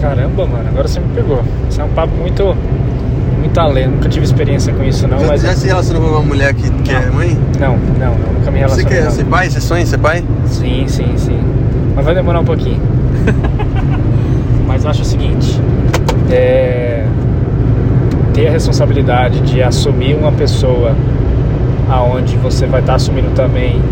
Caramba, 0.00 0.46
mano, 0.46 0.68
agora 0.68 0.86
você 0.86 1.00
me 1.00 1.08
pegou. 1.14 1.42
Isso 1.68 1.80
é 1.80 1.84
um 1.84 1.88
papo 1.88 2.14
muito. 2.16 2.56
muito 3.38 3.58
além. 3.58 3.88
Nunca 3.88 4.08
tive 4.08 4.24
experiência 4.24 4.72
com 4.72 4.84
isso, 4.84 5.06
não, 5.08 5.18
já, 5.18 5.26
mas. 5.26 5.42
já 5.42 5.54
se 5.54 5.66
relacionou 5.66 6.02
com 6.02 6.08
uma 6.10 6.22
mulher 6.22 6.54
que, 6.54 6.70
que 6.70 6.92
é 6.92 7.10
mãe? 7.10 7.36
Não, 7.58 7.76
não, 7.76 8.16
não, 8.16 8.32
nunca 8.32 8.50
me 8.50 8.58
Você 8.60 8.82
relacionei. 8.82 8.84
quer 8.86 9.04
não. 9.04 9.10
ser 9.10 9.24
pai? 9.24 9.50
Você 9.50 9.60
sonha 9.60 9.84
ser 9.84 9.98
pai? 9.98 10.24
Sim, 10.46 10.84
sim, 10.86 11.12
sim. 11.16 11.40
Mas 11.94 12.04
vai 12.04 12.14
demorar 12.14 12.40
um 12.40 12.44
pouquinho. 12.44 12.80
Mas 14.66 14.84
eu 14.84 14.90
acho 14.90 15.02
o 15.02 15.04
seguinte, 15.04 15.60
é, 16.30 16.57
ter 18.38 18.46
a 18.46 18.50
responsabilidade 18.52 19.40
de 19.40 19.60
assumir 19.60 20.14
uma 20.14 20.30
pessoa 20.30 20.94
aonde 21.90 22.36
você 22.36 22.66
vai 22.66 22.78
estar 22.78 22.94
assumindo 22.94 23.30
também 23.30 23.82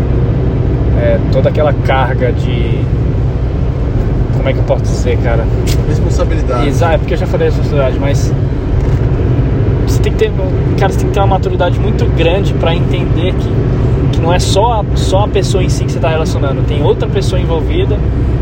é, 0.97 1.19
toda 1.33 1.49
aquela 1.49 1.73
carga 1.73 2.31
de 2.31 2.79
como 4.37 4.47
é 4.47 4.53
que 4.53 4.59
eu 4.59 4.63
posso 4.63 4.83
dizer, 4.83 5.17
cara? 5.17 5.45
Responsabilidade. 5.89 6.65
Exato, 6.65 6.93
é 6.93 6.97
porque 6.97 7.15
eu 7.15 7.17
já 7.17 7.27
falei 7.27 7.49
responsabilidade, 7.49 7.99
mas 7.99 8.33
você 9.85 9.99
tem 9.99 10.13
que 10.13 10.17
ter, 10.17 10.31
cara, 10.79 10.93
você 10.93 10.99
tem 10.99 11.07
que 11.09 11.13
ter 11.13 11.19
uma 11.19 11.27
maturidade 11.27 11.77
muito 11.77 12.05
grande 12.15 12.53
para 12.53 12.73
entender 12.73 13.33
que, 13.33 13.49
que 14.13 14.21
não 14.21 14.31
é 14.31 14.39
só 14.39 14.79
a, 14.79 14.85
só 14.95 15.25
a 15.25 15.27
pessoa 15.27 15.61
em 15.61 15.67
si 15.67 15.83
que 15.83 15.91
você 15.91 15.97
está 15.97 16.07
relacionando, 16.07 16.61
tem 16.61 16.81
outra 16.81 17.09
pessoa 17.09 17.37
envolvida 17.37 17.97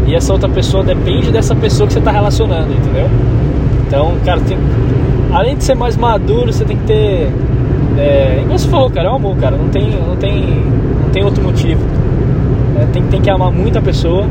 e 0.05 0.13
essa 0.13 0.31
outra 0.31 0.49
pessoa 0.49 0.83
depende 0.83 1.31
dessa 1.31 1.55
pessoa 1.55 1.87
que 1.87 1.93
você 1.93 1.99
está 1.99 2.11
relacionando, 2.11 2.71
entendeu? 2.71 3.09
Então, 3.87 4.13
cara, 4.23 4.39
tem, 4.41 4.57
além 5.35 5.57
de 5.57 5.65
ser 5.65 5.75
mais 5.75 5.97
maduro, 5.97 6.51
você 6.51 6.63
tem 6.63 6.77
que 6.77 6.85
ter, 6.85 7.29
é, 7.97 8.39
igual 8.41 8.57
você 8.57 8.69
falou, 8.69 8.89
cara, 8.89 9.09
é 9.09 9.11
um 9.11 9.15
amor, 9.15 9.35
cara, 9.35 9.57
não 9.57 9.67
tem, 9.67 9.89
não 9.91 10.15
tem, 10.15 10.63
não 11.03 11.09
tem 11.09 11.25
outro 11.25 11.43
motivo. 11.43 11.81
É, 12.79 12.85
tem, 12.85 13.03
tem 13.03 13.21
que 13.21 13.29
amar 13.29 13.51
muito 13.51 13.77
a 13.77 13.81
pessoa 13.81 14.25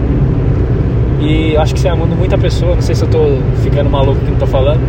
e 1.20 1.56
acho 1.58 1.74
que 1.74 1.80
você 1.80 1.88
amando 1.88 2.16
muita 2.16 2.38
pessoa, 2.38 2.74
não 2.74 2.80
sei 2.80 2.94
se 2.94 3.02
eu 3.02 3.08
tô 3.08 3.18
ficando 3.62 3.90
maluco 3.90 4.18
que 4.20 4.30
não 4.30 4.38
tô 4.38 4.46
falando, 4.46 4.80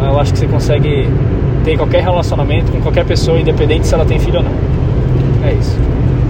eu 0.00 0.18
acho 0.20 0.32
que 0.32 0.38
você 0.38 0.46
consegue 0.46 1.08
ter 1.64 1.76
qualquer 1.76 2.02
relacionamento 2.02 2.70
com 2.70 2.80
qualquer 2.80 3.04
pessoa, 3.04 3.38
independente 3.38 3.86
se 3.86 3.94
ela 3.94 4.04
tem 4.04 4.20
filho 4.20 4.38
ou 4.38 4.44
não. 4.44 4.52
É 5.48 5.54
isso. 5.54 5.76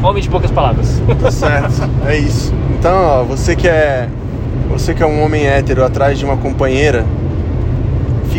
Homem 0.03 0.23
de 0.23 0.29
poucas 0.29 0.51
palavras. 0.51 1.03
Tá 1.21 1.31
certo, 1.31 1.89
é 2.07 2.17
isso. 2.17 2.53
Então, 2.79 2.95
ó, 2.95 3.23
você 3.25 3.55
que 3.55 3.69
é 3.69 4.09
você 4.71 4.95
que 4.95 5.03
é 5.03 5.07
um 5.07 5.23
homem 5.23 5.47
hétero 5.47 5.85
atrás 5.85 6.19
de 6.19 6.25
uma 6.25 6.37
companheira, 6.37 7.05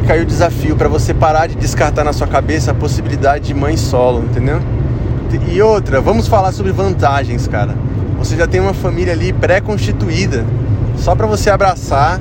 fica 0.03 0.15
aí 0.15 0.21
o 0.21 0.25
desafio 0.25 0.75
para 0.75 0.89
você 0.89 1.13
parar 1.13 1.47
de 1.47 1.55
descartar 1.55 2.03
na 2.03 2.11
sua 2.11 2.27
cabeça 2.27 2.71
a 2.71 2.73
possibilidade 2.73 3.45
de 3.45 3.53
mãe 3.53 3.77
solo, 3.77 4.19
entendeu? 4.19 4.59
E 5.49 5.61
outra, 5.61 6.01
vamos 6.01 6.27
falar 6.27 6.51
sobre 6.51 6.73
vantagens, 6.73 7.47
cara. 7.47 7.73
Você 8.19 8.35
já 8.35 8.45
tem 8.45 8.59
uma 8.59 8.73
família 8.73 9.13
ali 9.13 9.31
pré-constituída, 9.31 10.45
só 10.97 11.15
para 11.15 11.25
você 11.25 11.49
abraçar, 11.49 12.19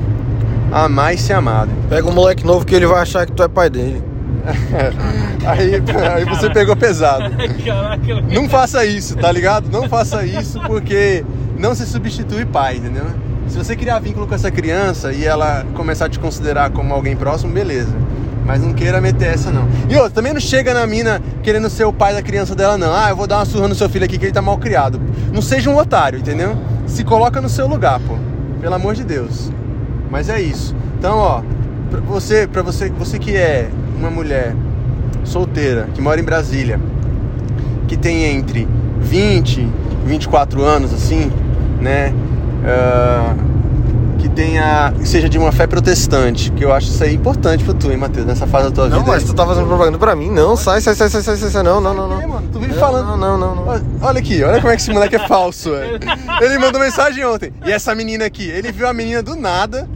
amar 0.70 1.12
e 1.12 1.18
ser 1.18 1.32
amado. 1.32 1.70
Pega 1.88 2.08
um 2.08 2.12
moleque 2.12 2.46
novo 2.46 2.64
que 2.64 2.72
ele 2.72 2.86
vai 2.86 3.02
achar 3.02 3.26
que 3.26 3.32
tu 3.32 3.42
é 3.42 3.48
pai 3.48 3.68
dele. 3.68 4.00
aí, 5.44 5.82
aí 6.14 6.24
você 6.24 6.50
pegou 6.50 6.76
pesado. 6.76 7.24
Não 8.32 8.48
faça 8.48 8.84
isso, 8.86 9.16
tá 9.16 9.30
ligado? 9.32 9.68
Não 9.72 9.88
faça 9.88 10.24
isso 10.24 10.60
porque 10.66 11.24
não 11.58 11.74
se 11.74 11.86
substitui 11.86 12.44
pai, 12.44 12.76
entendeu? 12.76 13.06
Se 13.52 13.58
você 13.58 13.76
criar 13.76 13.98
vínculo 13.98 14.26
com 14.26 14.34
essa 14.34 14.50
criança 14.50 15.12
e 15.12 15.26
ela 15.26 15.66
começar 15.74 16.06
a 16.06 16.08
te 16.08 16.18
considerar 16.18 16.70
como 16.70 16.94
alguém 16.94 17.14
próximo, 17.14 17.52
beleza. 17.52 17.94
Mas 18.46 18.62
não 18.62 18.72
queira 18.72 18.98
meter 18.98 19.34
essa 19.34 19.50
não. 19.50 19.68
E 19.90 19.94
outra, 19.94 20.08
também 20.08 20.32
não 20.32 20.40
chega 20.40 20.72
na 20.72 20.86
mina 20.86 21.20
querendo 21.42 21.68
ser 21.68 21.84
o 21.84 21.92
pai 21.92 22.14
da 22.14 22.22
criança 22.22 22.54
dela, 22.54 22.78
não. 22.78 22.94
Ah, 22.94 23.10
eu 23.10 23.16
vou 23.16 23.26
dar 23.26 23.36
uma 23.36 23.44
surra 23.44 23.68
no 23.68 23.74
seu 23.74 23.90
filho 23.90 24.06
aqui 24.06 24.16
que 24.16 24.24
ele 24.24 24.32
tá 24.32 24.40
mal 24.40 24.56
criado. 24.56 24.98
Não 25.30 25.42
seja 25.42 25.68
um 25.68 25.76
otário, 25.76 26.18
entendeu? 26.18 26.56
Se 26.86 27.04
coloca 27.04 27.42
no 27.42 27.48
seu 27.50 27.66
lugar, 27.68 28.00
pô. 28.00 28.16
Pelo 28.58 28.74
amor 28.74 28.94
de 28.94 29.04
Deus. 29.04 29.52
Mas 30.10 30.30
é 30.30 30.40
isso. 30.40 30.74
Então, 30.98 31.18
ó, 31.18 31.42
pra 31.90 32.00
você, 32.00 32.46
pra 32.46 32.62
você, 32.62 32.88
você 32.88 33.18
que 33.18 33.36
é 33.36 33.68
uma 33.98 34.10
mulher 34.10 34.56
solteira, 35.24 35.90
que 35.92 36.00
mora 36.00 36.18
em 36.18 36.24
Brasília, 36.24 36.80
que 37.86 37.98
tem 37.98 38.24
entre 38.24 38.66
20 39.02 39.60
e 39.60 39.68
24 40.06 40.64
anos, 40.64 40.94
assim, 40.94 41.30
né? 41.82 42.14
Uh, 42.62 43.52
que 44.18 44.28
tenha 44.28 44.92
que 44.96 45.08
seja 45.08 45.28
de 45.28 45.36
uma 45.36 45.50
fé 45.50 45.66
protestante, 45.66 46.52
que 46.52 46.64
eu 46.64 46.72
acho 46.72 46.88
isso 46.88 47.02
aí 47.02 47.14
importante 47.14 47.64
pra 47.64 47.74
tu, 47.74 47.90
hein, 47.90 47.96
Matheus, 47.96 48.24
nessa 48.24 48.46
fase 48.46 48.68
da 48.68 48.70
tua 48.70 48.84
não, 48.84 48.98
vida. 48.98 49.00
Não, 49.00 49.12
mas 49.12 49.22
aí. 49.24 49.28
tu 49.28 49.34
tá 49.34 49.44
fazendo 49.44 49.66
propaganda 49.66 49.98
pra 49.98 50.14
mim. 50.14 50.30
Não, 50.30 50.56
sai, 50.56 50.80
sai, 50.80 50.94
sai, 50.94 51.10
sai, 51.10 51.22
sai, 51.22 51.36
sai, 51.36 51.50
sai. 51.50 51.62
não, 51.64 51.80
não, 51.80 51.92
não, 51.92 52.08
não. 52.08 52.28
mano, 52.28 52.48
tu 52.52 52.60
vive 52.60 52.72
não, 52.72 52.80
falando. 52.80 53.16
Não, 53.16 53.36
não, 53.36 53.54
não, 53.54 53.64
não. 53.64 53.82
Olha 54.00 54.20
aqui, 54.20 54.42
olha 54.44 54.60
como 54.60 54.72
é 54.72 54.76
que 54.76 54.82
esse 54.82 54.92
moleque 54.92 55.16
é 55.16 55.26
falso, 55.26 55.72
velho. 55.72 55.98
Ele 56.40 56.58
mandou 56.58 56.80
mensagem 56.80 57.24
ontem. 57.24 57.52
E 57.66 57.72
essa 57.72 57.94
menina 57.94 58.24
aqui, 58.24 58.48
ele 58.48 58.70
viu 58.70 58.86
a 58.86 58.92
menina 58.92 59.22
do 59.22 59.34
nada, 59.34 59.88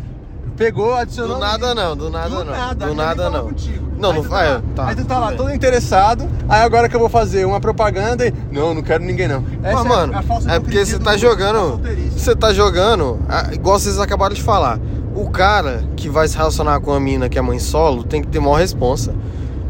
pegou, 0.57 0.95
adicionou. 0.95 1.37
Do 1.37 1.41
nada 1.41 1.75
não, 1.75 1.97
do 1.97 2.11
nada 2.11 2.29
do 2.29 2.45
não. 2.45 2.53
Nada, 2.53 2.87
do 2.87 2.95
nada 2.95 3.31
não. 3.31 3.45
Contigo. 3.45 3.86
Não, 3.99 4.11
aí 4.11 4.17
não 4.17 4.23
vai. 4.23 4.47
Tá, 4.49 4.63
Tá, 4.75 4.89
aí 4.89 4.95
tu 4.97 5.05
tá 5.05 5.19
lá 5.19 5.33
todo 5.33 5.53
interessado. 5.53 6.29
Aí 6.49 6.63
agora 6.63 6.89
que 6.89 6.95
eu 6.97 7.01
vou 7.01 7.09
fazer 7.09 7.45
uma 7.45 7.61
propaganda 7.61 8.27
e. 8.27 8.33
Não, 8.53 8.75
não 8.75 8.83
quero 8.83 9.03
ninguém 9.05 9.29
não. 9.29 9.45
Essa 9.63 9.79
Mas, 9.79 9.85
mano, 9.85 10.17
a 10.19 10.23
falsa 10.23 10.51
é 10.51 10.59
porque 10.61 10.77
hipocrisia 10.79 10.99
você 10.99 11.05
tá 11.05 11.13
do- 11.13 11.19
jogando. 11.19 11.81
Você 12.17 12.37
tá 12.37 12.53
jogando, 12.53 13.19
igual 13.53 13.79
vocês 13.79 13.99
acabaram 13.99 14.35
de 14.35 14.43
falar. 14.43 14.79
O 15.15 15.31
cara 15.31 15.83
que 15.97 16.09
vai 16.11 16.29
se 16.29 16.37
relacionar 16.37 16.79
com 16.81 16.93
a 16.93 17.01
mina 17.01 17.29
que 17.29 17.39
é 17.39 17.43
mãe 17.43 17.59
solo 17.59 18.05
tem 18.05 18.21
que 18.21 18.29
ter 18.29 18.39
maior 18.41 18.57
responsa. 18.59 19.15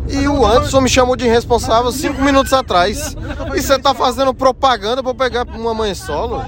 E 0.08 0.28
o 0.28 0.46
Anderson 0.46 0.80
me 0.80 0.88
chamou 0.88 1.16
de 1.16 1.24
irresponsável 1.24 1.90
cinco 1.90 2.22
minutos 2.22 2.52
atrás. 2.52 3.16
E 3.54 3.60
você 3.60 3.76
tá 3.78 3.92
fazendo 3.92 4.32
propaganda 4.32 5.02
pra 5.02 5.12
pegar 5.14 5.44
uma 5.54 5.74
mãe 5.74 5.94
solo? 5.94 6.42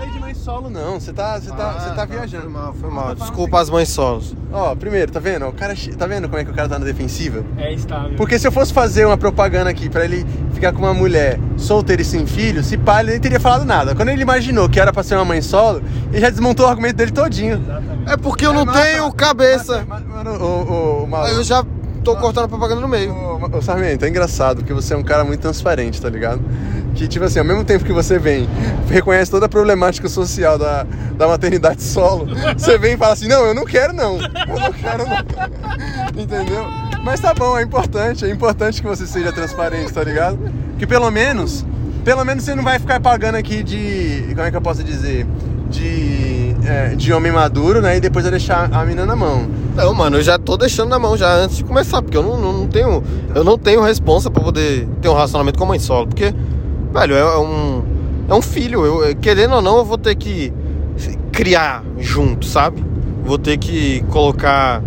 Solo, 0.48 0.70
não. 0.70 0.98
Você 0.98 1.12
tá, 1.12 1.38
você 1.38 1.50
tá, 1.50 1.72
você 1.72 1.94
tá 1.94 2.04
viajando. 2.06 2.44
Foi 2.44 2.50
mal, 2.50 2.72
foi 2.72 2.90
mal. 2.90 3.14
Desculpa 3.14 3.60
as 3.60 3.68
mães 3.68 3.90
solos. 3.90 4.34
Ó, 4.50 4.74
primeiro, 4.74 5.12
tá 5.12 5.20
vendo? 5.20 5.46
O 5.46 5.52
cara, 5.52 5.74
tá 5.98 6.06
vendo 6.06 6.26
como 6.26 6.40
é 6.40 6.44
que 6.44 6.50
o 6.50 6.54
cara 6.54 6.66
tá 6.66 6.78
na 6.78 6.86
defensiva? 6.86 7.44
É 7.58 7.74
estável. 7.74 8.16
Porque 8.16 8.38
se 8.38 8.48
eu 8.48 8.52
fosse 8.52 8.72
fazer 8.72 9.04
uma 9.04 9.18
propaganda 9.18 9.68
aqui 9.68 9.90
pra 9.90 10.06
ele 10.06 10.24
ficar 10.54 10.72
com 10.72 10.78
uma 10.78 10.94
mulher 10.94 11.38
solteira 11.58 12.00
e 12.00 12.04
sem 12.04 12.26
filho, 12.26 12.64
se 12.64 12.78
pá, 12.78 13.00
ele 13.00 13.10
nem 13.10 13.20
teria 13.20 13.38
falado 13.38 13.66
nada. 13.66 13.94
Quando 13.94 14.08
ele 14.08 14.22
imaginou 14.22 14.70
que 14.70 14.80
era 14.80 14.90
pra 14.90 15.02
ser 15.02 15.16
uma 15.16 15.24
mãe 15.26 15.42
solo, 15.42 15.82
ele 16.10 16.20
já 16.20 16.30
desmontou 16.30 16.64
o 16.64 16.68
argumento 16.70 16.96
dele 16.96 17.12
todinho. 17.12 17.56
Exatamente. 17.56 18.10
É 18.10 18.16
porque 18.16 18.46
eu 18.46 18.54
não 18.54 18.64
tenho 18.64 19.12
cabeça. 19.12 19.84
Massa, 19.86 20.04
Mano, 20.06 20.30
o, 20.42 21.04
o, 21.04 21.10
o, 21.10 21.26
eu 21.26 21.44
já 21.44 21.62
tô 22.02 22.16
cortando 22.16 22.44
a 22.44 22.48
propaganda 22.48 22.80
no 22.80 22.88
meio. 22.88 23.12
Ô, 23.12 23.58
ô, 23.58 23.60
Sarmento, 23.60 24.02
é 24.02 24.08
engraçado, 24.08 24.58
porque 24.58 24.72
você 24.72 24.94
é 24.94 24.96
um 24.96 25.02
cara 25.02 25.24
muito 25.24 25.40
transparente, 25.40 26.00
tá 26.00 26.08
ligado? 26.08 26.40
Que, 26.98 27.06
tipo 27.06 27.24
assim, 27.24 27.38
ao 27.38 27.44
mesmo 27.44 27.64
tempo 27.64 27.84
que 27.84 27.92
você 27.92 28.18
vem, 28.18 28.48
reconhece 28.90 29.30
toda 29.30 29.46
a 29.46 29.48
problemática 29.48 30.08
social 30.08 30.58
da, 30.58 30.84
da 31.16 31.28
maternidade 31.28 31.80
solo, 31.84 32.26
você 32.56 32.76
vem 32.76 32.94
e 32.94 32.96
fala 32.96 33.12
assim, 33.12 33.28
não, 33.28 33.46
eu 33.46 33.54
não 33.54 33.64
quero 33.64 33.92
não, 33.92 34.20
eu 34.20 34.60
não 34.60 34.72
quero 34.72 35.04
não. 35.06 35.16
Entendeu? 36.20 36.66
Mas 37.04 37.20
tá 37.20 37.32
bom, 37.32 37.56
é 37.56 37.62
importante, 37.62 38.24
é 38.24 38.30
importante 38.30 38.82
que 38.82 38.88
você 38.88 39.06
seja 39.06 39.32
transparente, 39.32 39.92
tá 39.92 40.02
ligado? 40.02 40.38
Que 40.76 40.88
pelo 40.88 41.08
menos, 41.08 41.64
pelo 42.04 42.24
menos 42.24 42.42
você 42.42 42.56
não 42.56 42.64
vai 42.64 42.80
ficar 42.80 42.98
pagando 42.98 43.36
aqui 43.36 43.62
de, 43.62 44.24
como 44.30 44.42
é 44.42 44.50
que 44.50 44.56
eu 44.56 44.60
posso 44.60 44.82
dizer? 44.82 45.24
De, 45.70 46.56
é, 46.66 46.94
de 46.96 47.12
homem 47.12 47.30
maduro, 47.30 47.80
né? 47.80 47.96
E 47.96 48.00
depois 48.00 48.24
vai 48.24 48.32
deixar 48.32 48.68
a 48.72 48.84
menina 48.84 49.06
na 49.06 49.14
mão. 49.14 49.48
Não, 49.76 49.94
mano, 49.94 50.16
eu 50.16 50.22
já 50.22 50.36
tô 50.36 50.56
deixando 50.56 50.88
na 50.88 50.98
mão 50.98 51.16
já 51.16 51.32
antes 51.32 51.58
de 51.58 51.64
começar, 51.64 52.02
porque 52.02 52.16
eu 52.16 52.22
não, 52.22 52.36
não, 52.36 52.52
não 52.52 52.66
tenho. 52.66 53.04
Eu 53.32 53.44
não 53.44 53.56
tenho 53.56 53.80
responsa 53.82 54.28
pra 54.28 54.42
poder 54.42 54.88
ter 55.00 55.08
um 55.08 55.14
relacionamento 55.14 55.56
com 55.56 55.64
a 55.64 55.68
mãe 55.68 55.78
solo. 55.78 56.08
Porque, 56.08 56.34
velho, 56.92 57.14
é, 57.14 57.20
é 57.20 57.38
um. 57.38 57.82
É 58.28 58.34
um 58.34 58.42
filho. 58.42 58.84
Eu, 58.84 59.16
querendo 59.16 59.54
ou 59.54 59.62
não, 59.62 59.78
eu 59.78 59.84
vou 59.84 59.96
ter 59.96 60.14
que 60.14 60.52
criar 61.32 61.84
junto, 61.98 62.46
sabe? 62.46 62.84
Vou 63.24 63.38
ter 63.38 63.56
que 63.58 64.02
colocar 64.10 64.82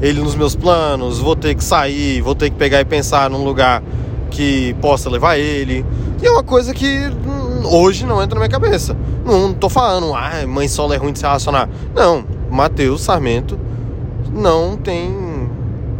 ele 0.00 0.20
nos 0.20 0.34
meus 0.34 0.54
planos, 0.54 1.18
vou 1.18 1.34
ter 1.34 1.54
que 1.54 1.64
sair, 1.64 2.20
vou 2.20 2.34
ter 2.34 2.50
que 2.50 2.56
pegar 2.56 2.80
e 2.80 2.84
pensar 2.84 3.30
num 3.30 3.42
lugar 3.42 3.82
que 4.30 4.74
possa 4.80 5.10
levar 5.10 5.38
ele. 5.38 5.84
E 6.22 6.26
é 6.26 6.30
uma 6.30 6.42
coisa 6.42 6.72
que 6.72 6.86
hum, 6.86 7.62
hoje 7.64 8.06
não 8.06 8.22
entra 8.22 8.38
na 8.38 8.46
minha 8.46 8.50
cabeça. 8.50 8.96
Não, 9.24 9.48
não 9.48 9.54
tô 9.54 9.68
falando, 9.68 10.14
ah, 10.14 10.46
mãe 10.46 10.68
solo 10.68 10.92
é 10.92 10.96
ruim 10.96 11.12
de 11.12 11.18
se 11.18 11.24
relacionar. 11.24 11.68
Não, 11.94 12.24
Matheus 12.50 13.02
Sarmento 13.02 13.58
não 14.32 14.76
tem 14.76 15.10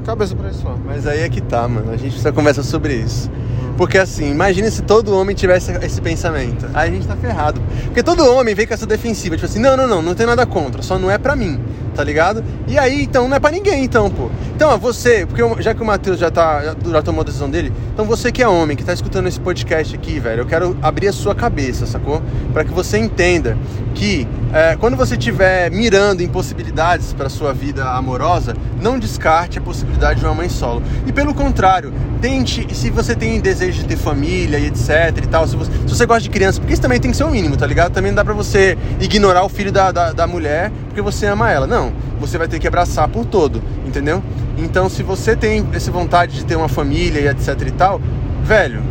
cabeça 0.07 0.35
pra 0.37 0.49
isso. 0.49 0.65
Mas 0.85 1.07
aí 1.07 1.21
é 1.21 1.29
que 1.29 1.41
tá, 1.41 1.67
mano. 1.67 1.91
A 1.91 1.97
gente 1.97 2.13
precisa 2.13 2.33
conversar 2.33 2.63
sobre 2.63 2.95
isso. 2.95 3.31
Porque 3.77 3.99
assim, 3.99 4.31
imagine 4.31 4.71
se 4.71 4.83
todo 4.83 5.15
homem 5.15 5.35
tivesse 5.37 5.71
esse 5.83 6.01
pensamento. 6.01 6.67
Aí 6.73 6.89
a 6.89 6.93
gente 6.93 7.07
tá 7.07 7.17
ferrado. 7.17 7.61
Porque 7.85 8.03
todo 8.03 8.25
homem 8.25 8.55
vem 8.55 8.67
com 8.67 8.73
essa 8.73 8.87
defensiva, 8.87 9.37
tipo 9.37 9.47
assim, 9.47 9.59
não, 9.59 9.77
não, 9.77 9.87
não, 9.87 10.01
não 10.01 10.15
tem 10.15 10.27
nada 10.27 10.47
contra, 10.47 10.81
só 10.81 10.99
não 10.99 11.11
é 11.11 11.19
pra 11.19 11.37
mim, 11.37 11.61
tá 11.95 12.03
ligado? 12.03 12.43
E 12.67 12.79
aí, 12.79 13.03
então, 13.03 13.29
não 13.29 13.37
é 13.37 13.41
pra 13.41 13.51
ninguém, 13.51 13.85
então, 13.85 14.09
pô. 14.09 14.31
Então, 14.57 14.79
você, 14.79 15.27
porque 15.27 15.43
eu- 15.43 15.61
já 15.61 15.75
que 15.75 15.83
o 15.83 15.85
Matheus 15.85 16.19
já, 16.19 16.31
tá, 16.31 16.63
já, 16.91 17.03
tomou 17.03 17.21
a 17.21 17.25
decisão 17.25 17.51
dele, 17.51 17.71
então 17.93 18.07
você 18.07 18.33
que 18.33 18.43
é 18.43 18.49
homem, 18.49 18.75
que 18.75 18.83
tá 18.83 18.95
escutando 18.95 19.27
esse 19.29 19.39
podcast 19.39 19.95
aqui, 19.95 20.19
velho, 20.19 20.41
eu 20.41 20.47
quero 20.47 20.75
abrir 20.81 21.09
a 21.09 21.13
sua 21.13 21.35
cabeça, 21.35 21.85
sacou? 21.85 22.23
Pra 22.55 22.65
que 22.65 22.73
você 22.73 22.97
entenda 22.97 23.55
que 23.95 24.27
é, 24.55 24.75
quando 24.77 24.97
você 24.97 25.15
estiver 25.15 25.71
mirando 25.71 26.23
em 26.23 26.29
possibilidades 26.29 27.13
para 27.13 27.29
sua 27.29 27.53
vida 27.53 27.85
amorosa, 27.85 28.57
não 28.81 28.99
descarte 28.99 29.59
a 29.59 29.61
possibilidade 29.61 30.21
de 30.21 30.25
uma 30.27 30.35
mãe 30.35 30.49
solo. 30.49 30.83
E 31.07 31.13
pelo 31.13 31.35
contrário, 31.35 31.93
tente, 32.23 32.67
se 32.75 32.89
você 32.89 33.15
tem 33.15 33.39
desejo 33.39 33.83
de 33.83 33.85
ter 33.85 33.97
família 33.97 34.59
e 34.59 34.69
etc 34.69 35.19
e 35.23 35.27
tal, 35.27 35.47
se 35.47 35.55
você, 35.55 35.71
se 35.71 35.95
você 35.95 36.07
gosta 36.07 36.23
de 36.23 36.31
criança, 36.31 36.61
porque 36.61 36.73
isso 36.73 36.81
também 36.81 36.99
tem 36.99 37.11
que 37.11 37.17
ser 37.19 37.25
o 37.25 37.31
mínimo, 37.31 37.59
tá 37.59 37.67
ligado? 37.67 37.93
Também 37.93 38.11
não 38.11 38.17
dá 38.17 38.25
pra 38.25 38.33
você 38.33 38.79
ignorar 39.01 39.45
o 39.45 39.51
filho 39.51 39.71
da, 39.71 39.93
da, 39.93 40.13
da 40.13 40.27
mulher 40.27 40.73
porque 40.87 41.03
você 41.03 41.27
ama 41.27 41.51
ela. 41.51 41.67
Não, 41.67 41.93
você 42.19 42.39
vai 42.39 42.49
ter 42.49 42.59
que 42.59 42.67
abraçar 42.67 43.07
por 43.09 43.27
todo, 43.27 43.63
entendeu? 43.87 44.23
Então, 44.59 44.89
se 44.89 45.03
você 45.03 45.37
tem 45.37 45.67
essa 45.73 45.91
vontade 45.91 46.37
de 46.37 46.45
ter 46.45 46.57
uma 46.57 46.69
família 46.69 47.21
e 47.21 47.29
etc 47.29 47.61
e 47.67 47.71
tal, 47.71 48.01
velho, 48.43 48.83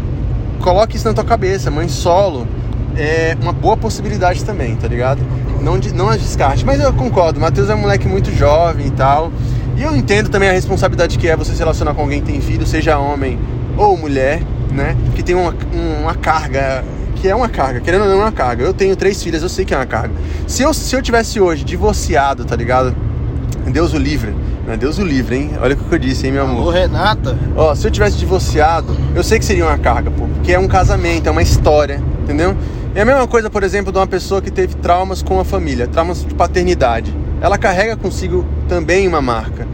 coloque 0.61 0.95
isso 0.95 1.07
na 1.07 1.13
tua 1.13 1.23
cabeça, 1.23 1.69
mãe 1.69 1.87
solo 1.87 2.47
é 2.97 3.35
uma 3.41 3.51
boa 3.51 3.75
possibilidade 3.75 4.43
também, 4.43 4.75
tá 4.75 4.87
ligado? 4.87 5.21
Não, 5.61 5.77
não 5.93 6.09
as 6.09 6.21
descarte. 6.21 6.65
Mas 6.65 6.79
eu 6.79 6.93
concordo, 6.93 7.39
Matheus 7.39 7.69
é 7.69 7.75
um 7.75 7.79
moleque 7.79 8.07
muito 8.07 8.31
jovem 8.31 8.87
e 8.87 8.91
tal. 8.91 9.31
E 9.75 9.83
eu 9.83 9.95
entendo 9.95 10.29
também 10.29 10.47
a 10.47 10.53
responsabilidade 10.53 11.17
que 11.17 11.27
é 11.27 11.35
você 11.35 11.51
se 11.51 11.59
relacionar 11.59 11.93
com 11.93 12.01
alguém 12.01 12.21
que 12.21 12.31
tem 12.31 12.39
filho, 12.39 12.65
seja 12.65 12.97
homem 12.97 13.37
ou 13.77 13.97
mulher, 13.97 14.41
né? 14.71 14.95
Que 15.13 15.21
tem 15.21 15.35
uma, 15.35 15.53
uma 16.01 16.15
carga. 16.15 16.83
Que 17.15 17.29
é 17.29 17.35
uma 17.35 17.49
carga, 17.49 17.79
querendo 17.79 18.03
ou 18.03 18.07
não, 18.07 18.17
é 18.17 18.25
uma 18.25 18.31
carga. 18.31 18.63
Eu 18.63 18.73
tenho 18.73 18.95
três 18.95 19.21
filhas, 19.21 19.41
eu 19.41 19.49
sei 19.49 19.65
que 19.65 19.73
é 19.73 19.77
uma 19.77 19.85
carga. 19.85 20.13
Se 20.47 20.63
eu, 20.63 20.73
se 20.73 20.95
eu 20.95 21.01
tivesse 21.01 21.39
hoje 21.39 21.63
divorciado, 21.63 22.45
tá 22.45 22.55
ligado? 22.55 22.95
Deus 23.71 23.93
o 23.93 23.97
livre. 23.97 24.33
Né? 24.65 24.75
Deus 24.75 24.97
o 24.97 25.03
livre, 25.03 25.35
hein? 25.35 25.51
Olha 25.61 25.75
o 25.75 25.77
que 25.77 25.93
eu 25.93 25.99
disse, 25.99 26.25
hein, 26.25 26.33
meu 26.33 26.43
amor? 26.43 26.67
Ô, 26.67 26.69
Renata. 26.69 27.37
Ó, 27.55 27.73
se 27.75 27.87
eu 27.87 27.91
tivesse 27.91 28.17
divorciado, 28.17 28.95
eu 29.15 29.23
sei 29.23 29.39
que 29.39 29.45
seria 29.45 29.65
uma 29.65 29.77
carga, 29.77 30.09
pô, 30.11 30.27
porque 30.27 30.53
é 30.53 30.59
um 30.59 30.67
casamento, 30.67 31.27
é 31.27 31.31
uma 31.31 31.41
história, 31.41 32.01
entendeu? 32.23 32.55
É 32.95 33.01
a 33.01 33.05
mesma 33.05 33.27
coisa, 33.27 33.49
por 33.49 33.63
exemplo, 33.63 33.91
de 33.91 33.97
uma 33.97 34.07
pessoa 34.07 34.41
que 34.41 34.49
teve 34.49 34.75
traumas 34.75 35.21
com 35.21 35.39
a 35.39 35.45
família, 35.45 35.87
traumas 35.87 36.25
de 36.25 36.33
paternidade. 36.33 37.13
Ela 37.41 37.57
carrega 37.57 37.95
consigo 37.95 38.45
também 38.67 39.07
uma 39.07 39.21
marca. 39.21 39.67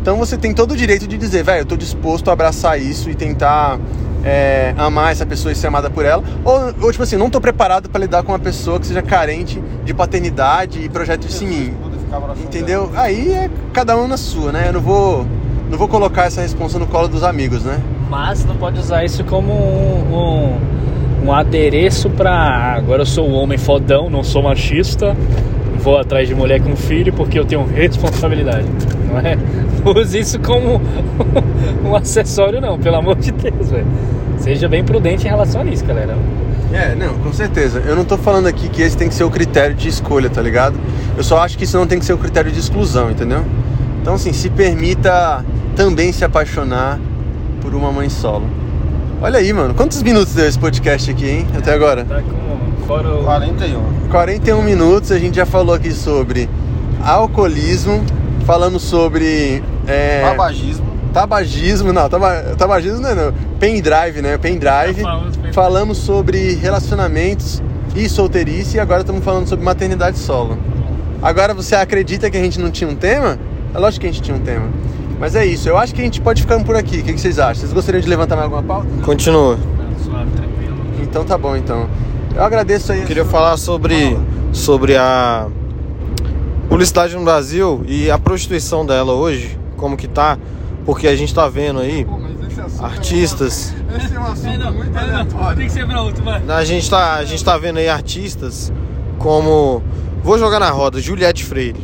Então 0.00 0.16
você 0.16 0.36
tem 0.36 0.54
todo 0.54 0.72
o 0.72 0.76
direito 0.76 1.06
de 1.06 1.18
dizer, 1.18 1.42
velho, 1.42 1.62
eu 1.62 1.66
tô 1.66 1.76
disposto 1.76 2.28
a 2.28 2.32
abraçar 2.32 2.80
isso 2.80 3.10
e 3.10 3.14
tentar 3.14 3.80
é, 4.22 4.74
amar 4.76 5.10
essa 5.10 5.24
pessoa 5.24 5.52
e 5.52 5.54
ser 5.56 5.68
amada 5.68 5.88
por 5.88 6.04
ela. 6.04 6.22
Ou, 6.44 6.74
ou 6.82 6.92
tipo 6.92 7.02
assim, 7.02 7.16
não 7.16 7.30
tô 7.30 7.40
preparado 7.40 7.88
para 7.88 8.00
lidar 8.00 8.22
com 8.22 8.32
uma 8.32 8.38
pessoa 8.38 8.78
que 8.78 8.86
seja 8.86 9.02
carente 9.02 9.62
de 9.84 9.94
paternidade 9.94 10.80
e 10.80 10.88
projetos 10.88 11.40
em 11.42 11.46
mim. 11.46 11.74
Entendeu? 12.44 12.90
Aí 12.94 13.32
é 13.32 13.50
cada 13.72 13.96
um 13.96 14.06
na 14.08 14.16
sua, 14.16 14.52
né? 14.52 14.68
Eu 14.68 14.74
não 14.74 14.80
vou, 14.80 15.26
não 15.70 15.76
vou 15.78 15.88
colocar 15.88 16.24
essa 16.24 16.40
responsa 16.42 16.78
no 16.78 16.86
colo 16.86 17.08
dos 17.08 17.22
amigos, 17.22 17.62
né? 17.64 17.78
Mas 18.08 18.44
não 18.44 18.54
pode 18.56 18.78
usar 18.78 19.04
isso 19.04 19.24
como 19.24 19.52
um, 19.52 20.14
um, 21.24 21.26
um 21.26 21.32
adereço 21.32 22.08
pra. 22.10 22.30
"Ah, 22.32 22.74
Agora 22.74 23.02
eu 23.02 23.06
sou 23.06 23.28
um 23.28 23.34
homem 23.34 23.58
fodão, 23.58 24.08
não 24.08 24.22
sou 24.22 24.42
machista. 24.42 25.16
vou 25.78 25.98
atrás 25.98 26.26
de 26.28 26.34
mulher 26.34 26.60
com 26.60 26.74
filho 26.76 27.12
porque 27.12 27.38
eu 27.38 27.44
tenho 27.44 27.64
responsabilidade. 27.64 28.66
Não 29.08 29.18
é? 29.18 29.36
Use 29.98 30.18
isso 30.18 30.40
como 30.40 30.80
um 31.84 31.94
acessório, 31.94 32.60
não, 32.60 32.76
pelo 32.78 32.96
amor 32.96 33.16
de 33.16 33.30
Deus, 33.32 33.70
velho. 33.70 33.86
Seja 34.38 34.68
bem 34.68 34.82
prudente 34.84 35.26
em 35.26 35.30
relação 35.30 35.62
a 35.62 35.64
isso, 35.64 35.84
galera. 35.84 36.16
É, 36.72 36.94
não, 36.94 37.14
com 37.18 37.32
certeza. 37.32 37.82
Eu 37.86 37.94
não 37.94 38.04
tô 38.04 38.18
falando 38.18 38.46
aqui 38.46 38.68
que 38.68 38.82
esse 38.82 38.96
tem 38.96 39.08
que 39.08 39.14
ser 39.14 39.24
o 39.24 39.30
critério 39.30 39.74
de 39.74 39.88
escolha, 39.88 40.28
tá 40.28 40.42
ligado? 40.42 40.78
Eu 41.16 41.22
só 41.22 41.38
acho 41.38 41.56
que 41.56 41.64
isso 41.64 41.76
não 41.76 41.86
tem 41.86 41.98
que 41.98 42.04
ser 42.04 42.12
o 42.12 42.18
critério 42.18 42.50
de 42.50 42.58
exclusão, 42.58 43.10
entendeu? 43.10 43.44
Então, 44.02 44.14
assim, 44.14 44.32
se 44.32 44.50
permita 44.50 45.44
também 45.74 46.12
se 46.12 46.24
apaixonar 46.24 46.98
por 47.60 47.74
uma 47.74 47.90
mãe 47.92 48.08
solo. 48.08 48.46
Olha 49.20 49.38
aí, 49.38 49.52
mano. 49.52 49.74
Quantos 49.74 50.02
minutos 50.02 50.34
deu 50.34 50.46
esse 50.46 50.58
podcast 50.58 51.10
aqui, 51.10 51.28
hein? 51.28 51.46
Até 51.56 51.72
agora? 51.72 52.04
Tá 52.04 52.20
com 52.20 52.86
fora 52.86 53.14
o... 53.14 53.24
41. 53.24 54.08
41 54.10 54.62
minutos. 54.62 55.10
A 55.10 55.18
gente 55.18 55.36
já 55.36 55.46
falou 55.46 55.74
aqui 55.74 55.90
sobre 55.90 56.48
alcoolismo, 57.02 58.04
falando 58.44 58.78
sobre. 58.78 59.62
É, 59.86 60.22
Tabagismo. 60.22 60.85
Tabagismo, 61.20 61.94
não, 61.94 62.08
taba, 62.10 62.54
tabagismo 62.58 63.00
não 63.00 63.08
é 63.08 63.14
não. 63.14 63.32
Pendrive, 63.58 64.20
né? 64.20 64.36
Pendrive. 64.36 65.00
Falamos 65.00 65.36
pendrive. 65.36 65.54
Falamos 65.54 65.98
sobre 65.98 66.54
relacionamentos 66.56 67.62
e 67.94 68.06
solteirice 68.06 68.76
e 68.76 68.80
agora 68.80 69.00
estamos 69.00 69.24
falando 69.24 69.48
sobre 69.48 69.64
maternidade 69.64 70.18
solo. 70.18 70.58
Agora 71.22 71.54
você 71.54 71.74
acredita 71.74 72.28
que 72.30 72.36
a 72.36 72.40
gente 72.40 72.60
não 72.60 72.70
tinha 72.70 72.88
um 72.90 72.94
tema? 72.94 73.38
É 73.74 73.78
lógico 73.78 74.02
que 74.02 74.08
a 74.08 74.12
gente 74.12 74.22
tinha 74.22 74.36
um 74.36 74.40
tema. 74.40 74.68
Mas 75.18 75.34
é 75.34 75.46
isso, 75.46 75.66
eu 75.66 75.78
acho 75.78 75.94
que 75.94 76.02
a 76.02 76.04
gente 76.04 76.20
pode 76.20 76.42
ficar 76.42 76.62
por 76.62 76.76
aqui. 76.76 76.98
O 76.98 77.02
que 77.02 77.16
vocês 77.18 77.38
acham? 77.38 77.54
Vocês 77.62 77.72
gostariam 77.72 78.02
de 78.02 78.08
levantar 78.10 78.36
mais 78.36 78.44
alguma 78.44 78.62
pauta? 78.62 78.86
Continua. 79.02 79.56
Tá 79.56 80.04
suave, 80.04 80.30
tranquilo. 80.32 80.76
Então 81.02 81.24
tá 81.24 81.38
bom, 81.38 81.56
então. 81.56 81.88
Eu 82.34 82.44
agradeço 82.44 82.92
aí. 82.92 83.02
a 83.02 83.06
Queria 83.06 83.22
sua- 83.22 83.32
falar 83.32 83.56
sobre, 83.56 84.18
sobre 84.52 84.94
a 84.98 85.46
publicidade 86.68 87.16
no 87.16 87.24
Brasil 87.24 87.82
e 87.88 88.10
a 88.10 88.18
prostituição 88.18 88.84
dela 88.84 89.14
hoje, 89.14 89.58
como 89.78 89.96
que 89.96 90.06
tá, 90.06 90.36
porque 90.86 91.08
a 91.08 91.16
gente 91.16 91.34
tá 91.34 91.48
vendo 91.48 91.80
aí 91.80 92.06
esse 92.48 92.82
artistas, 92.82 93.74
É 93.74 93.92
um, 93.92 93.96
esse 93.96 94.14
é 94.14 94.18
assunto 94.18 94.98
aleatório. 94.98 95.56
Tem 95.56 95.66
que 95.66 95.72
ser 95.72 95.86
pra 95.86 96.00
outro, 96.00 96.24
vai. 96.24 96.42
a 96.48 96.64
gente 96.64 96.88
tá, 96.88 97.14
a 97.14 97.24
gente 97.24 97.44
tá 97.44 97.58
vendo 97.58 97.78
aí 97.78 97.88
artistas 97.88 98.72
como 99.18 99.82
vou 100.22 100.38
jogar 100.38 100.60
na 100.60 100.70
roda, 100.70 101.00
Juliette 101.00 101.44
Freire. 101.44 101.80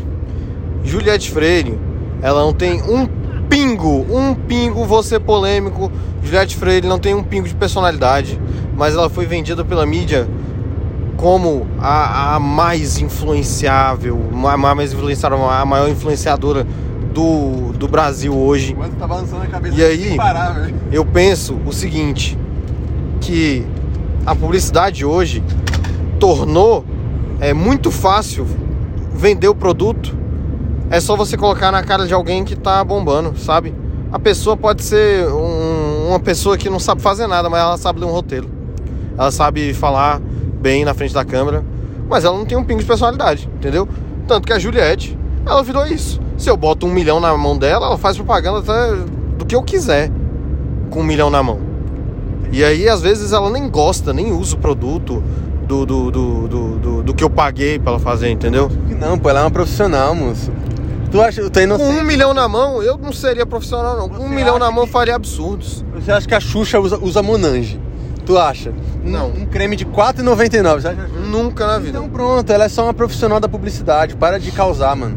Juliette 0.85 1.31
Freire, 1.31 1.79
ela 2.23 2.41
não 2.41 2.53
tem 2.53 2.81
um 2.83 3.07
pingo, 3.49 4.07
um 4.09 4.35
pingo, 4.35 4.85
vou 4.85 5.03
ser 5.03 5.21
polêmico. 5.21 5.91
Juliette 6.23 6.57
Freire 6.57 6.87
não 6.87 6.99
tem 6.99 7.15
um 7.15 7.25
pingo 7.25 7.49
de 7.49 7.55
personalidade, 7.55 8.41
mas 8.77 8.95
ela 8.95 9.11
foi 9.11 9.27
vendida 9.27 9.65
pela 9.65 9.85
mídia 9.85 10.29
como 11.17 11.67
a, 11.79 12.37
a 12.37 12.41
mais 12.41 12.99
influenciável, 12.99 14.19
a 14.45 14.57
mais 14.57 14.93
influenciável, 14.93 15.49
a 15.49 15.65
maior 15.65 15.89
influenciadora 15.89 16.67
do, 17.13 17.73
do 17.73 17.87
Brasil 17.89 18.35
hoje. 18.37 18.77
Tá 18.99 19.07
balançando 19.07 19.43
a 19.43 19.47
cabeça 19.47 19.77
E 19.79 19.85
aí? 19.85 20.17
parar. 20.17 20.71
Eu 20.91 21.05
penso 21.05 21.59
o 21.67 21.73
seguinte, 21.73 22.39
que 23.21 23.67
a 24.27 24.35
publicidade 24.35 25.05
hoje 25.05 25.43
tornou 26.19 26.85
é 27.41 27.53
muito 27.53 27.91
fácil 27.91 28.47
vender 29.13 29.49
o 29.49 29.55
produto. 29.55 30.15
É 30.91 31.01
só 31.01 31.17
você 31.17 31.37
colocar 31.37 31.71
na 31.73 31.83
cara 31.83 32.07
de 32.07 32.15
alguém 32.15 32.45
que 32.45 32.55
tá 32.57 32.83
bombando, 32.85 33.37
sabe? 33.39 33.75
A 34.13 34.19
pessoa 34.19 34.57
pode 34.57 34.83
ser 34.83 35.27
um- 35.29 36.09
uma 36.09 36.21
pessoa 36.21 36.57
que 36.59 36.69
não 36.69 36.79
sabe 36.79 37.01
fazer 37.01 37.27
nada, 37.27 37.49
mas 37.49 37.61
ela 37.61 37.77
sabe 37.79 38.01
ler 38.01 38.07
um 38.07 38.11
roteiro. 38.11 38.49
Ela 39.17 39.31
sabe 39.31 39.73
falar 39.75 40.21
bem 40.61 40.85
na 40.85 40.93
frente 40.95 41.15
da 41.15 41.25
câmera, 41.25 41.65
mas 42.09 42.25
ela 42.25 42.37
não 42.37 42.45
tem 42.45 42.57
um 42.59 42.65
pingo 42.65 42.81
de 42.81 42.87
personalidade, 42.87 43.49
entendeu? 43.55 43.89
Tanto 44.29 44.47
que 44.47 44.53
a 44.53 44.59
Juliette, 44.59 45.17
ela 45.47 45.63
virou 45.63 45.87
isso. 45.87 46.21
Se 46.43 46.51
eu 46.51 46.57
boto 46.57 46.87
um 46.87 46.91
milhão 46.93 47.21
na 47.21 47.37
mão 47.37 47.57
dela, 47.57 47.87
ela 47.87 47.97
faz 47.97 48.17
propaganda 48.17 48.59
até 48.59 48.97
do 49.39 49.45
que 49.47 49.55
eu 49.55 49.63
quiser 49.63 50.11
com 50.91 50.99
um 50.99 51.05
milhão 51.05 51.31
na 51.31 51.41
mão. 51.41 51.61
E 52.51 52.65
aí, 52.65 52.89
às 52.89 53.01
vezes, 53.01 53.33
ela 53.33 53.49
nem 53.49 53.71
gosta, 53.71 54.13
nem 54.13 54.33
usa 54.33 54.57
o 54.57 54.59
produto 54.59 55.23
do, 55.69 55.87
do, 55.87 56.11
do, 56.11 56.49
do, 56.49 56.69
do, 56.79 57.03
do 57.05 57.15
que 57.15 57.23
eu 57.23 57.31
paguei 57.31 57.79
pra 57.79 57.93
ela 57.93 58.01
fazer, 58.01 58.29
entendeu? 58.29 58.69
Não, 58.99 59.17
pô, 59.17 59.31
ela 59.31 59.39
é 59.39 59.43
uma 59.45 59.53
profissional, 59.53 60.17
moço. 60.17 60.51
Tu 61.13 61.21
acha, 61.23 61.49
tu 61.49 61.59
é 61.61 61.63
Com 61.69 61.75
inocente? 61.75 62.01
um 62.01 62.03
milhão 62.03 62.35
na 62.35 62.49
mão, 62.49 62.83
eu 62.83 62.99
não 62.99 63.13
seria 63.13 63.47
profissional, 63.47 63.97
não. 63.97 64.09
Com 64.09 64.25
um 64.25 64.29
milhão 64.29 64.59
na 64.59 64.69
mão, 64.69 64.85
que- 64.85 64.91
faria 64.91 65.15
absurdos. 65.15 65.85
Você 65.95 66.11
acha 66.11 66.27
que 66.27 66.35
a 66.35 66.41
Xuxa 66.41 66.81
usa, 66.81 66.99
usa 67.01 67.23
Monange? 67.23 67.81
Tu 68.27 68.37
acha? 68.37 68.71
Um- 69.05 69.11
Não. 69.11 69.29
Um 69.29 69.47
creme 69.47 69.77
de 69.77 69.85
R$ 69.85 69.91
4,99. 69.93 70.81
Você 70.83 70.89
acha? 70.89 71.07
Nunca 71.25 71.69
na 71.69 71.79
vida. 71.79 71.99
Então 71.99 72.09
pronto, 72.11 72.51
ela 72.53 72.65
é 72.65 72.69
só 72.69 72.83
uma 72.83 72.93
profissional 72.95 73.39
da 73.39 73.49
publicidade. 73.49 74.17
Para 74.17 74.41
de 74.41 74.51
causar, 74.51 74.97
mano. 74.97 75.17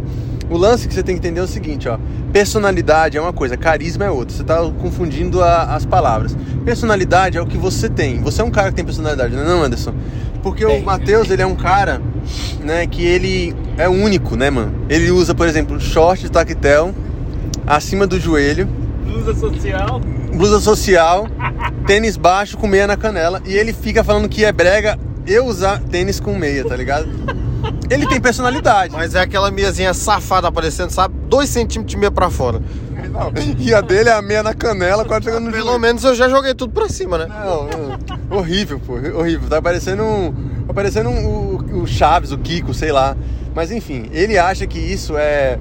O 0.49 0.57
lance 0.57 0.87
que 0.87 0.93
você 0.93 1.01
tem 1.01 1.15
que 1.15 1.19
entender 1.19 1.39
é 1.39 1.43
o 1.43 1.47
seguinte, 1.47 1.87
ó. 1.89 1.97
Personalidade 2.31 3.17
é 3.17 3.21
uma 3.21 3.33
coisa, 3.33 3.57
carisma 3.57 4.05
é 4.05 4.09
outra. 4.11 4.35
Você 4.35 4.43
tá 4.43 4.57
confundindo 4.81 5.41
a- 5.41 5.75
as 5.75 5.85
palavras. 5.85 6.35
Personalidade 6.63 7.37
é 7.37 7.41
o 7.41 7.45
que 7.47 7.57
você 7.57 7.89
tem. 7.89 8.19
Você 8.21 8.41
é 8.41 8.45
um 8.45 8.51
cara 8.51 8.69
que 8.69 8.75
tem 8.75 8.85
personalidade, 8.85 9.35
não 9.35 9.43
é 9.63 9.65
Anderson? 9.65 9.93
Porque 10.43 10.63
Tem. 10.65 10.79
o 10.81 10.85
Matheus, 10.85 11.29
ele 11.31 11.41
é 11.41 11.45
um 11.45 11.55
cara, 11.55 11.99
né, 12.63 12.85
que 12.85 13.03
ele 13.03 13.55
é 13.77 13.89
único, 13.89 14.35
né, 14.35 14.49
mano? 14.51 14.71
Ele 14.87 15.09
usa, 15.09 15.33
por 15.33 15.47
exemplo, 15.47 15.79
short 15.79 16.23
de 16.23 16.31
tactel 16.31 16.93
acima 17.65 18.05
do 18.05 18.19
joelho, 18.19 18.67
Blusa 19.03 19.33
social. 19.33 19.99
blusa 20.35 20.59
social, 20.59 21.27
tênis 21.87 22.15
baixo 22.17 22.57
com 22.57 22.67
meia 22.67 22.85
na 22.85 22.95
canela 22.97 23.41
e 23.45 23.55
ele 23.55 23.73
fica 23.73 24.03
falando 24.03 24.29
que 24.29 24.45
é 24.45 24.51
brega 24.51 24.99
eu 25.25 25.45
usar 25.45 25.79
tênis 25.79 26.19
com 26.19 26.37
meia, 26.37 26.63
tá 26.63 26.75
ligado? 26.75 27.07
Ele 27.89 28.07
tem 28.07 28.19
personalidade. 28.19 28.93
Mas 28.93 29.15
é 29.15 29.19
aquela 29.21 29.51
meiazinha 29.51 29.93
safada 29.93 30.47
aparecendo, 30.47 30.89
sabe? 30.89 31.15
Dois 31.29 31.49
centímetros 31.49 31.91
de 31.91 31.97
meia 31.97 32.11
pra 32.11 32.29
fora. 32.29 32.61
Não, 33.11 33.31
E 33.59 33.73
a 33.73 33.81
dele 33.81 34.09
é 34.09 34.13
a 34.13 34.21
meia 34.21 34.43
na 34.43 34.53
canela, 34.53 35.05
quase 35.05 35.25
chegando 35.25 35.45
no 35.45 35.51
Pelo 35.51 35.63
joelho. 35.65 35.79
menos 35.79 36.03
eu 36.03 36.15
já 36.15 36.27
joguei 36.27 36.53
tudo 36.53 36.73
pra 36.73 36.89
cima, 36.89 37.17
né? 37.17 37.27
Não, 37.27 37.67
não. 37.67 38.37
horrível, 38.37 38.79
pô, 38.79 38.93
horrível. 38.93 39.47
Tá 39.49 39.61
parecendo 39.61 40.03
um, 40.03 40.33
tá 40.67 40.73
parecendo 40.73 41.09
um, 41.09 41.25
o, 41.25 41.81
o 41.83 41.87
Chaves, 41.87 42.31
o 42.31 42.37
Kiko, 42.37 42.73
sei 42.73 42.91
lá. 42.91 43.15
Mas 43.53 43.71
enfim, 43.71 44.09
ele 44.11 44.37
acha 44.37 44.67
que 44.67 44.77
isso 44.79 45.15
é 45.17 45.57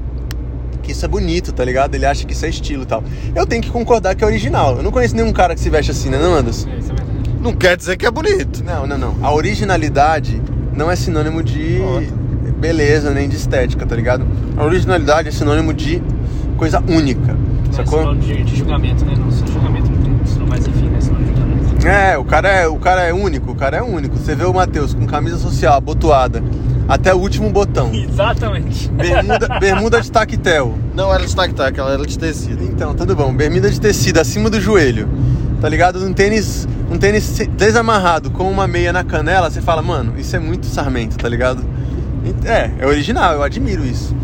que 0.83 0.93
isso 0.93 1.05
é 1.05 1.09
bonito, 1.09 1.51
tá 1.53 1.65
ligado? 1.65 1.95
Ele 1.95 2.05
acha 2.05 2.27
que 2.27 2.33
isso 2.35 2.45
é 2.45 2.49
estilo 2.51 2.83
e 2.83 2.87
tal. 2.87 3.03
Eu 3.35 3.47
tenho 3.47 3.63
que 3.63 3.71
concordar 3.71 4.15
que 4.15 4.23
é 4.23 4.27
original. 4.27 4.77
Eu 4.77 4.83
não 4.83 4.91
conheço 4.91 5.15
nenhum 5.17 5.33
cara 5.33 5.55
que 5.55 5.61
se 5.61 5.71
veste 5.71 5.91
assim, 5.93 6.11
né, 6.11 6.19
não, 6.19 6.35
Anderson? 6.35 6.69
É, 6.69 6.77
isso 6.77 6.91
é 6.93 6.95
verdade. 6.95 7.31
Não 7.41 7.53
quer 7.55 7.77
dizer 7.77 7.97
que 7.97 8.05
é 8.05 8.11
bonito. 8.11 8.63
Não, 8.65 8.87
não, 8.87 8.99
não. 8.99 9.17
A 9.23 9.33
originalidade 9.33 10.43
não 10.77 10.91
é 10.91 10.97
sinônimo 10.97 11.43
de 11.43 11.81
beleza 12.59 13.11
nem 13.11 13.29
de 13.29 13.37
estética, 13.37 13.85
tá 13.87 13.95
ligado? 13.95 14.27
A 14.57 14.65
originalidade 14.65 15.29
é 15.29 15.31
sinônimo 15.31 15.73
de 15.75 16.03
coisa 16.57 16.81
única, 16.89 17.33
Não 17.35 17.71
é 17.71 17.73
sacou? 17.73 17.99
sinônimo 18.01 18.23
de, 18.23 18.45
de 18.45 18.57
julgamento, 18.57 19.05
né? 19.05 19.15
Não, 19.17 19.31
só 19.31 19.47
julgamento 19.47 19.91
não 19.91 19.99
tem. 20.03 20.15
Mas 20.49 20.67
enfim, 20.67 20.89
né? 20.89 21.01
Sinônimo 21.01 21.33
de 21.33 21.41
julgamento. 21.41 21.87
É, 21.87 22.17
o 22.17 22.25
cara 22.25 22.49
é, 22.49 22.67
o 22.67 22.77
cara 22.77 23.03
é 23.03 23.13
único, 23.13 23.51
o 23.53 23.55
cara 23.55 23.77
é 23.77 23.83
único. 23.83 24.17
Você 24.17 24.35
vê 24.35 24.45
o 24.45 24.55
Matheus 24.55 24.95
com 24.95 25.07
camisa 25.07 25.37
social, 25.37 25.75
abotoada, 25.75 26.43
até 26.89 27.13
o 27.15 27.19
último 27.19 27.51
botão. 27.51 27.91
Exatamente. 27.95 28.89
Bermuda, 28.89 29.59
bermuda 29.61 30.01
de 30.01 30.11
tactel. 30.11 30.75
Não 30.95 31.13
era 31.13 31.27
de 31.27 31.35
tac-tac, 31.35 31.79
ela 31.79 31.93
era 31.93 32.07
de 32.07 32.19
tecido. 32.19 32.65
Então, 32.65 32.95
tudo 32.95 33.15
bom. 33.15 33.35
Bermuda 33.35 33.69
de 33.71 33.81
tecido 33.81 34.19
acima 34.19 34.49
do 34.49 34.61
joelho. 34.61 35.09
Tá 35.65 35.71
ligado? 35.71 36.05
Um 36.05 36.13
tênis, 36.13 36.69
um 36.91 36.99
tênis 36.99 37.39
desamarrado 37.57 38.31
com 38.31 38.51
uma 38.51 38.69
meia 38.69 38.93
na 38.93 39.03
canela, 39.03 39.51
você 39.51 39.63
fala, 39.63 39.81
mano, 39.81 40.13
isso 40.19 40.37
é 40.37 40.39
muito 40.39 40.67
sarmento, 40.67 41.17
tá 41.17 41.27
ligado? 41.27 41.65
É, 42.45 42.71
é 42.81 42.87
original, 42.87 43.33
eu 43.33 43.43
admiro 43.43 43.83
isso. 43.83 44.15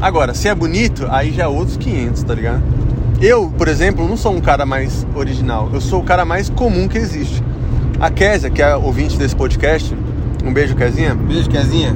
Agora, 0.00 0.34
se 0.34 0.48
é 0.48 0.54
bonito, 0.56 1.06
aí 1.08 1.30
já 1.30 1.44
é 1.44 1.46
outros 1.46 1.76
500, 1.76 2.24
tá 2.24 2.34
ligado? 2.34 2.64
Eu, 3.22 3.48
por 3.56 3.68
exemplo, 3.68 4.08
não 4.08 4.16
sou 4.16 4.34
um 4.34 4.40
cara 4.40 4.66
mais 4.66 5.06
original, 5.14 5.70
eu 5.72 5.80
sou 5.80 6.00
o 6.00 6.04
cara 6.04 6.24
mais 6.24 6.50
comum 6.50 6.88
que 6.88 6.98
existe. 6.98 7.44
A 8.00 8.10
Késia, 8.10 8.50
que 8.50 8.60
é 8.60 8.74
ouvinte 8.74 9.16
desse 9.16 9.36
podcast, 9.36 9.96
um 10.44 10.52
beijo, 10.52 10.74
Kézinha 10.74 11.14
Beijo, 11.14 11.48
Kezinha. 11.48 11.94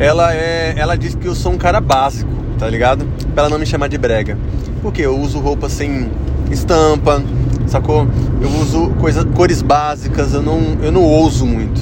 ela 0.00 0.32
é 0.32 0.72
ela 0.74 0.96
diz 0.96 1.14
que 1.14 1.26
eu 1.26 1.34
sou 1.34 1.52
um 1.52 1.58
cara 1.58 1.82
básico 1.82 2.30
tá 2.58 2.66
ligado 2.66 3.06
pra 3.34 3.42
ela 3.42 3.50
não 3.50 3.58
me 3.58 3.66
chamar 3.66 3.88
de 3.88 3.98
brega 3.98 4.38
porque 4.80 5.02
eu 5.02 5.18
uso 5.18 5.38
roupa 5.38 5.68
sem 5.68 6.10
estampa 6.50 7.22
sacou 7.70 8.06
eu 8.40 8.48
uso 8.60 8.90
coisa, 9.00 9.24
cores 9.24 9.62
básicas 9.62 10.34
eu 10.34 10.42
não 10.42 10.76
eu 10.82 10.90
não 10.92 11.02
ouso 11.02 11.46
muito 11.46 11.80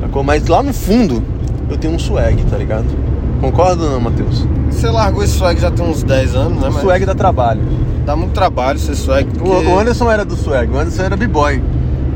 sacou 0.00 0.22
mas 0.22 0.46
lá 0.46 0.62
no 0.62 0.72
fundo 0.72 1.22
eu 1.68 1.76
tenho 1.76 1.94
um 1.94 1.98
swag 1.98 2.42
tá 2.44 2.56
ligado 2.56 2.86
concorda 3.40 3.84
ou 3.84 3.90
não 3.90 4.00
Matheus 4.00 4.46
Você 4.70 4.88
largou 4.88 5.22
esse 5.22 5.34
swag 5.34 5.60
já 5.60 5.70
tem 5.70 5.84
uns 5.86 6.02
10 6.02 6.34
anos, 6.34 6.60
né? 6.62 6.68
o 6.68 6.72
Mas 6.72 6.82
swag 6.82 7.04
dá 7.06 7.14
trabalho 7.14 7.60
dá 8.06 8.16
muito 8.16 8.32
trabalho 8.32 8.78
ser 8.78 8.94
swag. 8.94 9.28
o, 9.28 9.38
porque- 9.44 9.66
o 9.66 9.78
Anderson 9.78 10.10
era 10.10 10.24
do 10.24 10.34
swag 10.36 10.72
o 10.72 10.78
Anderson 10.78 11.02
era 11.02 11.16
b-boy 11.16 11.62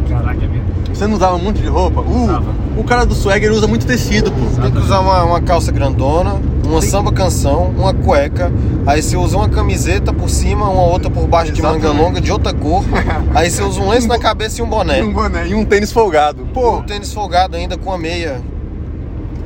Caraca, 0.08 0.44
é 0.44 0.48
mesmo. 0.48 0.61
Você 0.92 1.06
não 1.06 1.14
usava 1.14 1.36
um 1.36 1.42
monte 1.42 1.60
de 1.60 1.68
roupa 1.68 2.00
uh, 2.00 2.42
o 2.76 2.84
cara 2.84 3.04
do 3.04 3.14
swag 3.14 3.44
ele 3.44 3.54
usa 3.54 3.66
muito 3.66 3.86
tecido 3.86 4.30
pô 4.32 4.62
Tem 4.62 4.70
que 4.70 4.78
usar 4.78 5.00
uma, 5.00 5.24
uma 5.24 5.40
calça 5.40 5.70
grandona, 5.72 6.40
uma 6.64 6.80
samba 6.80 7.12
canção, 7.12 7.72
uma 7.76 7.92
cueca. 7.92 8.50
Aí 8.86 9.02
você 9.02 9.16
usa 9.16 9.36
uma 9.36 9.48
camiseta 9.48 10.12
por 10.12 10.30
cima, 10.30 10.68
uma 10.68 10.82
outra 10.82 11.10
por 11.10 11.26
baixo 11.26 11.52
de 11.52 11.60
manga 11.60 11.78
Exatamente. 11.78 12.02
longa, 12.02 12.20
de 12.20 12.32
outra 12.32 12.54
cor. 12.54 12.82
Aí 13.34 13.50
você 13.50 13.62
usa 13.62 13.80
um 13.80 13.90
lenço 13.90 14.08
na 14.08 14.18
cabeça 14.18 14.60
e 14.60 14.64
um 14.64 14.68
boné. 14.68 15.02
um 15.02 15.12
boné 15.12 15.48
e 15.48 15.54
um 15.54 15.64
tênis 15.64 15.92
folgado 15.92 16.46
pô 16.54 16.78
Um 16.78 16.82
tênis 16.82 17.12
folgado 17.12 17.56
ainda 17.56 17.76
com 17.76 17.92
a 17.92 17.98
meia. 17.98 18.40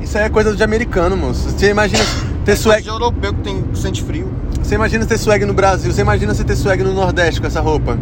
Isso 0.01 0.17
aí 0.17 0.25
é 0.25 0.29
coisa 0.29 0.55
de 0.55 0.63
americano, 0.63 1.17
moço. 1.17 1.49
Você 1.49 1.69
imagina 1.69 2.03
ter 2.45 2.51
Coisa 2.51 2.61
swag. 2.61 2.81
de 2.83 2.87
europeu 2.89 3.33
que 3.33 3.41
tem, 3.41 3.61
que 3.61 3.77
sente 3.77 4.03
frio. 4.03 4.31
Você 4.63 4.75
imagina 4.75 5.05
ter 5.05 5.17
swag 5.17 5.43
no 5.45 5.53
Brasil, 5.53 5.91
você 5.91 6.01
imagina 6.01 6.33
você 6.33 6.43
ter 6.45 6.55
swag 6.55 6.81
no 6.83 6.93
Nordeste 6.93 7.41
com 7.41 7.47
essa 7.47 7.59
roupa. 7.59 7.97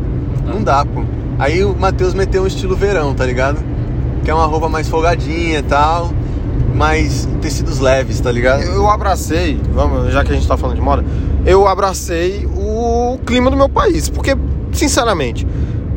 Não 0.45 0.61
dá, 0.61 0.85
pô. 0.85 1.03
Aí 1.38 1.63
o 1.63 1.75
Matheus 1.75 2.13
meteu 2.13 2.43
um 2.43 2.47
estilo 2.47 2.75
verão, 2.75 3.13
tá 3.13 3.25
ligado? 3.25 3.63
Que 4.23 4.31
é 4.31 4.33
uma 4.33 4.45
roupa 4.45 4.69
mais 4.69 4.88
folgadinha 4.88 5.59
e 5.59 5.63
tal, 5.63 6.11
mais 6.73 7.27
tecidos 7.41 7.79
leves, 7.79 8.19
tá 8.19 8.31
ligado? 8.31 8.63
Eu 8.63 8.89
abracei, 8.89 9.59
vamos, 9.73 10.13
já 10.13 10.23
que 10.23 10.31
a 10.31 10.36
gente 10.36 10.47
tá 10.47 10.55
falando 10.55 10.77
de 10.77 10.81
moda, 10.81 11.03
eu 11.45 11.67
abracei 11.67 12.47
o 12.55 13.19
clima 13.25 13.51
do 13.51 13.57
meu 13.57 13.67
país. 13.67 14.09
Porque, 14.09 14.36
sinceramente, 14.71 15.45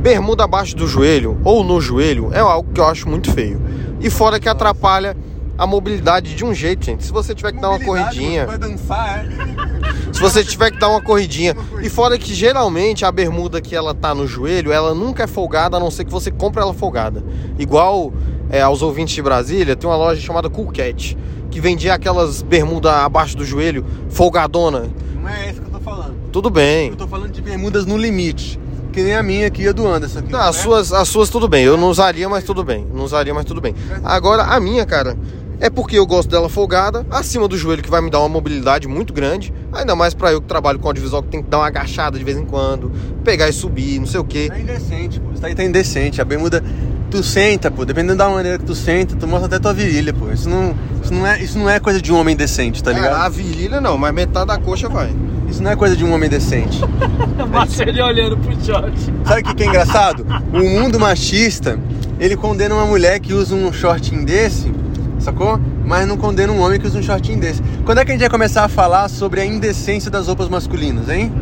bermuda 0.00 0.44
abaixo 0.44 0.76
do 0.76 0.86
joelho 0.86 1.38
ou 1.44 1.62
no 1.62 1.80
joelho 1.80 2.30
é 2.32 2.40
algo 2.40 2.72
que 2.72 2.80
eu 2.80 2.86
acho 2.86 3.08
muito 3.08 3.32
feio. 3.32 3.60
E 4.00 4.10
fora 4.10 4.38
que 4.38 4.48
atrapalha 4.48 5.16
a 5.58 5.66
mobilidade 5.66 6.36
de 6.36 6.44
um 6.44 6.54
jeito, 6.54 6.86
gente. 6.86 7.04
Se 7.04 7.12
você 7.12 7.34
tiver 7.34 7.52
que 7.52 7.60
dar 7.60 7.70
uma 7.70 7.80
corridinha. 7.80 8.46
Vai 8.46 8.56
dançar, 8.56 9.26
é? 9.26 9.28
Se 10.14 10.20
você 10.20 10.44
tiver 10.44 10.70
que 10.70 10.78
dar 10.78 10.88
uma 10.88 11.02
corridinha. 11.02 11.56
E 11.82 11.88
fora 11.88 12.16
que 12.16 12.32
geralmente 12.32 13.04
a 13.04 13.10
bermuda 13.10 13.60
que 13.60 13.74
ela 13.74 13.92
tá 13.92 14.14
no 14.14 14.26
joelho, 14.26 14.72
ela 14.72 14.94
nunca 14.94 15.24
é 15.24 15.26
folgada, 15.26 15.76
a 15.76 15.80
não 15.80 15.90
ser 15.90 16.04
que 16.04 16.12
você 16.12 16.30
compre 16.30 16.62
ela 16.62 16.72
folgada. 16.72 17.22
Igual 17.58 18.12
é, 18.48 18.62
aos 18.62 18.82
ouvintes 18.82 19.14
de 19.14 19.22
Brasília, 19.22 19.74
tem 19.74 19.90
uma 19.90 19.96
loja 19.96 20.20
chamada 20.20 20.48
Cool 20.48 20.72
Cat, 20.72 21.18
que 21.50 21.60
vendia 21.60 21.94
aquelas 21.94 22.40
bermudas 22.40 22.92
abaixo 22.92 23.36
do 23.36 23.44
joelho, 23.44 23.84
folgadona. 24.08 24.88
Não 25.20 25.28
é 25.28 25.52
que 25.52 25.58
eu 25.58 25.70
tô 25.70 25.80
falando. 25.80 26.14
Tudo 26.32 26.50
bem. 26.50 26.90
Eu 26.90 26.96
tô 26.96 27.08
falando 27.08 27.32
de 27.32 27.42
bermudas 27.42 27.84
no 27.84 27.96
limite. 27.96 28.58
Que 28.92 29.02
nem 29.02 29.14
a 29.14 29.22
minha 29.22 29.46
aqui 29.46 29.62
e 29.62 29.68
a 29.68 29.72
do 29.72 29.86
Anderson. 29.86 30.20
Aqui, 30.20 30.32
Não, 30.32 30.40
as 30.40 30.56
né? 30.56 30.62
suas, 30.62 30.92
as 30.92 31.08
suas 31.08 31.28
tudo 31.28 31.46
bem. 31.46 31.62
Eu 31.64 31.76
não 31.76 31.88
usaria, 31.90 32.28
mas 32.28 32.42
tudo 32.42 32.64
bem. 32.64 32.86
Não 32.92 33.04
usaria, 33.04 33.32
mas 33.34 33.44
tudo 33.44 33.60
bem. 33.60 33.74
Agora, 34.02 34.44
a 34.44 34.58
minha, 34.58 34.84
cara, 34.86 35.16
é 35.60 35.68
porque 35.68 35.98
eu 35.98 36.06
gosto 36.06 36.28
dela 36.28 36.48
folgada, 36.48 37.04
acima 37.10 37.48
do 37.48 37.56
joelho, 37.56 37.82
que 37.82 37.90
vai 37.90 38.00
me 38.00 38.10
dar 38.10 38.20
uma 38.20 38.28
mobilidade 38.28 38.86
muito 38.86 39.12
grande. 39.12 39.52
Ainda 39.72 39.94
mais 39.96 40.14
pra 40.14 40.32
eu 40.32 40.40
que 40.40 40.46
trabalho 40.46 40.78
com 40.78 40.86
audiovisual, 40.88 41.22
que 41.22 41.28
tem 41.28 41.42
que 41.42 41.48
dar 41.50 41.58
uma 41.58 41.66
agachada 41.66 42.16
de 42.18 42.24
vez 42.24 42.36
em 42.36 42.44
quando, 42.44 42.92
pegar 43.24 43.48
e 43.48 43.52
subir, 43.52 43.98
não 43.98 44.06
sei 44.06 44.20
o 44.20 44.24
quê. 44.24 44.48
Tá 44.48 44.58
indecente, 44.58 45.20
pô. 45.20 45.32
Isso 45.34 45.44
aí 45.44 45.54
tá 45.54 45.64
indecente. 45.64 46.20
A 46.20 46.24
bermuda, 46.24 46.62
tu 47.10 47.22
senta, 47.22 47.70
pô. 47.70 47.84
Dependendo 47.84 48.16
da 48.16 48.28
maneira 48.28 48.58
que 48.58 48.64
tu 48.64 48.74
senta, 48.74 49.16
tu 49.16 49.26
mostra 49.26 49.46
até 49.46 49.58
tua 49.58 49.74
virilha, 49.74 50.12
pô. 50.14 50.30
Isso 50.30 50.48
não, 50.48 50.74
isso 51.02 51.12
não, 51.12 51.26
é, 51.26 51.42
isso 51.42 51.58
não 51.58 51.68
é 51.68 51.80
coisa 51.80 52.00
de 52.00 52.12
um 52.12 52.18
homem 52.18 52.36
decente, 52.36 52.82
tá 52.82 52.92
É, 52.92 52.94
ligado? 52.94 53.16
a 53.20 53.28
virilha 53.28 53.80
não, 53.80 53.98
mas 53.98 54.14
metade 54.14 54.46
da 54.46 54.58
coxa 54.58 54.88
vai. 54.88 55.12
Isso 55.50 55.62
não 55.62 55.70
é 55.70 55.76
coisa 55.76 55.96
de 55.96 56.04
um 56.04 56.12
homem 56.12 56.28
decente. 56.28 56.78
Márcio 57.50 57.88
ele 57.88 58.00
olhando 58.02 58.36
pro 58.36 58.52
short. 58.64 58.92
Sabe 59.26 59.40
o 59.40 59.44
que, 59.44 59.54
que 59.54 59.62
é 59.62 59.66
engraçado? 59.66 60.26
O 60.52 60.58
mundo 60.58 61.00
machista, 61.00 61.78
ele 62.20 62.36
condena 62.36 62.74
uma 62.74 62.84
mulher 62.86 63.18
que 63.18 63.32
usa 63.32 63.54
um 63.54 63.72
shortinho 63.72 64.24
desse, 64.26 64.70
sacou? 65.18 65.60
Mas 65.84 66.06
não 66.06 66.16
condena 66.16 66.52
um 66.52 66.60
homem 66.60 66.78
que 66.78 66.86
usa 66.86 66.98
um 66.98 67.02
shortinho 67.02 67.38
desse. 67.40 67.62
Quando 67.84 67.98
é 67.98 68.04
que 68.04 68.10
a 68.10 68.14
gente 68.14 68.20
vai 68.20 68.30
começar 68.30 68.64
a 68.64 68.68
falar 68.68 69.08
sobre 69.08 69.40
a 69.40 69.46
indecência 69.46 70.10
das 70.10 70.26
roupas 70.26 70.48
masculinas, 70.48 71.08
hein? 71.08 71.32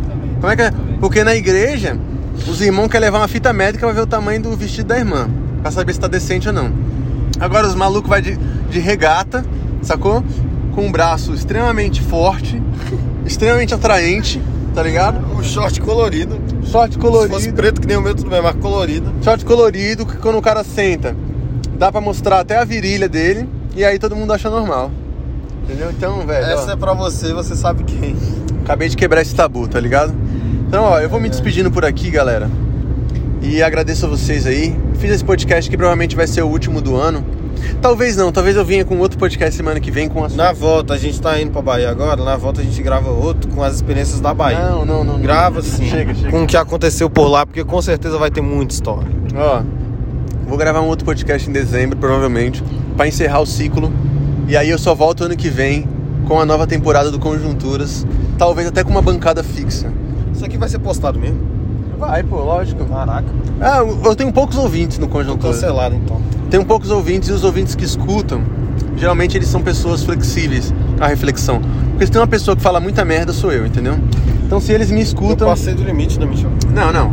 Como 0.41 0.53
é 0.53 0.57
que 0.57 0.62
é? 0.62 0.70
Porque 1.01 1.24
na 1.24 1.35
igreja, 1.35 1.99
os 2.47 2.61
irmãos 2.61 2.89
querem 2.89 3.07
levar 3.07 3.18
uma 3.18 3.29
fita 3.29 3.53
médica 3.53 3.87
pra 3.87 3.95
ver 3.95 4.03
o 4.03 4.07
tamanho 4.07 4.41
do 4.43 4.57
vestido 4.57 4.89
da 4.89 4.99
irmã, 4.99 5.29
pra 5.62 5.70
saber 5.70 5.93
se 5.93 6.01
tá 6.01 6.07
decente 6.07 6.49
ou 6.49 6.55
não. 6.55 6.72
Agora 7.41 7.66
os 7.66 7.74
malucos 7.74 8.09
vai 8.09 8.22
de, 8.22 8.37
de 8.70 8.79
regata, 8.79 9.45
sacou? 9.83 10.22
Com 10.74 10.87
um 10.87 10.93
braço 10.93 11.33
extremamente 11.35 12.03
forte, 12.03 12.62
extremamente 13.24 13.74
atraente, 13.74 14.41
tá 14.74 14.83
ligado? 14.83 15.18
O 15.37 15.43
short 15.43 15.81
colorido. 15.81 16.39
Short 16.70 16.95
Se 16.95 16.99
fosse 16.99 16.99
colorido. 16.99 17.53
preto 17.55 17.81
que 17.81 17.87
nem 17.87 17.97
o 17.97 18.03
meu, 18.03 18.14
tudo 18.14 18.31
bem, 18.31 18.43
mas 18.43 18.55
colorido. 18.57 19.12
Short 19.22 19.45
colorido 19.45 20.05
que 20.05 20.16
quando 20.18 20.37
o 20.39 20.43
cara 20.43 20.62
senta, 20.62 21.16
dá 21.79 21.91
pra 21.91 22.01
mostrar 22.01 22.41
até 22.41 22.59
a 22.59 22.64
virilha 22.64 23.09
dele 23.09 23.49
e 23.77 23.85
aí 23.85 23.99
todo 23.99 24.16
mundo 24.16 24.33
acha 24.33 24.49
normal. 24.51 24.91
Entendeu? 25.64 25.91
Então, 25.91 26.27
velho, 26.27 26.47
Essa 26.47 26.70
ó, 26.70 26.72
é 26.72 26.77
pra 26.77 26.95
você, 26.95 27.33
você 27.33 27.55
sabe 27.55 27.85
quem. 27.85 28.16
acabei 28.64 28.89
de 28.89 28.97
quebrar 28.97 29.20
esse 29.20 29.35
tabu, 29.35 29.68
tá 29.68 29.79
ligado? 29.79 30.14
Então, 30.66 30.85
ó, 30.85 30.99
eu 30.99 31.09
vou 31.09 31.20
me 31.20 31.29
despedindo 31.29 31.70
por 31.70 31.85
aqui, 31.85 32.11
galera. 32.11 32.49
E 33.43 33.62
agradeço 33.62 34.07
a 34.07 34.09
vocês 34.09 34.47
aí. 34.47 34.77
Fiz 34.99 35.11
esse 35.11 35.24
podcast 35.24 35.70
que 35.70 35.77
provavelmente 35.77 36.16
vai 36.16 36.27
ser 36.27 36.43
o 36.43 36.49
último 36.49 36.81
do 36.81 36.97
ano. 36.97 37.24
Talvez 37.81 38.16
não, 38.16 38.31
talvez 38.33 38.57
eu 38.57 38.64
venha 38.64 38.85
com 38.85 38.99
outro 38.99 39.18
podcast 39.18 39.57
semana 39.57 39.81
que 39.81 39.91
vem 39.91 40.09
com 40.09 40.24
a 40.24 40.29
Na 40.29 40.53
volta, 40.53 40.95
a 40.95 40.99
gente 40.99 41.20
tá 41.20 41.41
indo 41.41 41.51
pra 41.51 41.62
Bahia 41.62 41.91
agora, 41.91 42.22
na 42.22 42.37
volta 42.37 42.61
a 42.61 42.64
gente 42.64 42.81
grava 42.83 43.11
outro 43.11 43.51
com 43.51 43.62
as 43.62 43.74
experiências 43.77 44.20
da 44.20 44.33
Bahia. 44.35 44.59
Não, 44.59 44.85
não, 44.85 45.05
não. 45.05 45.14
não. 45.14 45.20
Grava 45.20 45.62
sim. 45.62 45.87
Chega, 45.87 46.14
chega. 46.14 46.31
Com 46.31 46.45
o 46.45 46.47
que 46.47 46.57
aconteceu 46.57 47.09
por 47.09 47.29
lá, 47.29 47.45
porque 47.47 47.64
com 47.64 47.81
certeza 47.81 48.18
vai 48.18 48.31
ter 48.31 48.41
muita 48.41 48.74
história. 48.74 49.09
Ó, 49.35 49.62
vou 50.47 50.57
gravar 50.59 50.81
um 50.81 50.87
outro 50.87 51.05
podcast 51.05 51.49
em 51.49 51.53
dezembro, 51.53 51.97
provavelmente, 51.99 52.62
pra 52.97 53.07
encerrar 53.07 53.40
o 53.40 53.47
ciclo. 53.47 53.92
E 54.49 54.57
aí 54.57 54.70
eu 54.70 54.78
só 54.78 54.94
volto 54.94 55.24
ano 55.24 55.36
que 55.36 55.49
vem 55.49 55.86
com 56.26 56.40
a 56.40 56.47
nova 56.47 56.66
temporada 56.66 57.11
do 57.11 57.18
Conjunturas, 57.18 58.07
talvez 58.38 58.66
até 58.68 58.82
com 58.82 58.90
uma 58.90 59.03
bancada 59.03 59.42
fixa. 59.42 59.92
Isso 60.34 60.44
aqui 60.44 60.57
vai 60.59 60.68
ser 60.68 60.78
postado 60.78 61.18
mesmo? 61.18 61.40
Vai, 61.99 62.22
pô, 62.22 62.36
lógico. 62.36 62.84
Caraca. 62.84 63.24
Ah, 63.61 63.78
eu 64.05 64.14
tenho 64.14 64.32
poucos 64.32 64.57
ouvintes 64.57 64.99
no 64.99 65.07
Tô 65.07 65.12
Conjunturas. 65.12 65.57
cancelado 65.57 65.94
então. 65.94 66.20
Tenho 66.51 66.64
poucos 66.64 66.90
ouvintes 66.90 67.28
e 67.28 67.32
os 67.32 67.42
ouvintes 67.42 67.74
que 67.74 67.84
escutam, 67.84 68.42
geralmente 68.97 69.36
eles 69.36 69.49
são 69.49 69.62
pessoas 69.62 70.03
flexíveis 70.03 70.72
à 71.01 71.07
reflexão. 71.07 71.61
Porque 71.90 72.07
se 72.07 72.12
tem 72.12 72.20
uma 72.20 72.26
pessoa 72.26 72.55
que 72.57 72.62
fala 72.62 72.78
muita 72.80 73.05
merda, 73.05 73.32
sou 73.32 73.51
eu, 73.51 73.66
entendeu? 73.66 73.97
Então 74.44 74.61
se 74.61 74.72
eles 74.72 74.90
me 74.90 74.99
Eu 74.99 75.03
escutam. 75.03 75.49
passei 75.49 75.74
do 75.74 75.82
limite, 75.82 76.20
né, 76.20 76.26
Michel? 76.26 76.51
Não, 76.72 76.92
não. 76.92 77.12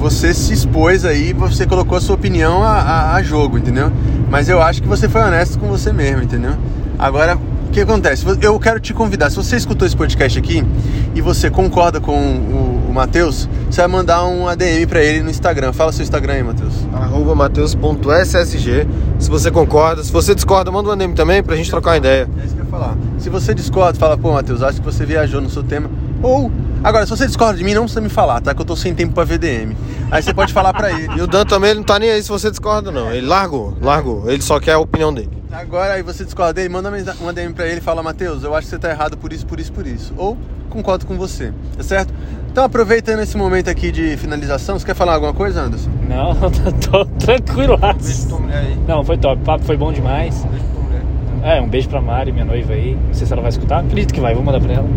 Você 0.00 0.34
se 0.34 0.52
expôs 0.52 1.04
aí, 1.04 1.32
você 1.32 1.66
colocou 1.66 1.96
a 1.96 2.00
sua 2.00 2.14
opinião 2.14 2.62
a, 2.62 2.72
a- 2.80 3.14
a 3.14 3.22
jogo, 3.22 3.58
entendeu? 3.58 3.92
Mas 4.34 4.48
eu 4.48 4.60
acho 4.60 4.82
que 4.82 4.88
você 4.88 5.08
foi 5.08 5.20
honesto 5.20 5.60
com 5.60 5.68
você 5.68 5.92
mesmo, 5.92 6.20
entendeu? 6.20 6.54
Agora, 6.98 7.36
o 7.36 7.70
que 7.70 7.80
acontece? 7.80 8.26
Eu 8.42 8.58
quero 8.58 8.80
te 8.80 8.92
convidar, 8.92 9.30
se 9.30 9.36
você 9.36 9.54
escutou 9.54 9.86
esse 9.86 9.96
podcast 9.96 10.36
aqui 10.36 10.66
e 11.14 11.20
você 11.20 11.48
concorda 11.48 12.00
com 12.00 12.18
o, 12.18 12.90
o 12.90 12.92
Matheus, 12.92 13.48
você 13.70 13.80
vai 13.82 13.86
mandar 13.86 14.24
um 14.24 14.48
ADM 14.48 14.88
pra 14.88 15.00
ele 15.00 15.22
no 15.22 15.30
Instagram. 15.30 15.72
Fala 15.72 15.92
seu 15.92 16.02
Instagram 16.02 16.32
aí, 16.32 16.42
Matheus. 16.42 16.74
Arroba 16.92 17.32
mateus.ssg 17.36 18.88
Se 19.20 19.30
você 19.30 19.52
concorda, 19.52 20.02
se 20.02 20.10
você 20.10 20.34
discorda, 20.34 20.68
manda 20.68 20.88
um 20.88 20.92
ADM 20.92 21.14
também 21.14 21.40
pra 21.40 21.54
gente 21.54 21.70
trocar 21.70 21.92
uma 21.92 21.98
ideia. 21.98 22.28
É 22.42 22.44
isso 22.44 22.56
que 22.56 22.60
eu 22.60 22.64
ia 22.64 22.70
falar. 22.72 22.96
Se 23.18 23.30
você 23.30 23.54
discorda, 23.54 23.96
fala, 23.96 24.18
pô, 24.18 24.32
Matheus, 24.32 24.64
acho 24.64 24.80
que 24.80 24.84
você 24.84 25.06
viajou 25.06 25.40
no 25.40 25.48
seu 25.48 25.62
tema. 25.62 25.88
Ou, 26.20 26.50
agora, 26.84 27.06
se 27.06 27.10
você 27.10 27.26
discorda 27.26 27.58
de 27.58 27.64
mim, 27.64 27.74
não 27.74 27.82
precisa 27.82 28.00
me 28.00 28.08
falar, 28.08 28.40
tá? 28.40 28.54
Que 28.54 28.60
eu 28.60 28.64
tô 28.64 28.76
sem 28.76 28.94
tempo 28.94 29.14
pra 29.14 29.24
VDM. 29.24 29.74
Aí 30.10 30.22
você 30.22 30.32
pode 30.32 30.52
falar 30.52 30.72
pra 30.72 30.92
ele. 30.92 31.08
E 31.16 31.22
o 31.22 31.26
Dan 31.26 31.44
também 31.44 31.70
ele 31.70 31.78
não 31.80 31.84
tá 31.84 31.98
nem 31.98 32.10
aí 32.10 32.22
se 32.22 32.28
você 32.28 32.50
discorda, 32.50 32.90
não. 32.90 33.10
Ele 33.12 33.26
largou, 33.26 33.76
largou. 33.80 34.30
Ele 34.30 34.42
só 34.42 34.58
quer 34.58 34.72
a 34.72 34.78
opinião 34.78 35.12
dele. 35.12 35.30
Agora 35.52 35.94
aí 35.94 36.02
você 36.02 36.24
discorda 36.24 36.54
dele, 36.54 36.68
manda 36.68 36.90
uma 37.20 37.32
DM 37.32 37.54
pra 37.54 37.66
ele 37.66 37.78
e 37.78 37.80
fala, 37.80 38.02
Matheus, 38.02 38.42
eu 38.42 38.54
acho 38.54 38.66
que 38.66 38.70
você 38.70 38.78
tá 38.78 38.90
errado 38.90 39.16
por 39.16 39.32
isso, 39.32 39.46
por 39.46 39.60
isso, 39.60 39.72
por 39.72 39.86
isso. 39.86 40.12
Ou 40.16 40.36
concordo 40.68 41.06
com 41.06 41.16
você, 41.16 41.52
tá 41.76 41.84
certo? 41.84 42.12
Então 42.50 42.64
aproveitando 42.64 43.20
esse 43.20 43.36
momento 43.36 43.70
aqui 43.70 43.92
de 43.92 44.16
finalização, 44.16 44.78
você 44.78 44.84
quer 44.84 44.94
falar 44.94 45.14
alguma 45.14 45.32
coisa, 45.32 45.60
Anderson? 45.60 45.90
Não, 46.08 46.34
tô 46.82 48.38
mulher 48.40 48.58
aí. 48.58 48.78
Não, 48.86 49.04
foi 49.04 49.16
top. 49.16 49.40
O 49.40 49.44
papo 49.44 49.64
foi 49.64 49.76
bom 49.76 49.92
demais. 49.92 50.44
Beijo 50.44 50.64
tua 50.72 50.82
mulher. 50.82 51.02
É, 51.42 51.60
um 51.60 51.68
beijo 51.68 51.88
pra 51.88 52.00
Mari, 52.00 52.32
minha 52.32 52.44
noiva 52.44 52.72
aí. 52.72 52.98
Não 53.06 53.14
sei 53.14 53.26
se 53.26 53.32
ela 53.32 53.42
vai 53.42 53.50
escutar. 53.50 53.80
Acredito 53.80 54.12
que 54.12 54.20
vai, 54.20 54.34
vou 54.34 54.42
mandar 54.42 54.60
pra 54.60 54.72
ela. 54.72 54.88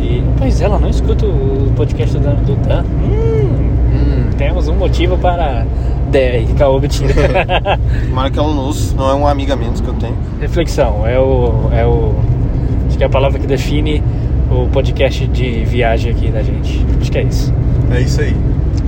E, 0.00 0.22
pois 0.38 0.60
ela 0.60 0.78
não 0.78 0.88
escuta 0.88 1.26
o 1.26 1.72
podcast 1.76 2.16
do 2.16 2.22
Dan. 2.22 2.34
Do 2.36 2.56
Dan. 2.56 2.82
Hum, 2.84 3.70
Hum, 3.94 4.30
temos 4.36 4.66
um 4.68 4.74
motivo 4.74 5.16
para 5.18 5.64
DR, 6.10 6.52
caô, 6.58 6.80
mentira. 6.80 7.14
Tomara 8.08 8.30
que 8.30 8.38
ela 8.38 8.48
não 8.52 8.64
ouça, 8.66 8.94
não 8.96 9.08
é 9.10 9.14
uma 9.14 9.30
amiga 9.30 9.54
menos 9.56 9.80
que 9.80 9.86
eu 9.88 9.94
tenho. 9.94 10.16
Reflexão, 10.40 11.06
é 11.06 11.18
o, 11.18 11.68
é 11.72 11.86
o. 11.86 12.12
Acho 12.88 12.98
que 12.98 13.04
é 13.04 13.06
a 13.06 13.10
palavra 13.10 13.38
que 13.38 13.46
define 13.46 14.02
o 14.50 14.66
podcast 14.68 15.26
de 15.28 15.64
viagem 15.64 16.10
aqui 16.12 16.28
da 16.30 16.42
gente. 16.42 16.84
Acho 17.00 17.10
que 17.12 17.18
é 17.18 17.22
isso. 17.22 17.54
é 17.92 18.00
isso 18.00 18.20
aí. 18.20 18.36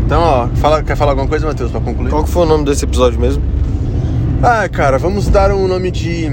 Então, 0.04 0.20
ó, 0.20 0.48
fala, 0.56 0.82
quer 0.82 0.96
falar 0.96 1.12
alguma 1.12 1.28
coisa, 1.28 1.46
Matheus, 1.46 1.70
pra 1.70 1.80
concluir? 1.80 2.10
Qual 2.10 2.22
que 2.24 2.30
foi 2.30 2.42
o 2.44 2.46
nome 2.46 2.64
desse 2.64 2.84
episódio 2.84 3.18
mesmo? 3.20 3.42
Ah, 4.42 4.68
cara, 4.68 4.98
vamos 4.98 5.28
dar 5.28 5.50
um 5.52 5.66
nome 5.66 5.90
de. 5.90 6.30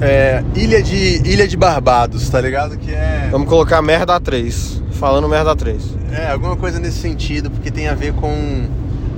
É, 0.00 0.42
Ilha 0.54 0.82
de 0.82 1.22
Ilha 1.28 1.46
de 1.48 1.56
Barbados, 1.56 2.28
tá 2.28 2.40
ligado? 2.40 2.76
Que 2.76 2.90
é. 2.92 3.28
Vamos 3.30 3.48
colocar 3.48 3.80
merda 3.82 4.18
3. 4.20 4.82
Falando 4.92 5.28
merda 5.28 5.54
3. 5.54 5.82
É, 6.12 6.30
alguma 6.30 6.56
coisa 6.56 6.78
nesse 6.78 6.98
sentido, 6.98 7.50
porque 7.50 7.70
tem 7.70 7.88
a 7.88 7.94
ver 7.94 8.12
com. 8.14 8.64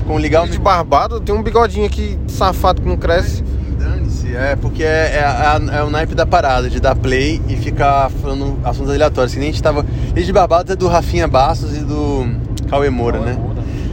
com 0.06 0.18
ligar 0.18 0.44
o 0.44 0.48
de 0.48 0.58
barbado 0.58 1.20
tem 1.20 1.34
um 1.34 1.42
bigodinho 1.42 1.86
aqui 1.86 2.18
safado 2.26 2.82
que 2.82 2.88
não 2.88 2.96
cresce. 2.96 3.44
Dane-se, 3.78 4.34
é 4.34 4.56
porque 4.56 4.82
é, 4.82 5.18
é, 5.18 5.24
a- 5.24 5.60
é 5.78 5.82
o 5.84 5.90
naipe 5.90 6.14
da 6.14 6.26
parada, 6.26 6.68
de 6.68 6.80
dar 6.80 6.96
play 6.96 7.40
e 7.48 7.54
ficar 7.56 8.10
falando 8.10 8.58
assuntos 8.64 8.92
aleatórios. 8.92 9.32
Que 9.34 9.38
nem 9.38 9.50
a 9.50 9.52
gente 9.52 9.62
tava. 9.62 9.86
Esse 10.16 10.26
de 10.26 10.32
Barbados 10.32 10.72
é 10.72 10.76
do 10.76 10.88
Rafinha 10.88 11.28
Bastos 11.28 11.76
e 11.76 11.80
do 11.80 12.26
Cauê 12.68 12.90
Moura, 12.90 13.20
né? 13.20 13.38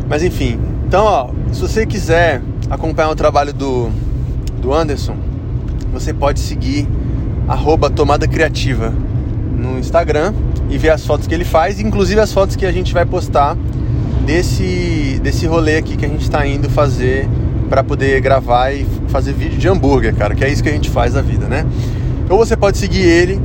Mas 0.10 0.24
enfim. 0.24 0.60
Então, 0.88 1.04
ó, 1.06 1.30
se 1.52 1.62
você 1.62 1.86
quiser 1.86 2.42
acompanhar 2.70 3.10
o 3.10 3.16
trabalho 3.16 3.54
do, 3.54 3.90
do 4.62 4.74
Anderson, 4.74 5.16
você 5.96 6.14
pode 6.14 6.42
seguir 6.42 6.86
arroba 7.48 7.90
Tomada 7.90 8.28
Criativa 8.28 8.94
no 9.58 9.80
Instagram 9.80 10.34
e 10.70 10.78
ver 10.78 10.90
as 10.90 11.06
fotos 11.06 11.26
que 11.26 11.34
ele 11.34 11.46
faz, 11.46 11.80
inclusive 11.80 12.20
as 12.20 12.34
fotos 12.34 12.58
que 12.58 12.66
a 12.66 12.72
gente 12.72 12.94
vai 12.94 13.06
postar 13.06 13.56
desse, 14.26 15.22
desse 15.24 15.48
rolê 15.48 15.78
aqui 15.78 15.96
que 15.96 16.06
a 16.06 16.10
gente 16.10 16.30
tá 16.30 16.46
indo 16.46 16.70
fazer 16.70 17.30
para 17.70 17.82
poder 17.82 18.20
gravar 18.20 18.74
e 18.74 18.86
fazer 19.08 19.32
vídeo 19.32 19.58
de 19.58 19.70
hambúrguer, 19.70 20.14
cara, 20.14 20.36
que 20.36 20.44
é 20.44 20.50
isso 20.50 20.62
que 20.62 20.68
a 20.68 20.74
gente 20.74 20.90
faz 20.90 21.14
na 21.14 21.22
vida, 21.22 21.48
né? 21.48 21.66
Ou 22.30 22.38
você 22.38 22.58
pode 22.58 22.78
seguir 22.78 23.04
ele 23.04 23.42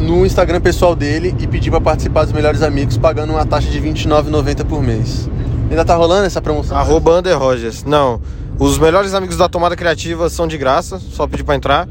no 0.00 0.26
Instagram 0.26 0.60
pessoal 0.60 0.96
dele 0.96 1.32
e 1.38 1.46
pedir 1.46 1.70
para 1.70 1.80
participar 1.80 2.24
dos 2.24 2.32
melhores 2.32 2.60
amigos 2.60 2.98
pagando 2.98 3.34
uma 3.34 3.46
taxa 3.46 3.70
de 3.70 3.78
R$29,90 3.78 4.64
por 4.64 4.82
mês. 4.82 5.30
Ainda 5.70 5.84
tá 5.84 5.94
rolando 5.94 6.26
essa 6.26 6.42
promoção? 6.42 6.76
Arroba 6.76 7.20
Under 7.20 7.38
Rogers. 7.38 7.84
Não. 7.84 8.20
Os 8.58 8.78
melhores 8.78 9.14
amigos 9.14 9.36
da 9.36 9.48
Tomada 9.48 9.76
Criativa 9.76 10.28
são 10.28 10.46
de 10.46 10.56
graça, 10.56 10.98
só 10.98 11.26
pedir 11.26 11.44
para 11.44 11.56
entrar. 11.56 11.88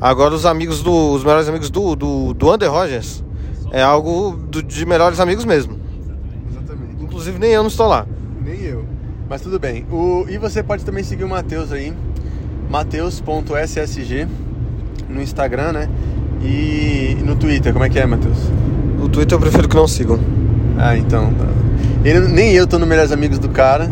Agora 0.00 0.34
os 0.34 0.46
amigos 0.46 0.82
do. 0.82 1.12
Os 1.12 1.22
melhores 1.22 1.48
amigos 1.48 1.68
do, 1.70 1.94
do, 1.94 2.34
do 2.34 2.52
Under 2.52 2.70
Rogers 2.70 3.22
é 3.70 3.82
algo 3.82 4.36
do, 4.48 4.62
de 4.62 4.86
melhores 4.86 5.20
amigos 5.20 5.44
mesmo. 5.44 5.78
Exatamente. 6.50 7.02
Inclusive 7.02 7.38
nem 7.38 7.50
eu 7.50 7.62
não 7.62 7.68
estou 7.68 7.86
lá. 7.86 8.06
Nem 8.42 8.62
eu. 8.62 8.84
Mas 9.28 9.42
tudo 9.42 9.58
bem. 9.58 9.84
O, 9.90 10.24
e 10.28 10.38
você 10.38 10.62
pode 10.62 10.84
também 10.84 11.04
seguir 11.04 11.24
o 11.24 11.28
Matheus 11.28 11.70
aí. 11.70 11.92
Mateus.ssg 12.70 14.26
no 15.08 15.20
Instagram, 15.20 15.72
né? 15.72 15.88
E 16.42 17.18
no 17.22 17.36
Twitter, 17.36 17.72
como 17.72 17.84
é 17.84 17.90
que 17.90 17.98
é, 17.98 18.06
Matheus? 18.06 18.38
O 19.02 19.08
Twitter 19.08 19.36
eu 19.36 19.40
prefiro 19.40 19.68
que 19.68 19.76
não 19.76 19.86
sigam. 19.86 20.18
Ah, 20.78 20.96
então. 20.96 21.32
tá. 21.34 21.46
Ele, 22.04 22.20
nem 22.28 22.54
eu 22.54 22.66
tô 22.66 22.78
no 22.78 22.86
Melhores 22.86 23.12
Amigos 23.12 23.38
do 23.38 23.48
cara. 23.50 23.90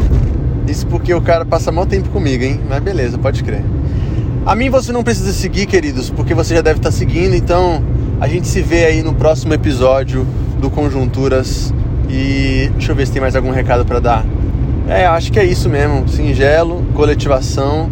Isso 0.69 0.87
porque 0.87 1.13
o 1.15 1.21
cara 1.21 1.45
passa 1.45 1.73
mal 1.73 1.87
tempo 1.87 2.11
comigo, 2.11 2.45
hein? 2.45 2.61
Mas 2.69 2.81
beleza, 2.81 3.17
pode 3.17 3.43
crer. 3.43 3.65
A 4.45 4.55
mim 4.55 4.71
você 4.71 4.93
não 4.93 5.03
precisa 5.03 5.33
seguir, 5.33 5.67
queridos, 5.67 6.11
porque 6.11 6.35
você 6.35 6.55
já 6.55 6.61
deve 6.61 6.79
estar 6.79 6.91
seguindo. 6.91 7.35
Então 7.35 7.83
a 8.21 8.29
gente 8.29 8.47
se 8.47 8.61
vê 8.61 8.85
aí 8.85 9.03
no 9.03 9.15
próximo 9.15 9.55
episódio 9.55 10.27
do 10.61 10.71
Conjunturas. 10.71 11.73
E 12.09 12.71
deixa 12.73 12.93
eu 12.93 12.97
ver 12.97 13.07
se 13.07 13.13
tem 13.13 13.21
mais 13.21 13.37
algum 13.37 13.51
recado 13.51 13.85
para 13.85 14.01
dar. 14.01 14.27
É, 14.89 15.07
acho 15.07 15.31
que 15.31 15.39
é 15.39 15.45
isso 15.45 15.69
mesmo. 15.69 16.09
Singelo, 16.09 16.83
coletivação. 16.95 17.91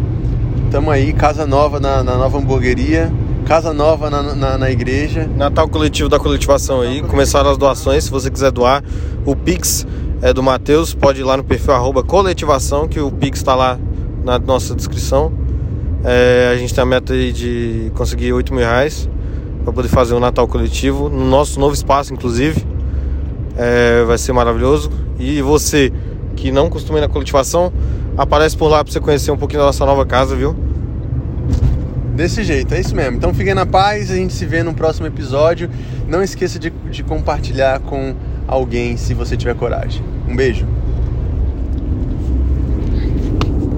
Tamo 0.71 0.89
aí, 0.89 1.13
casa 1.13 1.45
nova 1.45 1.79
na, 1.79 2.03
na 2.03 2.17
nova 2.17 2.37
hamburgueria. 2.37 3.11
Casa 3.45 3.71
nova 3.71 4.09
na, 4.09 4.35
na, 4.35 4.57
na 4.57 4.71
igreja. 4.71 5.29
Natal 5.35 5.69
coletivo 5.69 6.09
da 6.09 6.19
coletivação 6.19 6.81
aí. 6.81 7.01
Começaram 7.03 7.51
as 7.51 7.57
doações. 7.57 8.05
Se 8.05 8.11
você 8.11 8.29
quiser 8.29 8.51
doar, 8.51 8.83
o 9.25 9.35
Pix 9.35 9.85
é 10.21 10.33
do 10.33 10.41
Matheus. 10.41 10.93
Pode 10.93 11.21
ir 11.21 11.23
lá 11.23 11.37
no 11.37 11.43
perfil 11.43 11.73
arroba 11.73 12.03
coletivação, 12.03 12.87
que 12.87 12.99
o 12.99 13.11
Pix 13.11 13.39
está 13.39 13.55
lá 13.55 13.79
na 14.23 14.39
nossa 14.39 14.75
descrição. 14.75 15.31
É, 16.03 16.51
a 16.53 16.57
gente 16.57 16.73
tem 16.73 16.81
a 16.81 16.85
meta 16.85 17.13
aí 17.13 17.31
de 17.31 17.91
conseguir 17.95 18.33
8 18.33 18.53
mil 18.53 18.63
reais 18.63 19.09
para 19.63 19.73
poder 19.73 19.89
fazer 19.89 20.13
o 20.13 20.19
Natal 20.19 20.47
coletivo 20.47 21.09
no 21.09 21.25
nosso 21.25 21.59
novo 21.59 21.73
espaço, 21.73 22.13
inclusive. 22.13 22.65
É, 23.57 24.03
vai 24.05 24.17
ser 24.17 24.33
maravilhoso. 24.33 24.91
E 25.19 25.41
você 25.41 25.91
que 26.35 26.51
não 26.51 26.69
costuma 26.69 26.99
ir 26.99 27.01
na 27.01 27.09
coletivação, 27.09 27.73
aparece 28.15 28.55
por 28.55 28.67
lá 28.67 28.83
para 28.83 28.93
você 28.93 28.99
conhecer 28.99 29.31
um 29.31 29.37
pouquinho 29.37 29.59
da 29.61 29.65
nossa 29.65 29.85
nova 29.85 30.05
casa, 30.05 30.35
viu? 30.35 30.55
Desse 32.15 32.43
jeito, 32.43 32.73
é 32.73 32.79
isso 32.79 32.95
mesmo. 32.95 33.17
Então 33.17 33.33
fiquem 33.33 33.53
na 33.53 33.65
paz, 33.65 34.09
a 34.09 34.15
gente 34.15 34.33
se 34.33 34.45
vê 34.45 34.63
no 34.63 34.73
próximo 34.73 35.05
episódio. 35.05 35.69
Não 36.07 36.23
esqueça 36.23 36.57
de, 36.57 36.71
de 36.89 37.03
compartilhar 37.03 37.79
com 37.79 38.15
alguém 38.47 38.95
se 38.97 39.13
você 39.13 39.35
tiver 39.35 39.55
coragem. 39.55 40.03
Um 40.27 40.35
beijo. 40.35 40.65